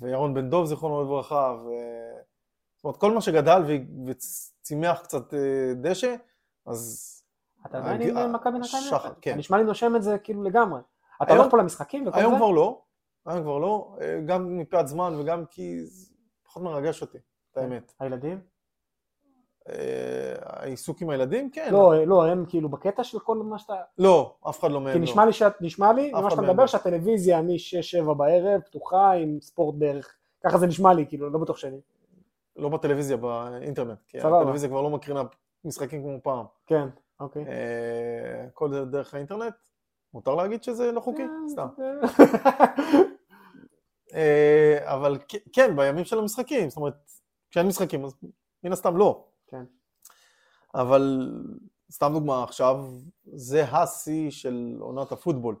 וירון 0.00 0.34
בן 0.34 0.50
דוב 0.50 0.66
זיכרונו 0.66 1.02
לברכה, 1.02 1.56
ו... 1.64 1.68
זאת 2.82 2.84
אומרת 2.84 2.96
כל 2.96 3.14
מה 3.14 3.20
שגדל. 3.20 3.62
וצימח 4.06 5.00
קצת 5.02 5.34
אה, 5.34 5.38
דשא, 5.74 6.14
אז 6.66 7.08
אתה 7.66 7.78
עדיין 7.78 8.16
עם 8.18 8.32
מכבי 8.32 8.58
נתניה? 8.58 9.12
כן. 9.20 9.38
נשמע 9.38 9.58
לי 9.58 9.64
נושם 9.64 9.96
את 9.96 10.02
זה 10.02 10.18
כאילו 10.18 10.42
לגמרי. 10.42 10.80
אתה 11.22 11.32
הולך 11.36 11.50
פה 11.50 11.56
למשחקים 11.58 12.06
וכל 12.06 12.16
זה? 12.16 12.20
היום 12.20 12.36
כבר 12.36 12.50
לא, 12.50 12.80
היום 13.26 13.42
כבר 13.42 13.58
לא, 13.58 13.96
אה, 14.00 14.20
גם 14.26 14.58
מפאת 14.58 14.88
זמן 14.88 15.14
וגם 15.18 15.44
כי 15.46 15.84
זה 15.86 16.14
פחות 16.46 16.62
מרגש 16.62 17.02
אותי, 17.02 17.18
את 17.52 17.56
האמת. 17.56 17.92
הילדים? 18.00 18.40
אה, 19.68 19.74
העיסוק 20.40 21.02
עם 21.02 21.10
הילדים, 21.10 21.50
כן. 21.50 21.68
לא, 21.72 22.04
לא, 22.06 22.26
הם 22.26 22.44
כאילו 22.48 22.68
בקטע 22.68 23.04
של 23.04 23.18
כל 23.18 23.36
מה 23.36 23.58
שאתה... 23.58 23.74
לא, 23.98 24.34
אף 24.48 24.60
אחד 24.60 24.70
לא 24.70 24.80
מהם 24.80 24.92
כי 24.92 24.98
לא. 24.98 25.04
נשמע 25.04 25.26
לי 25.26 25.32
שאת- 25.32 25.62
נשמע 25.62 25.92
לי, 25.92 26.12
אחד 26.14 26.28
שאתה 26.30 26.42
מדבר, 26.42 26.62
לא. 26.62 26.66
שהטלוויזיה 26.66 27.42
מ-6-7 27.42 28.14
בערב 28.14 28.60
פתוחה 28.60 29.12
עם 29.12 29.38
ספורט 29.40 29.74
בערך. 29.78 30.14
ככה 30.44 30.58
זה 30.58 30.66
נשמע 30.66 30.94
לי, 30.94 31.06
כאילו, 31.06 31.30
לא 31.30 31.38
בטוח 31.38 31.56
שאני. 31.56 31.80
לא 32.56 32.68
בטלוויזיה, 32.68 33.16
באינטרנט, 33.16 33.98
כי 34.08 34.20
סבבה. 34.20 34.40
הטלוויזיה 34.40 34.68
כבר 34.68 34.82
לא 34.82 34.90
מקרינה 34.90 35.22
משחקים 35.64 36.02
כמו 36.02 36.22
פעם. 36.22 36.46
כן, 36.66 36.88
אוקיי. 37.20 37.44
אה, 37.46 38.44
הכל 38.46 38.70
זה 38.72 38.84
דרך 38.84 39.14
האינטרנט. 39.14 39.54
מותר 40.14 40.34
להגיד 40.34 40.62
שזה 40.62 40.92
לא 40.92 41.00
חוקי? 41.00 41.22
אה, 41.22 41.28
סתם. 41.48 41.66
אה, 44.14 44.78
אבל 44.84 45.18
כן, 45.52 45.76
בימים 45.76 46.04
של 46.04 46.18
המשחקים, 46.18 46.70
זאת 46.70 46.76
אומרת, 46.76 46.94
כשאין 47.50 47.66
משחקים, 47.66 48.04
אז 48.04 48.16
מן 48.64 48.72
הסתם 48.72 48.96
לא. 48.96 49.24
כן. 49.46 49.64
אבל 50.74 51.32
סתם 51.90 52.10
דוגמה, 52.12 52.44
עכשיו 52.44 52.84
זה 53.24 53.64
השיא 53.64 54.30
של 54.30 54.76
עונת 54.80 55.12
הפוטבול. 55.12 55.56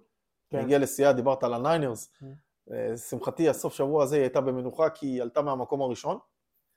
כן. 0.50 0.58
הגיע 0.58 0.78
לשיאה, 0.78 1.12
דיברת 1.12 1.44
על 1.44 1.54
הניינרס. 1.54 2.12
כן. 2.20 2.32
אה, 2.72 2.96
שמחתי, 2.96 3.48
הסוף 3.48 3.74
שבוע 3.74 4.02
הזה 4.02 4.16
היא 4.16 4.22
הייתה 4.22 4.40
במנוחה 4.40 4.90
כי 4.90 5.06
היא 5.06 5.22
עלתה 5.22 5.42
מהמקום 5.42 5.82
הראשון. 5.82 6.18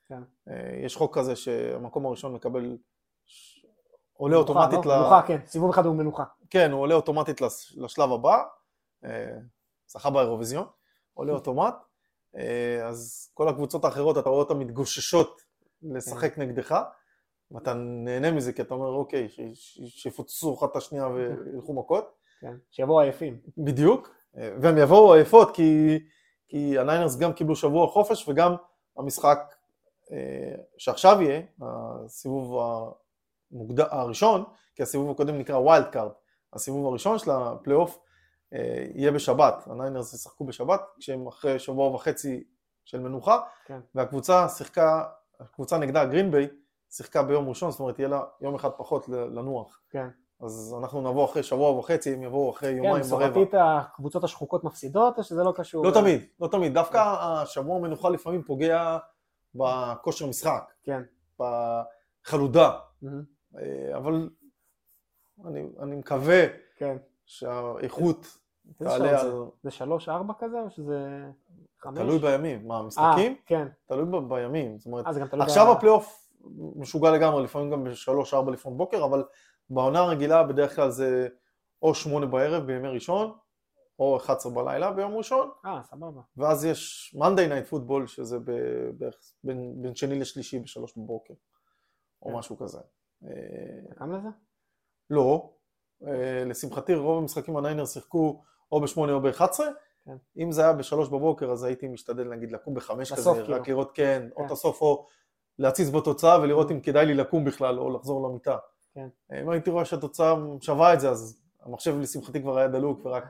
כן. 0.08 0.22
אה, 0.48 0.80
יש 0.84 0.96
חוק 0.96 1.18
כזה 1.18 1.36
שהמקום 1.36 2.06
הראשון 2.06 2.32
מקבל, 2.34 2.76
עולה 4.12 4.36
מנוחה, 4.36 4.50
אוטומטית, 4.52 4.86
לא? 4.86 4.94
ל- 4.96 4.98
מנוחה, 5.00 5.22
כן, 5.26 5.38
סיבוב 5.46 5.70
אחד 5.70 5.86
הוא 5.86 5.94
מנוחה. 5.94 6.24
כן, 6.50 6.70
הוא 6.72 6.80
עולה 6.80 6.94
אוטומטית 6.94 7.40
לש- 7.40 7.76
לשלב 7.76 8.12
הבא, 8.12 8.42
אה, 9.04 9.38
זכה 9.86 10.10
באירוויזיון, 10.10 10.66
עולה 11.14 11.32
אוטומט, 11.32 11.74
אה, 12.36 12.86
אז 12.88 13.30
כל 13.34 13.48
הקבוצות 13.48 13.84
האחרות, 13.84 14.18
אתה 14.18 14.28
רואה 14.28 14.40
אותן 14.42 14.58
מתגוששות 14.58 15.40
לשחק 15.82 16.34
כן. 16.34 16.42
נגדך, 16.42 16.80
ואתה 17.50 17.74
נהנה 17.74 18.30
מזה, 18.30 18.52
כי 18.52 18.62
אתה 18.62 18.74
אומר, 18.74 18.88
אוקיי, 18.88 19.28
שיפוצצו 19.86 20.54
אחת 20.54 20.70
את 20.70 20.76
השנייה 20.76 21.06
וילכו 21.08 21.74
מכות, 21.74 22.14
כן, 22.40 22.56
שיבואו 22.70 23.00
עייפים. 23.00 23.40
בדיוק, 23.58 24.10
והם 24.34 24.78
יבואו 24.78 25.14
עייפות, 25.14 25.54
כי, 25.56 25.98
כי 26.48 26.78
הניינרס 26.78 27.16
גם 27.18 27.32
קיבלו 27.32 27.56
שבוע 27.56 27.86
חופש, 27.88 28.28
וגם 28.28 28.54
המשחק 28.96 29.38
שעכשיו 30.78 31.22
יהיה, 31.22 31.40
הסיבוב 31.60 32.58
המוקד... 33.52 33.80
הראשון, 33.80 34.44
כי 34.74 34.82
הסיבוב 34.82 35.10
הקודם 35.10 35.38
נקרא 35.38 35.56
wild 35.56 35.86
card, 35.86 36.10
הסיבוב 36.52 36.86
הראשון 36.86 37.18
של 37.18 37.30
הפלייאוף 37.30 37.98
אה, 38.52 38.86
יהיה 38.94 39.12
בשבת, 39.12 39.64
הניינרס 39.66 40.14
ישחקו 40.14 40.44
בשבת, 40.44 40.80
כשהם 40.98 41.26
אחרי 41.26 41.58
שבוע 41.58 41.94
וחצי 41.94 42.44
של 42.84 43.00
מנוחה, 43.00 43.38
כן. 43.64 43.80
והקבוצה 43.94 44.48
שיחקה, 44.48 45.04
הקבוצה 45.40 45.78
נגדה 45.78 46.04
גרין 46.04 46.30
ביי, 46.30 46.48
שיחקה 46.90 47.22
ביום 47.22 47.48
ראשון, 47.48 47.70
זאת 47.70 47.80
אומרת 47.80 47.98
יהיה 47.98 48.08
לה 48.08 48.20
יום 48.40 48.54
אחד 48.54 48.70
פחות 48.76 49.08
לנוח. 49.08 49.80
כן. 49.90 50.08
אז 50.40 50.74
אנחנו 50.80 51.10
נבוא 51.10 51.24
אחרי 51.24 51.42
שבוע 51.42 51.70
וחצי, 51.70 52.14
הם 52.14 52.22
יבואו 52.22 52.50
אחרי 52.50 52.70
כן, 52.70 52.76
יומיים 52.76 52.92
ורבע. 53.12 53.28
מסורתית 53.28 53.54
הקבוצות 53.58 54.24
השחוקות 54.24 54.64
מפסידות, 54.64 55.18
או 55.18 55.24
שזה 55.24 55.44
לא 55.44 55.52
קשור? 55.56 55.86
לא 55.86 55.90
תמיד, 55.90 56.24
לא 56.40 56.48
תמיד, 56.48 56.74
דווקא 56.74 56.98
השבוע 57.20 57.78
מנוחה 57.80 58.08
לפעמים 58.08 58.42
פוגע 58.42 58.98
בכושר 59.56 60.26
משחק, 60.26 60.72
כן. 60.82 61.02
בחלודה, 61.38 62.78
אה, 63.58 63.96
אבל 63.96 64.30
אני, 65.44 65.66
אני 65.82 65.96
מקווה 65.96 66.44
כן. 66.76 66.96
שהאיכות 67.26 68.38
תעלה 68.78 69.20
על... 69.20 69.32
זה? 69.62 69.70
שלוש, 69.70 70.08
ארבע 70.08 70.34
כזה, 70.38 70.60
או 70.60 70.70
שזה 70.70 71.24
חמש? 71.78 71.98
תלוי 71.98 72.18
בימים, 72.18 72.68
מה, 72.68 72.74
אה, 72.74 72.80
המשחקים? 72.80 73.36
כן. 73.46 73.68
תלוי 73.86 74.04
ב- 74.04 74.28
בימים, 74.28 74.78
זאת 74.78 74.86
אומרת, 74.86 75.06
אה, 75.06 75.42
עכשיו 75.42 75.66
ב- 75.66 75.70
הפלייאוף 75.70 76.30
משוגע 76.76 77.10
לגמרי, 77.10 77.44
לפעמים 77.44 77.70
גם 77.70 77.84
בשלוש-ארבע 77.84 78.52
לפנות 78.52 78.76
בוקר, 78.76 79.04
אבל 79.04 79.24
בעונה 79.70 80.00
הרגילה 80.00 80.42
בדרך 80.42 80.76
כלל 80.76 80.90
זה 80.90 81.28
או 81.82 81.94
שמונה 81.94 82.26
בערב 82.26 82.66
בימי 82.66 82.88
ראשון, 82.88 83.32
או 83.98 84.16
11 84.16 84.52
בלילה 84.52 84.92
ביום 84.92 85.16
ראשון, 85.16 85.50
אה, 85.66 85.80
סבבה. 85.82 86.20
ואז 86.36 86.64
יש 86.64 87.14
Monday 87.18 87.50
Night 87.50 87.72
Football, 87.72 88.06
שזה 88.06 88.38
בערך 88.98 89.14
בין, 89.44 89.82
בין 89.82 89.94
שני 89.94 90.18
לשלישי 90.18 90.58
בשלוש 90.58 90.96
בבוקר, 90.96 91.34
או 92.22 92.28
כן. 92.30 92.34
משהו 92.36 92.58
כזה. 92.58 92.78
אה, 93.24 93.94
קם 93.94 94.12
לזה? 94.12 94.28
לא, 95.10 95.50
אה, 96.06 96.44
לשמחתי 96.44 96.94
רוב 96.94 97.18
המשחקים 97.18 97.56
הניינר 97.56 97.86
שיחקו 97.86 98.42
או 98.72 98.80
בשמונה 98.80 99.12
או 99.12 99.20
ב-11, 99.20 99.60
כן. 100.04 100.16
אם 100.38 100.52
זה 100.52 100.62
היה 100.62 100.72
בשלוש 100.72 101.08
בבוקר 101.08 101.50
אז 101.50 101.64
הייתי 101.64 101.88
משתדל 101.88 102.28
נגיד 102.28 102.52
לקום 102.52 102.74
בחמש 102.74 103.12
כזה, 103.12 103.30
כאילו. 103.30 103.54
רק 103.54 103.68
לראות 103.68 103.92
כן, 103.94 104.28
או 104.32 104.36
כן. 104.36 104.46
את 104.46 104.50
הסוף 104.50 104.80
או 104.80 105.06
להציץ 105.58 105.88
בתוצאה 105.88 106.40
ולראות 106.40 106.70
אם 106.70 106.80
כדאי 106.80 107.06
לי 107.06 107.14
לקום 107.14 107.44
בכלל 107.44 107.78
או 107.78 107.90
לחזור 107.90 108.28
למיטה. 108.28 108.56
כן. 108.94 109.08
אה, 109.32 109.40
אם 109.42 109.50
הייתי 109.50 109.70
רואה 109.70 109.84
שהתוצאה 109.84 110.34
שווה 110.60 110.94
את 110.94 111.00
זה 111.00 111.10
אז 111.10 111.42
המחשב 111.60 111.98
לשמחתי 111.98 112.42
כבר 112.42 112.58
היה 112.58 112.68
דלוק 112.68 113.06
ורק 113.06 113.24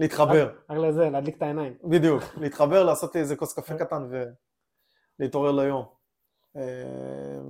להתחבר. 0.00 0.56
רק 0.70 0.78
לזה, 0.78 1.10
להדליק 1.10 1.36
את 1.36 1.42
העיניים. 1.42 1.74
בדיוק, 1.84 2.22
להתחבר, 2.42 2.84
לעשות 2.84 3.14
לי 3.14 3.20
איזה 3.20 3.36
כוס 3.36 3.58
קפה. 3.58 3.78
קטן 3.78 4.08
ולהתעורר 5.18 5.52
ליום. 5.52 5.84
אה, 6.56 7.40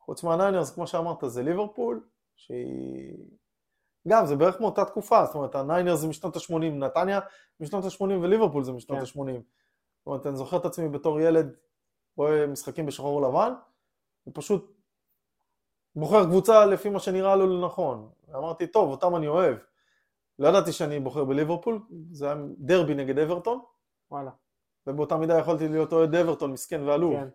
חוץ 0.00 0.22
מהניינרס, 0.22 0.74
כמו 0.74 0.86
שאמרת, 0.86 1.18
זה 1.26 1.42
ליברפול, 1.42 2.08
שהיא... 2.36 3.16
גם, 4.08 4.26
זה 4.26 4.36
בערך 4.36 4.60
מאותה 4.60 4.84
תקופה, 4.84 5.24
זאת 5.24 5.34
אומרת, 5.34 5.54
הניינרס 5.54 6.00
זה 6.00 6.08
משנות 6.08 6.36
ה-80, 6.36 6.64
נתניה 6.64 7.20
משנות 7.60 7.84
ה-80 7.84 8.02
וליברפול 8.22 8.64
זה 8.64 8.72
משנות 8.72 8.98
כן. 8.98 9.04
ה-80. 9.20 9.32
זאת 9.32 10.06
אומרת, 10.06 10.26
אני 10.26 10.36
זוכר 10.36 10.56
את 10.56 10.64
עצמי 10.64 10.88
בתור 10.88 11.20
ילד, 11.20 11.56
רואה 12.16 12.46
משחקים 12.46 12.86
בשחור 12.86 13.22
לבן, 13.22 13.52
ופשוט 14.26 14.78
בוחר 15.96 16.24
קבוצה 16.24 16.66
לפי 16.66 16.90
מה 16.90 17.00
שנראה 17.00 17.36
לו 17.36 17.46
לנכון. 17.46 18.10
אמרתי, 18.34 18.66
טוב, 18.66 18.90
אותם 18.90 19.16
אני 19.16 19.28
אוהב. 19.28 19.56
לא 20.38 20.48
ידעתי 20.48 20.72
שאני 20.72 21.00
בוחר 21.00 21.24
בליברפול, 21.24 21.80
זה 22.10 22.26
היה 22.26 22.36
דרבי 22.58 22.94
נגד 22.94 23.18
אברטון, 23.18 23.60
וואלה. 24.10 24.30
ובאותה 24.86 25.16
מידה 25.16 25.38
יכולתי 25.38 25.68
להיות 25.68 25.92
אוהד 25.92 26.14
אברטון, 26.14 26.52
מסכן 26.52 26.82
ועלוב. 26.82 27.14
כן, 27.14 27.28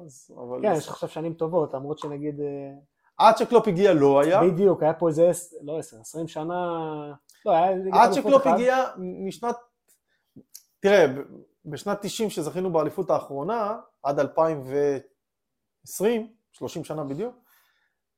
אז, 0.00 0.30
אבל... 0.36 0.62
כן, 0.62 0.72
יש 0.76 0.86
לך 0.86 0.92
עכשיו 0.92 1.08
שנים 1.08 1.34
טובות, 1.34 1.74
למרות 1.74 1.98
שנגיד... 1.98 2.40
אה, 2.40 2.72
עד 3.18 3.36
שקלופ 3.36 3.68
הגיע 3.68 3.94
לא 3.94 4.20
היה. 4.20 4.40
בדיוק, 4.42 4.82
היה 4.82 4.94
פה 4.94 5.08
איזה, 5.08 5.30
לא 5.62 5.78
עשר, 5.78 6.00
עשרים 6.00 6.28
שנה... 6.28 6.54
לא, 7.46 7.52
היה... 7.52 7.70
עד 7.92 8.12
שקלופ. 8.12 8.46
הגיע 8.46 8.84
משנת... 8.98 9.56
תראה, 10.80 11.06
בשנת 11.64 11.98
90 12.02 12.30
שזכינו 12.30 12.72
באליפות 12.72 13.10
האחרונה, 13.10 13.76
עד 14.02 14.20
2020, 14.20 16.32
30 16.52 16.84
שנה 16.84 17.04
בדיוק, 17.04 17.34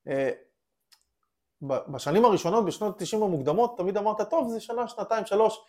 אה, 0.08 0.30
בשנים 1.62 2.24
הראשונות, 2.24 2.64
בשנות 2.64 2.98
90 2.98 3.22
המוקדמות, 3.22 3.76
תמיד 3.76 3.96
אמרת, 3.96 4.30
טוב, 4.30 4.48
זה 4.48 4.60
שנה, 4.60 4.88
שנתיים, 4.88 5.26
שלוש, 5.26 5.60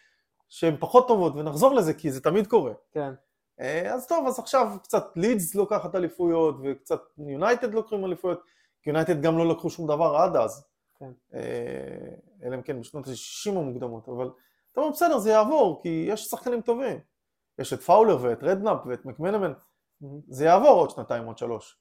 שהן 0.50 0.76
פחות 0.80 1.08
טובות, 1.08 1.34
ונחזור 1.36 1.74
לזה, 1.74 1.94
כי 1.94 2.12
זה 2.12 2.22
תמיד 2.22 2.48
קורה. 2.48 2.74
כן, 2.92 3.14
אה, 3.60 3.94
אז 3.94 4.08
טוב, 4.08 4.28
אז 4.28 4.40
עכשיו 4.40 4.68
קצת 4.84 5.06
לידס 5.16 5.56
לוקחת 5.56 5.96
אליפויות, 5.96 6.56
וקצת 6.64 7.02
יונייטד 7.18 7.74
לוקחים 7.74 8.06
אליפויות, 8.06 8.42
כי 8.82 8.90
יונייטד 8.90 9.22
גם 9.22 9.38
לא 9.38 9.48
לקחו 9.48 9.70
שום 9.70 9.88
דבר 9.88 10.16
עד 10.16 10.36
אז. 10.36 10.68
כן. 11.00 11.12
אה, 11.34 11.40
אלא 12.44 12.56
אם 12.56 12.62
כן 12.62 12.80
בשנות 12.80 13.08
ה-60 13.08 13.50
המוקדמות, 13.50 14.10
אבל 14.10 14.30
אתה 14.72 14.82
אומר, 14.82 14.92
בסדר, 14.92 15.18
זה 15.18 15.30
יעבור, 15.30 15.80
כי 15.82 16.06
יש 16.10 16.26
שחקנים 16.26 16.62
טובים. 16.62 17.00
יש 17.60 17.74
את 17.74 17.82
פאולר 17.82 18.18
ואת 18.22 18.44
רדנאפ 18.44 18.78
ואת 18.86 19.06
מקמנמן. 19.06 19.54
זה 20.28 20.46
יעבור 20.46 20.70
עוד 20.70 20.90
שנתיים, 20.90 21.26
עוד 21.26 21.38
שלוש. 21.38 21.78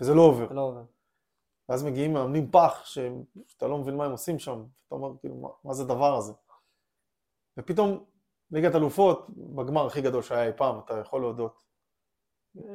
וזה 0.00 0.14
לא 0.14 0.22
עובר. 0.22 0.52
לא 0.52 0.60
עובר. 0.60 0.82
ואז 1.72 1.84
מגיעים 1.84 2.12
מאמנים 2.12 2.50
פח, 2.50 2.82
ש- 2.84 2.98
שאתה 3.48 3.66
לא 3.66 3.78
מבין 3.78 3.96
מה 3.96 4.04
הם 4.04 4.10
עושים 4.10 4.38
שם, 4.38 4.64
אתה 4.86 4.94
אומר, 4.94 5.08
כאילו, 5.20 5.34
מה, 5.34 5.48
מה 5.64 5.74
זה 5.74 5.82
הדבר 5.82 6.16
הזה? 6.16 6.32
ופתאום 7.58 8.04
ליגת 8.50 8.74
אלופות, 8.74 9.26
בגמר 9.28 9.86
הכי 9.86 10.00
גדול 10.00 10.22
שהיה 10.22 10.46
אי 10.46 10.52
פעם, 10.56 10.78
אתה 10.84 10.98
יכול 10.98 11.20
להודות. 11.20 11.62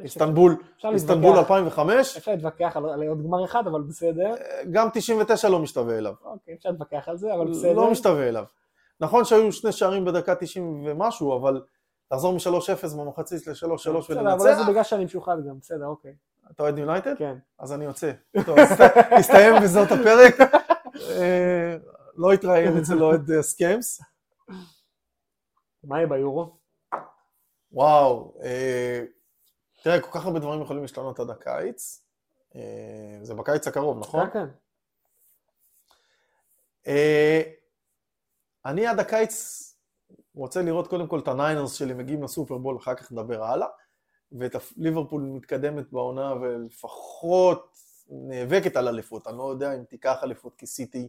איסטנבול, 0.01 0.55
אפשר 0.77 0.89
איסטנבול 0.93 1.29
להתווכח. 1.35 1.51
2005, 1.51 2.17
אפשר 2.17 2.31
להתווכח 2.31 2.77
על 2.77 2.89
על 2.89 3.07
עוד 3.07 3.23
גמר 3.23 3.45
אחד, 3.45 3.67
אבל 3.67 3.81
בסדר. 3.81 4.35
גם 4.71 4.87
99 4.93 5.49
לא 5.49 5.59
משתווה 5.59 5.97
אליו. 5.97 6.13
אוקיי, 6.23 6.53
אפשר 6.53 6.69
להתווכח 6.69 7.07
על 7.07 7.17
זה, 7.17 7.33
אבל 7.33 7.51
בסדר. 7.51 7.73
לא 7.73 7.91
משתווה 7.91 8.27
אליו. 8.29 8.43
נכון 8.99 9.25
שהיו 9.25 9.51
שני 9.51 9.71
שערים 9.71 10.05
בדקה 10.05 10.35
90 10.35 10.83
ומשהו, 10.85 11.37
אבל 11.37 11.61
לחזור 12.11 12.33
מ-3-0 12.33 12.97
במחצית 12.97 13.47
ל-3-3 13.47 13.73
בסדר, 13.73 13.91
אבל 14.19 14.21
ולנצח, 14.21 14.57
זה 14.65 14.71
בגלל 14.71 14.83
שאני 14.83 15.05
משוחד 15.05 15.37
גם, 15.47 15.59
בסדר, 15.59 15.85
אוקיי. 15.85 16.15
אתה 16.51 16.63
אוהד 16.63 16.77
יונייטד? 16.77 17.17
כן. 17.17 17.37
אז 17.59 17.73
אני 17.73 17.85
יוצא. 17.85 18.11
טוב, 18.45 18.57
הסתיים 19.11 19.55
בזאת 19.63 19.91
הפרק. 19.91 20.35
אה, 21.11 21.77
לא 22.15 22.33
התראיין 22.33 22.77
אצל 22.77 23.03
אוהד 23.03 23.41
סקיימס. 23.41 24.01
מה 25.83 25.97
יהיה 25.97 26.07
ביורו? 26.07 26.57
וואו, 27.71 28.37
אה, 28.43 29.03
תראה, 29.83 30.01
כל 30.01 30.11
כך 30.11 30.25
הרבה 30.25 30.39
דברים 30.39 30.61
יכולים 30.61 30.81
להשתנות 30.81 31.19
עד 31.19 31.29
הקיץ. 31.29 32.05
אה, 32.55 33.19
זה 33.21 33.33
בקיץ 33.33 33.67
הקרוב, 33.67 33.99
נכון? 33.99 34.29
כן, 34.29 34.45
כן. 34.45 34.47
אני 38.65 38.87
עד 38.87 38.99
הקיץ 38.99 39.63
רוצה 40.35 40.61
לראות 40.61 40.87
קודם 40.87 41.07
כל 41.07 41.19
את 41.19 41.27
הניינרס 41.27 41.73
שלי 41.73 41.93
מגיעים 41.93 42.23
לסופרבול, 42.23 42.77
אחר 42.77 42.95
כך 42.95 43.11
נדבר 43.11 43.43
הלאה, 43.43 43.67
ואת 44.31 44.55
ליברפול 44.77 45.21
מתקדמת 45.21 45.91
בעונה 45.91 46.33
ולפחות 46.33 47.77
נאבקת 48.09 48.75
על 48.75 48.87
אליפות. 48.87 49.27
אני 49.27 49.37
לא 49.37 49.51
יודע 49.51 49.73
אם 49.75 49.83
תיקח 49.83 50.23
אליפות, 50.23 50.55
כי 50.55 50.65
סיטי 50.65 51.07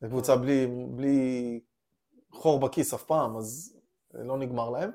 זו 0.00 0.08
קבוצה 0.08 0.36
בלי, 0.36 0.66
בלי 0.88 1.60
חור 2.32 2.60
בכיס 2.60 2.94
אף 2.94 3.04
פעם, 3.04 3.36
אז 3.36 3.76
לא 4.14 4.38
נגמר 4.38 4.70
להם. 4.70 4.90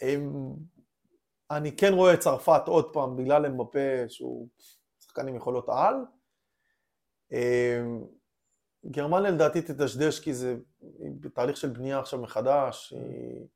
הם- 0.00 0.54
אני 1.50 1.76
כן 1.76 1.92
רואה 1.94 2.14
את 2.14 2.20
צרפת 2.20 2.62
עוד 2.66 2.92
פעם, 2.92 3.16
בגלל 3.16 3.46
אמבפה 3.46 4.08
שהוא 4.08 4.48
שחקן 5.00 5.28
עם 5.28 5.36
יכולות 5.36 5.68
על. 5.68 5.94
אמ, 7.32 8.04
גרמניה 8.86 9.30
לדעתי 9.30 9.62
תדשדש 9.62 10.20
כי 10.20 10.34
זה 10.34 10.56
בתהליך 11.20 11.56
של 11.56 11.68
בנייה 11.68 11.98
עכשיו 11.98 12.20
מחדש, 12.20 12.92
היא... 12.92 13.46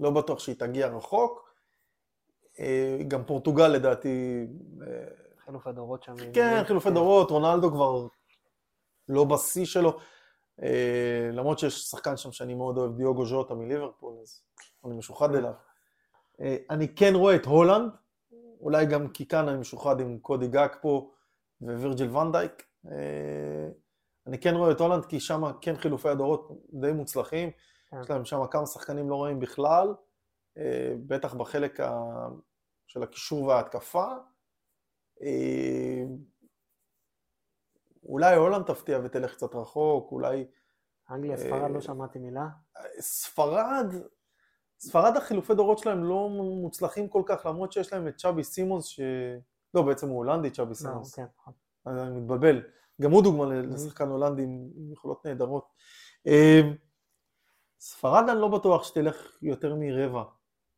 לא 0.00 0.10
בטוח 0.10 0.38
שהיא 0.38 0.56
תגיע 0.56 0.86
רחוק. 0.86 1.51
אה, 2.60 2.98
גם 3.08 3.24
פורטוגל 3.24 3.68
לדעתי, 3.68 4.46
אה, 4.82 5.04
חילוף 5.44 5.66
הדורות 5.66 6.02
שם. 6.02 6.14
כן, 6.32 6.62
חילופי 6.66 6.90
דורות, 6.90 7.30
רונלדו 7.30 7.70
כבר 7.70 8.06
לא 9.08 9.24
בשיא 9.24 9.64
שלו, 9.64 9.98
אה, 10.62 11.30
למרות 11.32 11.58
שיש 11.58 11.82
שחקן 11.82 12.16
שם 12.16 12.32
שאני 12.32 12.54
מאוד 12.54 12.78
אוהב, 12.78 12.96
דיוגו 12.96 13.26
ז'וטה 13.26 13.54
מליברפול, 13.54 14.14
אז 14.22 14.42
אני 14.84 14.94
משוחד 14.94 15.34
אליו. 15.34 15.52
אני 16.70 16.94
כן 16.94 17.14
רואה 17.14 17.36
את 17.36 17.44
הולנד, 17.44 17.90
אולי 18.60 18.86
גם 18.86 19.08
כי 19.08 19.26
כאן 19.26 19.48
אני 19.48 19.58
משוחד 19.58 20.00
עם 20.00 20.18
קודי 20.18 20.48
גאק 20.48 20.78
פה 20.80 21.10
ווירג'יל 21.60 22.16
ונדייק. 22.16 22.66
אני 24.26 24.38
כן 24.40 24.54
רואה 24.54 24.70
את 24.70 24.80
הולנד 24.80 25.04
כי 25.04 25.20
שם 25.20 25.42
כן 25.60 25.76
חילופי 25.76 26.08
הדורות 26.08 26.48
די 26.72 26.92
מוצלחים, 26.92 27.50
כן. 27.90 28.00
יש 28.00 28.10
להם 28.10 28.24
שם 28.24 28.46
כמה 28.50 28.66
שחקנים 28.66 29.10
לא 29.10 29.22
רעים 29.22 29.40
בכלל, 29.40 29.94
בטח 31.06 31.34
בחלק 31.34 31.80
ה... 31.80 32.08
של 32.86 33.02
הקישור 33.02 33.44
וההתקפה. 33.44 34.06
אה, 35.22 36.02
אולי 38.04 38.34
הולנד 38.34 38.64
תפתיע 38.64 38.98
ותלך 39.04 39.34
קצת 39.34 39.54
רחוק, 39.54 40.12
אולי 40.12 40.46
אנגליה, 41.10 41.32
אה, 41.32 41.38
ספרד, 41.38 41.70
לא 41.70 41.80
שמעתי 41.80 42.18
מילה. 42.18 42.46
ספרד, 43.00 43.86
ספרד 44.78 45.16
החילופי 45.16 45.54
דורות 45.54 45.78
שלהם 45.78 46.04
לא 46.04 46.28
מוצלחים 46.62 47.08
כל 47.08 47.22
כך, 47.26 47.46
למרות 47.46 47.72
שיש 47.72 47.92
להם 47.92 48.08
את 48.08 48.16
צ'אבי 48.16 48.44
סימונס, 48.44 48.84
ש... 48.86 49.00
לא, 49.74 49.82
בעצם 49.82 50.08
הוא 50.08 50.16
הולנדי, 50.16 50.50
צ'אבי 50.50 50.70
לא, 50.70 50.74
סימונס. 50.74 51.14
כן, 51.14 51.26
נכון. 51.38 51.52
אז 51.86 51.98
אני 51.98 52.20
מתבלבל. 52.20 52.62
גם 53.02 53.10
הוא 53.10 53.22
דוגמה 53.22 53.44
לשחקן 53.44 54.08
הולנדי 54.08 54.42
עם 54.42 54.92
יכולות 54.92 55.26
נהדרות. 55.26 55.68
אה, 56.26 56.60
ספרד 57.80 58.28
אני 58.28 58.40
לא 58.40 58.48
בטוח 58.48 58.84
שתלך 58.84 59.38
יותר 59.42 59.74
מרבע, 59.74 60.22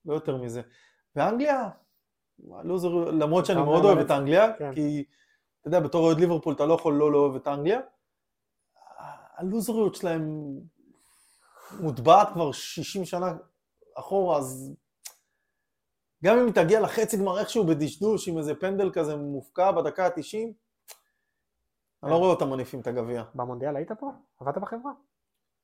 לא 0.04 0.14
יותר 0.14 0.36
מזה. 0.36 0.62
ואנגליה, 1.16 1.68
הלוזר, 2.52 2.88
למרות 2.94 3.46
שאני 3.46 3.62
מאוד 3.62 3.84
אוהב 3.84 3.98
את 3.98 4.10
אנגליה, 4.10 4.52
כן. 4.58 4.74
כי 4.74 5.04
אתה 5.60 5.68
יודע, 5.68 5.80
בתור 5.80 6.04
אוהד 6.04 6.20
ליברפול 6.20 6.54
אתה 6.54 6.66
לא 6.66 6.74
יכול 6.74 6.94
לא 6.94 7.12
לאהוב 7.12 7.36
את 7.36 7.48
אנגליה. 7.48 7.80
הלוזריות 9.36 9.94
שלהם 9.94 10.30
מוטבעת 11.80 12.28
כבר 12.32 12.52
60 12.52 13.04
שנה 13.04 13.32
אחורה, 13.94 14.38
אז 14.38 14.74
גם 16.24 16.38
אם 16.38 16.46
היא 16.46 16.54
תגיע 16.54 16.80
לחצי 16.80 17.16
גמר 17.16 17.38
איכשהו 17.38 17.66
בדשדוש 17.66 18.28
עם 18.28 18.38
איזה 18.38 18.54
פנדל 18.54 18.90
כזה 18.92 19.16
מופקע 19.16 19.72
בדקה 19.72 20.06
ה-90, 20.06 20.52
אני 22.02 22.10
לא 22.10 22.16
רואה 22.16 22.30
אותם 22.30 22.50
מניפים 22.50 22.80
את 22.80 22.86
הגביע. 22.86 23.22
במונדיאל 23.34 23.76
היית 23.76 23.92
פה? 23.92 24.12
עבדת 24.40 24.58
בחברה? 24.58 24.92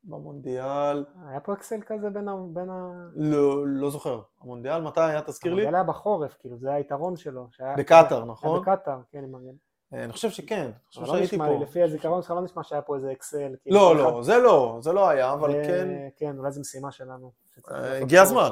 במונדיאל, 0.05 1.05
היה 1.29 1.41
פה 1.41 1.53
אקסל 1.53 1.81
כזה 1.87 2.11
בין 2.11 2.29
ה... 2.29 2.35
בין 2.53 2.71
ה... 2.71 2.91
לא, 3.15 3.67
לא 3.67 3.91
זוכר. 3.91 4.21
המונדיאל 4.43 4.83
מתי 4.83 5.01
היה? 5.01 5.23
תזכיר 5.23 5.55
לי? 5.55 5.63
המונדיאל 5.63 5.75
היה 5.75 5.85
בחורף, 5.85 6.37
כאילו, 6.41 6.59
זה 6.59 6.73
היתרון 6.73 7.17
שלו. 7.17 7.47
שהיה- 7.51 7.77
בקטאר, 7.79 8.17
היה 8.17 8.25
נכון? 8.25 8.61
בקטאר, 8.61 8.99
כן, 9.11 9.19
עם 9.19 9.33
מגן. 9.33 9.55
אה, 9.95 10.05
אני 10.05 10.13
חושב 10.13 10.31
שכן, 10.31 10.61
אני 10.65 10.73
חושב 10.89 11.01
לא 11.01 11.07
שהייתי 11.07 11.37
לי, 11.39 11.43
פה. 11.59 11.63
לפי 11.63 11.83
הזיכרון 11.83 12.23
שלך 12.23 12.31
לא 12.31 12.41
נשמע 12.43 12.63
שהיה 12.63 12.83
פה 12.83 12.97
איזה 12.97 13.13
אקסל. 13.13 13.53
כאילו, 13.63 13.77
לא, 13.77 13.97
לא, 13.97 14.11
אחד- 14.11 14.23
זה 14.23 14.39
לא, 14.39 14.79
זה 14.83 14.93
לא 14.93 15.09
היה, 15.09 15.33
אבל 15.33 15.53
כן, 15.65 15.89
כן, 16.17 16.39
אולי 16.39 16.51
זו 16.53 16.61
משימה 16.61 16.91
שלנו. 16.91 17.33
אה, 17.71 17.99
הגיע 17.99 18.23
הזמן 18.23 18.51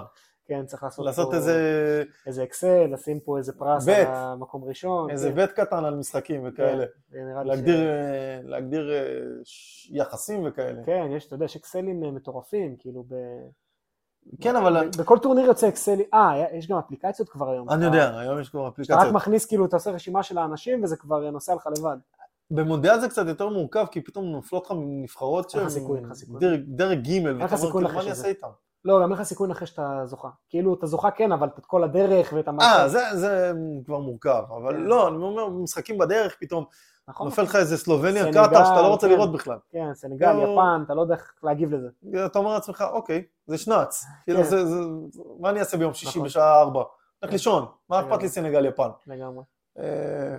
כן, 0.49 0.67
צריך 0.67 0.83
לעשות 0.83 1.07
לעשות 1.07 1.31
פה 1.31 1.37
איזה 1.37 2.03
איזה 2.27 2.43
אקסל, 2.45 2.87
לשים 2.93 3.21
פה 3.21 3.39
איזה 3.39 3.53
פרס 3.53 3.85
בית. 3.85 4.09
על 4.09 4.15
המקום 4.15 4.65
ראשון. 4.65 5.11
איזה 5.11 5.29
כן, 5.29 5.35
בית 5.35 5.53
קטן 5.53 5.85
על 5.85 5.95
משחקים 5.95 6.41
וכאלה. 6.49 6.85
כן, 7.13 7.19
להגדיר, 7.45 7.77
ש- 7.77 7.81
אה, 7.81 8.41
להגדיר 8.43 8.91
אה, 8.91 9.09
יחסים 9.91 10.43
וכאלה. 10.47 10.83
כן, 10.87 11.07
יש, 11.17 11.27
אתה 11.27 11.35
יודע, 11.35 11.45
יש 11.45 11.57
אקסלים 11.57 12.05
אה, 12.05 12.11
מטורפים, 12.11 12.77
כאילו, 12.79 13.05
ב... 13.09 13.15
כן, 14.41 14.57
אבל 14.57 14.89
בכל 14.99 15.19
טורניר 15.19 15.45
יוצא 15.47 15.69
אקסלים, 15.69 16.07
אה, 16.15 16.45
יש 16.53 16.69
גם 16.69 16.79
אפליקציות 16.79 17.29
כבר 17.29 17.51
היום. 17.51 17.71
אני 17.71 17.85
יודע, 17.85 18.19
היום 18.19 18.41
יש 18.41 18.49
כבר 18.49 18.61
שאתה 18.61 18.69
רק 18.69 18.73
אפליקציות. 18.73 19.15
מכניס, 19.15 19.47
כאילו, 19.47 19.65
אתה 19.65 19.77
עושה 19.77 19.91
רשימה 19.91 20.23
של 20.23 20.39
האנשים 20.39 20.83
וזה 20.85 20.97
כבר 20.97 21.31
נוסע 21.31 21.55
לך 21.55 21.69
לבד. 21.79 21.97
במונדיאל 22.51 23.01
זה 23.01 23.09
קצת 23.09 23.27
יותר 23.27 23.49
מורכב, 23.49 23.87
כי 23.91 24.01
פתאום 24.01 24.25
נופלות 24.25 24.67
לך 24.67 24.73
נבחרות 24.77 25.45
אין 25.45 25.51
שהן 25.51 25.63
לך 25.63 25.69
סיכוי, 25.69 25.99
אין 25.99 26.07
לך 26.07 26.13
סיכוי. 26.13 26.41
דרג- 26.41 27.07
ג' 27.07 27.25
ואתה 27.25 27.57
אומר, 27.57 27.73
כאילו, 27.73 27.89
מה 27.95 28.01
אני. 28.01 28.11
אעשה 28.11 28.29
איתם? 28.29 28.49
לא, 28.85 28.97
גם 29.03 29.13
אין 29.13 29.21
לך 29.21 29.23
סיכוי 29.23 29.49
לנחש 29.49 29.69
שאתה 29.71 30.01
זוכה. 30.05 30.29
כאילו, 30.49 30.75
אתה 30.75 30.87
זוכה 30.87 31.11
כן, 31.11 31.33
אבל 31.33 31.49
את 31.59 31.67
כל 31.67 31.85
הדרך 31.85 32.33
ואת 32.37 32.49
אה, 32.49 32.53
המעשה. 32.53 32.89
זה- 32.89 33.17
זה 33.17 33.53
כבר 33.87 33.99
מורכב, 33.99 34.43
אבל 34.49 34.73
כן. 34.75 34.81
לא, 34.81 35.09
אני 35.09 35.17
אומר, 35.17 35.49
משחקים 35.49 35.99
בדרך 35.99 36.37
פתאום, 36.41 36.65
נכון? 37.09 37.27
נופל 37.27 37.43
לך 37.43 37.57
איזה 37.57 37.77
סלובניה, 37.77 38.31
קטאר, 38.31 38.65
שאתה 38.65 38.83
לא 38.83 38.89
רוצה 38.89 39.07
כן. 39.07 39.13
לראות 39.13 39.33
בכלל. 39.33 39.59
כן, 39.71 39.95
סנגל, 39.95 40.33
לא. 40.33 40.43
יפן, 40.43 40.83
אתה 40.87 40.95
לא 40.95 41.01
יודע 41.01 41.15
איך 41.15 41.35
להגיב 41.43 41.73
לזה. 41.75 41.89
אתה 42.27 42.39
אומר 42.39 42.53
לעצמך, 42.55 42.85
אוקיי, 42.93 43.25
זה 43.47 43.59
שנץ. 43.59 44.05
כאילו, 44.25 44.39
כן. 44.39 44.45
זה- 44.45 44.67
זה- 44.67 44.81
מה 45.41 45.51
אני 45.51 45.61
אעשה 45.61 45.77
ביום 45.77 45.95
שישי 45.95 46.09
נכון. 46.09 46.25
בשעה 46.25 46.61
ארבע? 46.61 46.81
הולך 46.81 46.91
כן. 47.23 47.33
לישון, 47.33 47.67
מה 47.89 48.01
אכפת. 48.01 48.23
לי 48.23 48.29
סנגל 48.29 48.65
יפן? 48.67 48.89
לגמרי. 49.07 49.45
אה, 49.79 50.37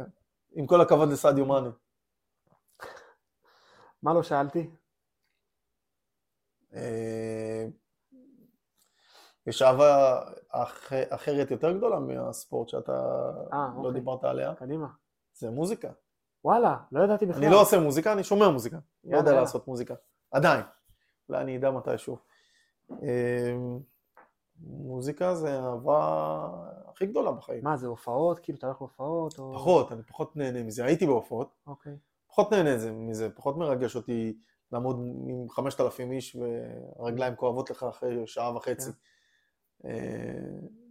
עם 0.54 0.68
כל 0.68 0.82
הכבוד 0.82 1.10
לסעדיו 1.10 1.46
מאני. 1.46 1.70
מה 4.04 4.14
לא 4.14 4.24
שאלתי? 4.24 4.70
יש 9.48 9.62
אהבה 9.62 10.20
אח... 10.52 10.94
אחרת 11.10 11.52
יותר 11.52 11.72
גדולה 11.78 12.00
מהספורט 12.00 12.70
שאתה 12.70 12.92
אה, 13.54 13.68
לא 13.76 13.78
אוקיי. 13.78 13.94
דיברת 13.94 14.24
עליה, 14.24 14.56
קדימה. 14.56 14.88
זה 15.34 15.52
מוזיקה. 15.52 15.90
וואלה, 16.44 16.78
לא 16.92 17.04
ידעתי 17.04 17.26
בכלל. 17.26 17.44
אני 17.44 17.52
לא 17.54 17.62
עושה 17.62 17.80
מוזיקה, 17.80 18.14
אני 18.14 18.24
שומע 18.24 18.50
מוזיקה. 18.50 18.76
לא 18.76 18.82
יאללה, 19.10 19.18
יודע 19.20 19.30
יאללה. 19.30 19.42
לעשות 19.42 19.68
מוזיקה. 19.68 19.96
עדיין. 20.32 20.62
אולי 21.30 21.42
אני 21.42 21.58
אדע 21.58 21.72
מתישהו. 21.72 22.18
אמ, 22.92 23.80
מוזיקה 24.62 25.36
זה 25.36 25.60
האהבה 25.60 26.48
הכי 26.88 27.06
גדולה 27.06 27.32
בחיים. 27.32 27.64
מה, 27.64 27.78
זה 27.78 27.88
הופעות? 27.88 28.40
כאילו, 28.40 28.58
אתה 28.58 28.68
הולך 28.68 28.82
להופעות? 28.82 29.40
או... 29.40 29.54
פחות, 29.54 29.92
אני 29.92 30.04
פחות 30.04 30.36
נהנה 30.36 30.64
מזה. 30.64 30.86
הייתי 30.86 31.06
בהופעות, 31.06 31.56
אוקיי. 31.68 31.94
פחות 32.28 32.52
נהנה 32.52 32.78
זה- 32.78 32.92
מזה, 32.92 33.30
פחות 33.30 33.58
מרגש 33.58 33.96
אותי 33.96 34.38
לעמוד 34.72 34.96
עם 35.28 35.50
5,000 35.50 36.12
איש 36.12 36.36
והרגליים 37.00 37.36
כואבות 37.36 37.70
לך 37.70 37.84
אחרי 37.84 38.28
שעה 38.28 38.56
וחצי. 38.56 38.90
אה, 38.90 38.96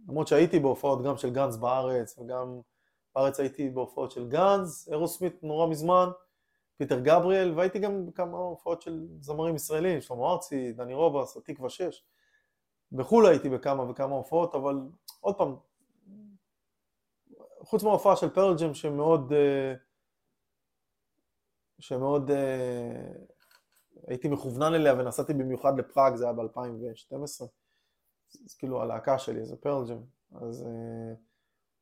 למרות 0.07 0.27
שהייתי 0.27 0.59
בהופעות 0.59 1.03
גם 1.03 1.17
של 1.17 1.29
גנץ 1.29 1.55
בארץ, 1.55 2.19
וגם 2.19 2.59
בארץ 3.15 3.39
הייתי 3.39 3.69
בהופעות 3.69 4.11
של 4.11 4.27
גנץ, 4.27 4.87
אירוסמית 4.91 5.43
נורא 5.43 5.67
מזמן, 5.67 6.09
פיטר 6.77 6.99
גבריאל, 6.99 7.53
והייתי 7.55 7.79
גם 7.79 8.05
בכמה 8.05 8.37
הופעות 8.37 8.81
של 8.81 9.07
זמרים 9.21 9.55
ישראלים, 9.55 10.01
שלמה 10.01 10.31
ארצי, 10.31 10.73
דני 10.73 10.93
רובס, 10.93 11.37
התקווה 11.37 11.69
6. 11.69 12.03
בחו"ל 12.91 13.25
הייתי 13.27 13.49
בכמה 13.49 13.89
וכמה 13.89 14.15
הופעות, 14.15 14.55
אבל 14.55 14.75
עוד 15.21 15.35
פעם, 15.37 15.55
חוץ 17.61 17.83
מההופעה 17.83 18.15
של 18.15 18.29
פרל 18.29 18.55
ג'ם 18.59 18.73
שמאוד, 18.73 19.33
אה, 19.33 19.73
שמאוד 21.79 22.31
אה, 22.31 23.11
הייתי 24.07 24.27
מכוונן 24.27 24.73
אליה 24.73 24.93
ונסעתי 24.93 25.33
במיוחד 25.33 25.79
לפראג, 25.79 26.15
זה 26.15 26.23
היה 26.23 26.33
ב-2012, 26.33 27.45
אז 28.45 28.55
כאילו 28.55 28.81
הלהקה 28.81 29.19
שלי 29.19 29.45
זה 29.45 29.55
פרל 29.57 29.87
ג'ם, 29.89 30.01
אז 30.41 30.63
אה, 30.63 31.13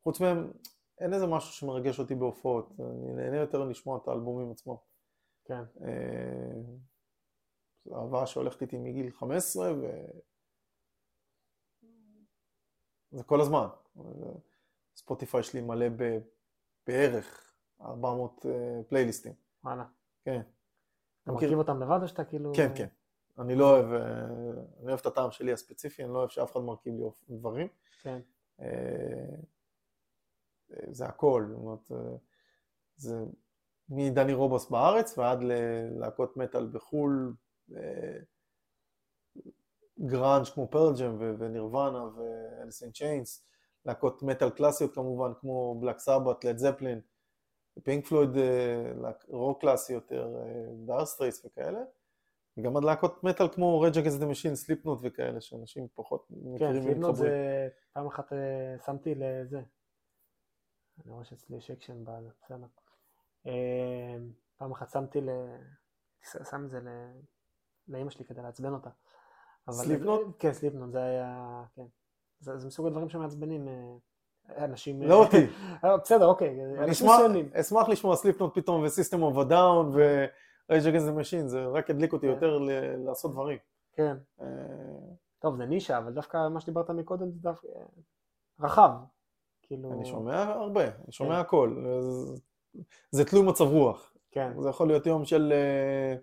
חוץ 0.04 0.20
מהם 0.20 0.52
אין 1.00 1.14
איזה 1.14 1.28
משהו 1.28 1.54
שמרגש 1.54 2.00
אותי 2.00 2.16
בהופעות, 2.16 2.72
אני 2.80 3.14
נהנה 3.14 3.38
יותר 3.38 3.66
לשמוע 3.66 3.98
את 3.98 4.08
האלבומים 4.08 4.52
עצמם. 4.52 4.76
כן. 5.46 5.64
אה, 5.82 6.62
זו 7.86 7.96
אהבה 7.96 8.26
שהולכת 8.26 8.62
איתי 8.62 8.78
מגיל 8.78 9.12
15 9.12 9.74
ו... 9.74 10.06
זה 13.12 13.24
כל 13.24 13.42
הזמן. 13.42 13.68
ספוטיפיי 14.96 15.44
שלי 15.44 15.62
מלא 15.62 15.90
ב... 15.90 16.18
בערך 16.88 17.54
400 17.82 18.46
אה, 18.46 18.84
פלייליסטים. 18.90 19.34
וואלה. 19.64 19.86
כן. 20.24 20.42
אתה 21.24 21.32
מכיר? 21.32 21.58
אותם 21.58 21.82
לבד 21.82 22.00
או 22.02 22.08
שאתה 22.08 22.26
כאילו... 22.26 22.52
כן, 22.56 22.72
כן. 22.76 22.88
אני 23.40 23.56
לא 23.56 23.70
אוהב, 23.70 23.94
אה, 23.94 24.26
אני 24.80 24.88
אוהב 24.88 25.00
את 25.00 25.06
הטעם 25.06 25.32
שלי 25.32 25.54
הספציפי, 25.54 26.04
אני 26.04 26.14
לא 26.14 26.18
אוהב 26.18 26.30
שאף 26.30 26.52
אחד 26.52 26.60
מרכיב 26.60 26.94
לי 27.30 27.38
דברים. 27.38 27.68
כן. 28.02 28.20
אה, 28.62 28.68
אה, 30.72 30.92
זה 30.92 31.06
הכל, 31.06 31.46
זאת 31.50 31.60
אומרת, 31.60 32.14
זה 32.96 33.16
מדני 33.90 34.34
רובס 34.34 34.70
בארץ 34.70 35.18
ועד 35.18 35.44
ללהקות 35.44 36.38
מטאל 36.38 36.68
בחו"ל, 36.68 37.34
גראנג' 40.00 40.46
כמו 40.46 40.68
פרל 40.68 40.94
ג'ם 41.00 41.18
ונירוונה 41.40 42.04
ואליס 42.04 42.84
אין 42.84 42.92
צ'יינס, 42.92 43.46
להקות 43.86 44.24
מטאל 44.24 44.50
קלאסיות 44.50 44.94
כמובן 44.94 45.32
כמו 45.40 45.80
בלק 45.80 46.00
סבת, 46.00 46.44
לד 46.44 46.58
זפלין, 46.58 47.02
פינק 47.84 48.08
פלויד, 48.08 48.30
רוק 49.28 49.62
קלאסי 49.62 49.94
יותר, 49.94 50.36
דייר 50.86 51.06
סטרייטס 51.06 51.46
וכאלה, 51.46 51.80
וגם 52.58 52.78
עד 52.78 52.84
להקות 52.84 53.24
מטאל 53.24 53.48
כמו 53.48 53.82
רייג' 53.82 53.98
אגיינסט 53.98 54.16
דה 54.16 54.26
מאשין, 54.26 54.56
סליפנוט 54.56 55.00
וכאלה, 55.02 55.42
שאנשים 55.42 55.88
פחות 55.96 56.28
כן, 56.28 56.36
מכירים 56.54 56.84
סליפנוט 56.84 57.06
ומתחברים. 57.10 57.32
זה... 57.32 57.68
פעם 57.94 58.08
אחת 58.08 58.34
אה, 58.34 58.38
שמתי 58.86 59.16
לזה. 59.16 59.62
אני 61.06 61.12
רואה 61.14 61.24
שאצלי 61.26 61.58
יש 61.58 61.72
אקשן 61.72 62.04
בזה, 62.04 62.30
בסדר. 62.44 62.66
אה, 63.48 64.16
פעם 64.58 64.72
אחת 64.72 64.90
שמתי 64.90 65.22
ל... 65.22 65.30
שם 66.50 66.66
את 66.66 66.70
זה 66.70 66.80
ל- 66.80 67.20
לאימא 67.88 68.10
שלי 68.10 68.26
כדי 68.26 68.42
לעצבן 68.42 68.74
אותה. 68.74 68.90
סליפנוט? 69.72 70.36
כן, 70.40 70.54
סליפנוט, 70.54 70.92
זה 70.92 71.04
היה... 71.04 71.64
כן. 71.76 71.86
זה 72.40 72.58
זה 72.58 72.68
מסוג 72.68 72.88
הדברים 72.88 73.10
שמעצבנים 73.10 73.68
אה, 73.68 74.66
אנשים... 74.66 75.02
לא 75.02 75.24
אותי. 75.26 75.38
בסדר, 76.04 76.26
אוקיי. 76.26 76.50
אני 76.50 76.80
אנשים 76.80 77.08
אשמח- 77.08 77.16
מסוימים. 77.20 77.50
אשמח 77.54 77.90
לשמוע 77.90 78.16
סליפנוט 78.16 78.56
פתאום 78.56 78.84
וסיסטם 78.84 79.22
אוף 79.22 79.38
א 79.38 79.49
דאון 79.49 79.92
אגיינסט 80.72 81.04
דה 81.04 81.12
מאשין, 81.12 81.48
זה 81.48 81.66
רק 81.66 81.90
הדליק 81.90 82.14
אותי 82.14 82.28
כן. 82.28 82.34
יותר 82.34 82.58
לעשות 83.06 83.32
דברים. 83.32 83.58
כן. 83.94 84.18
אה, 84.42 84.46
טוב, 85.40 85.58
זה 85.58 85.66
נישה, 85.66 85.98
אבל 85.98 86.14
דווקא 86.14 86.48
מה 86.48 86.60
שדיברת 86.62 86.90
מקודם 86.90 87.32
זה 87.32 87.40
דווקא 87.40 87.68
אה, 87.68 87.82
רחב. 88.60 88.92
כאילו... 89.62 89.94
אני 89.94 90.06
שומע 90.06 90.44
הרבה, 90.44 90.84
אני 90.84 91.12
שומע 91.12 91.34
כן. 91.36 91.40
הכל. 91.40 91.86
זה- 93.12 93.26
תלוי 93.26 93.44
מצב 93.50 93.64
רוח. 93.66 94.14
כן, 94.32 94.62
זה 94.62 94.70
יכול 94.70 94.88
להיות 94.88 95.06
יום 95.06 95.26
של, 95.26 95.54
אה, 95.56 96.16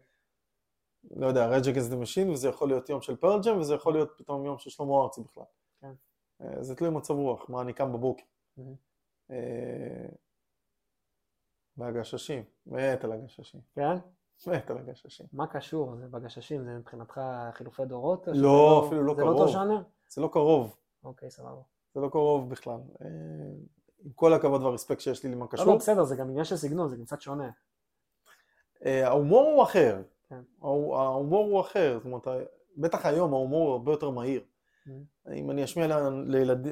לא 1.16 1.26
יודע, 1.26 1.58
אגיינסט 1.58 1.88
דה 1.88 1.96
מאשין, 1.96 2.30
וזה 2.30 2.48
יכול 2.48 2.68
להיות 2.68 2.88
יום 2.88 3.00
של 3.00 3.16
פרל 3.16 3.40
ג'ם, 3.44 3.58
וזה 3.60 3.74
יכול 3.74 3.92
להיות 3.92 4.12
פתאום 4.16 4.44
יום 4.44 4.58
של 4.58 4.70
שלמה 4.70 5.02
ארצי 5.02 5.20
בכלל. 5.20 5.44
כן. 5.80 5.92
זה 6.60 6.76
תלוי 6.76 6.90
מצב 6.90 7.14
רוח, 7.14 7.50
מה 7.50 7.60
אני 7.60 7.72
קם 7.72 7.92
בבוקר. 7.92 8.24
והגששים, 11.76 12.42
מת 12.66 13.04
על 13.04 13.12
הגששים, 13.12 13.60
כן? 13.74 13.96
מת 14.46 14.70
על 14.70 14.78
הגששים. 14.78 15.26
מה 15.32 15.46
קשור? 15.46 15.96
זה 15.96 16.08
בגששים, 16.08 16.64
זה 16.64 16.70
מבחינתך 16.70 17.20
חילופי 17.52 17.84
דורות? 17.84 18.28
לא, 18.28 18.32
שזה 18.32 18.86
אפילו 18.86 19.02
לא 19.02 19.14
זה 19.14 19.20
לא 19.20 19.26
קרוב. 19.26 19.40
אותו 19.40 19.52
ז'אנר? 19.52 19.82
זה 20.08 20.20
לא 20.20 20.28
קרוב, 20.32 20.76
אוקיי, 21.04 21.30
סבבה. 21.30 21.60
זה 21.94 22.00
לא 22.00 22.08
קרוב 22.08 22.50
בכלל. 22.50 22.80
אה, 23.02 23.06
עם 24.04 24.12
כל 24.14 24.32
הכבוד 24.32 24.62
והרספקט 24.62 25.00
שיש 25.00 25.24
לי 25.24 25.30
למה 25.30 25.44
לא, 25.44 25.50
קשור. 25.50 25.66
לא, 25.66 25.76
בסדר, 25.76 26.04
זה 26.04 26.16
גם 26.16 26.30
עניין 26.30 26.44
של 26.44 26.56
סגנון, 26.56 26.88
זה 26.88 26.96
גם 26.96 27.04
קצת 27.04 27.20
שונה. 27.20 27.50
אה, 28.84 29.08
ההומור 29.08 29.52
הוא 29.54 29.62
אחר. 29.62 30.02
כן. 30.28 30.40
ההומור 30.62 31.44
הוא 31.44 31.60
אחר. 31.60 31.98
זאת 31.98 32.06
אומרת, 32.06 32.48
בטח 32.76 33.06
היום 33.06 33.32
ההומור 33.32 33.66
הוא 33.66 33.72
הרבה 33.72 33.92
יותר 33.92 34.10
מהיר. 34.10 34.42
Mhm. 34.86 34.90
אם 35.32 35.50
אני 35.50 35.64
אשמיע 35.64 35.86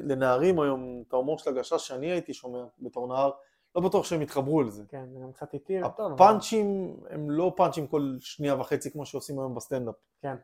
לנערים 0.03 0.59
היום 0.59 1.03
את 1.07 1.13
ההומור 1.13 1.37
של 1.37 1.49
הגשש 1.49 1.87
שאני 1.87 2.11
הייתי 2.11 2.33
שומע 2.33 2.63
בתור 2.79 3.07
נער, 3.07 3.31
לא 3.75 3.81
בטוח 3.81 4.05
שהם 4.05 4.21
יתחברו 4.21 4.63
לזה. 4.63 4.83
כן, 4.87 5.09
זה 5.13 5.19
גם 5.19 5.31
קצת 5.31 5.53
איטי 5.53 5.83
וטוב. 5.83 6.05
אבל- 6.05 6.13
הפאנצ'ים 6.13 6.97
הם 7.09 7.29
לא 7.29 7.53
פאנצ'ים 7.57 7.87
כל 7.87 8.15
שנייה 8.19 8.55
וחצי 8.59 8.91
כמו 8.91 9.05
שעושים 9.05 9.39
היום 9.39 9.55
בסטנדאפ. 9.55 9.95
כן. 10.21 10.35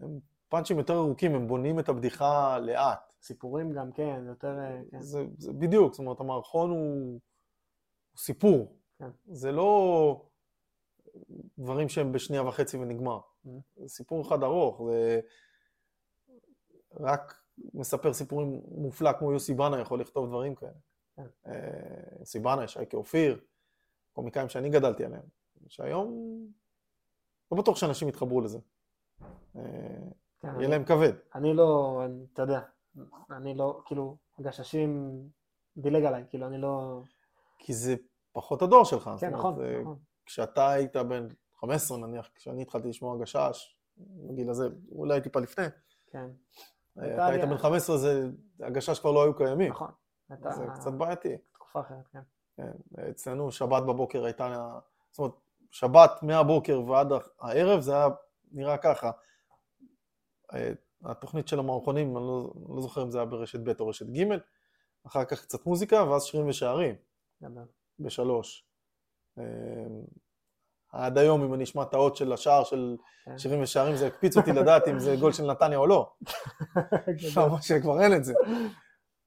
הם 0.00 0.18
פאנצ'ים 0.48 0.78
יותר 0.78 0.94
ארוכים, 0.96 1.34
הם 1.34 1.48
בונים 1.48 1.78
את 1.78 1.88
הבדיחה 1.88 2.58
לאט. 2.58 3.12
סיפורים 3.22 3.72
גם, 3.72 3.92
כן, 3.92 4.22
זה 4.24 4.28
יותר... 4.30 4.58
אה, 4.58 4.80
כן. 4.90 5.00
זה, 5.00 5.24
זה 5.38 5.52
בדיוק, 5.52 5.92
זאת 5.92 5.98
אומרת, 5.98 6.20
המערכון 6.20 6.70
הוא, 6.70 6.78
הוא 8.10 8.18
סיפור. 8.18 8.76
כן. 8.98 9.10
זה 9.26 9.52
לא 9.52 10.22
דברים 11.58 11.88
שהם 11.88 12.12
בשנייה 12.12 12.42
וחצי 12.42 12.76
ונגמר. 12.76 13.20
Mhm. 13.46 13.48
זה 13.76 13.88
סיפור 13.88 14.22
אחד 14.28 14.42
ארוך, 14.42 14.82
זה 14.90 15.20
רק 17.00 17.34
מספר 17.74 18.12
סיפורים 18.12 18.60
מופלא 18.68 19.12
כמו 19.18 19.32
יוסי 19.32 19.54
בנה 19.54 19.80
יכול 19.80 20.00
לכתוב 20.00 20.28
דברים 20.28 20.54
כאלה. 20.54 20.72
אה, 21.18 21.24
יוסי 22.20 22.38
בנה, 22.38 22.68
שייקה 22.68 22.96
אופיר, 22.96 23.40
קומיקאים 24.12 24.48
שאני 24.48 24.70
גדלתי 24.70 25.04
עליהם, 25.04 25.22
שהיום 25.68 26.38
לא 27.52 27.58
בטוח 27.58 27.76
שאנשים 27.76 28.08
יתחברו 28.08 28.40
לזה. 28.40 28.58
אה, 29.56 29.60
כן, 30.40 30.48
יהיה 30.58 30.68
להם 30.68 30.84
כבד. 30.84 31.12
אני 31.34 31.54
לא, 31.54 32.00
אתה 32.32 32.42
יודע, 32.42 32.60
אני 33.30 33.54
לא, 33.54 33.82
כאילו, 33.86 34.16
הגששים 34.38 35.20
דילג 35.76 36.04
עליי, 36.04 36.24
כאילו, 36.30 36.46
אני 36.46 36.58
לא... 36.58 37.00
כי 37.58 37.72
זה 37.72 37.94
פחות 38.32 38.62
הדור 38.62 38.84
שלך. 38.84 39.10
כן, 39.20 39.30
נכון, 39.30 39.56
זה- 39.56 39.78
נכון. 39.82 39.98
כשאתה 40.26 40.68
היית 40.70 40.96
בן 40.96 41.26
15 41.60 41.98
נניח, 41.98 42.30
כשאני 42.34 42.62
התחלתי 42.62 42.88
לשמוע 42.88 43.18
גשש, 43.18 43.76
בגיל 43.98 44.50
הזה, 44.50 44.68
אולי 44.92 45.20
טיפה 45.20 45.40
לפני, 45.40 45.64
כן, 46.10 46.30
אתה 46.98 47.26
היית 47.26 47.44
בן 47.44 47.56
15, 47.58 47.96
זה, 47.98 48.30
הגשש 48.60 48.98
כבר 48.98 49.12
לא 49.12 49.24
היו 49.24 49.36
קיימים. 49.36 49.70
נכון. 49.72 49.90
הייתה 50.30 50.50
זה 50.50 50.64
קצת 50.74 50.92
בעייתי. 50.92 51.36
תקופה 51.52 51.80
אחרת, 51.80 52.08
כן. 52.12 52.20
כן. 52.56 52.72
אצלנו 53.10 53.52
שבת 53.52 53.82
בבוקר 53.82 54.24
הייתה, 54.24 54.78
זאת 55.10 55.18
אומרת, 55.18 55.34
שבת 55.70 56.10
מהבוקר 56.22 56.80
ועד 56.80 57.12
הערב 57.40 57.80
זה 57.80 57.96
היה 57.96 58.08
נראה 58.52 58.78
ככה. 58.78 59.10
אה, 60.54 60.72
התוכנית 61.04 61.48
של 61.48 61.58
המערכונים, 61.58 62.16
אני 62.16 62.26
לא, 62.26 62.52
לא 62.68 62.80
זוכר 62.80 63.02
אם 63.02 63.10
זה 63.10 63.18
היה 63.18 63.24
ברשת 63.24 63.60
ב' 63.60 63.80
או 63.80 63.88
רשת 63.88 64.06
ג', 64.06 64.24
אחר 65.06 65.24
כך 65.24 65.42
קצת 65.42 65.66
מוזיקה 65.66 66.04
ואז 66.04 66.24
שירים 66.24 66.48
ושערים. 66.48 66.94
בשלוש. 67.98 68.66
אה, 69.38 69.44
עד 70.92 71.18
היום, 71.18 71.42
אם 71.44 71.54
אני 71.54 71.64
אשמע 71.64 71.82
את 71.82 71.94
האות 71.94 72.16
של 72.16 72.32
השער 72.32 72.64
של 72.64 72.96
כן. 73.24 73.38
שירים 73.38 73.62
ושערים, 73.62 73.96
זה 73.96 74.06
יקפיץ 74.06 74.36
אותי 74.36 74.52
לדעת 74.52 74.88
אם 74.88 74.98
זה 74.98 75.16
גול 75.20 75.32
של 75.32 75.50
נתניה 75.50 75.78
או 75.78 75.86
לא. 75.86 76.12
ממש 77.36 77.68
שכבר 77.68 78.00
אין 78.00 78.16
את 78.16 78.24
זה. 78.24 78.34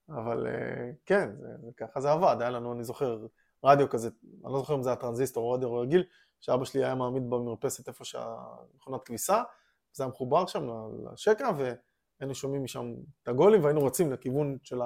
אבל 0.08 0.46
אה, 0.46 0.90
כן, 1.06 1.30
זה, 1.40 1.48
ככה 1.76 2.00
זה 2.00 2.10
עבד, 2.10 2.36
היה 2.40 2.50
לנו, 2.50 2.72
אני 2.72 2.84
זוכר, 2.84 3.26
רדיו 3.64 3.88
כזה, 3.88 4.08
אני 4.44 4.52
לא 4.52 4.58
זוכר 4.58 4.74
אם 4.74 4.82
זה 4.82 4.88
היה 4.88 4.96
טרנזיסטור 4.96 5.44
או 5.44 5.50
רדיו 5.50 5.74
רגיל, 5.74 6.04
שאבא 6.40 6.64
שלי 6.64 6.84
היה 6.84 6.94
מעמיד 6.94 7.30
במרפסת 7.30 7.88
איפה 7.88 8.04
שהמכונת 8.04 9.02
כביסה, 9.04 9.42
זה 9.92 10.02
היה 10.02 10.10
מחובר 10.10 10.46
שם 10.46 10.68
לשקע, 11.12 11.50
והיינו 11.56 12.34
שומעים 12.34 12.64
משם 12.64 12.94
את 13.22 13.28
הגולים, 13.28 13.64
והיינו 13.64 13.84
רצים 13.84 14.12
לכיוון 14.12 14.58
של 14.62 14.80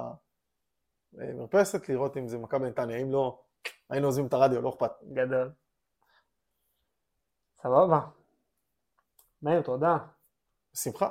המרפסת, 1.18 1.88
לראות 1.88 2.16
אם 2.16 2.28
זה 2.28 2.38
מכבי 2.38 2.68
נתניה, 2.68 2.96
אם 2.96 3.12
לא, 3.12 3.42
היינו 3.90 4.06
עוזבים 4.06 4.26
את 4.26 4.32
הרדיו, 4.32 4.62
לא 4.62 4.68
אכפת. 4.68 4.90
גדול. 5.12 5.52
סבבה. 7.62 8.00
מאיר, 9.42 9.62
תודה. 9.62 9.96
בשמחה. 10.74 11.08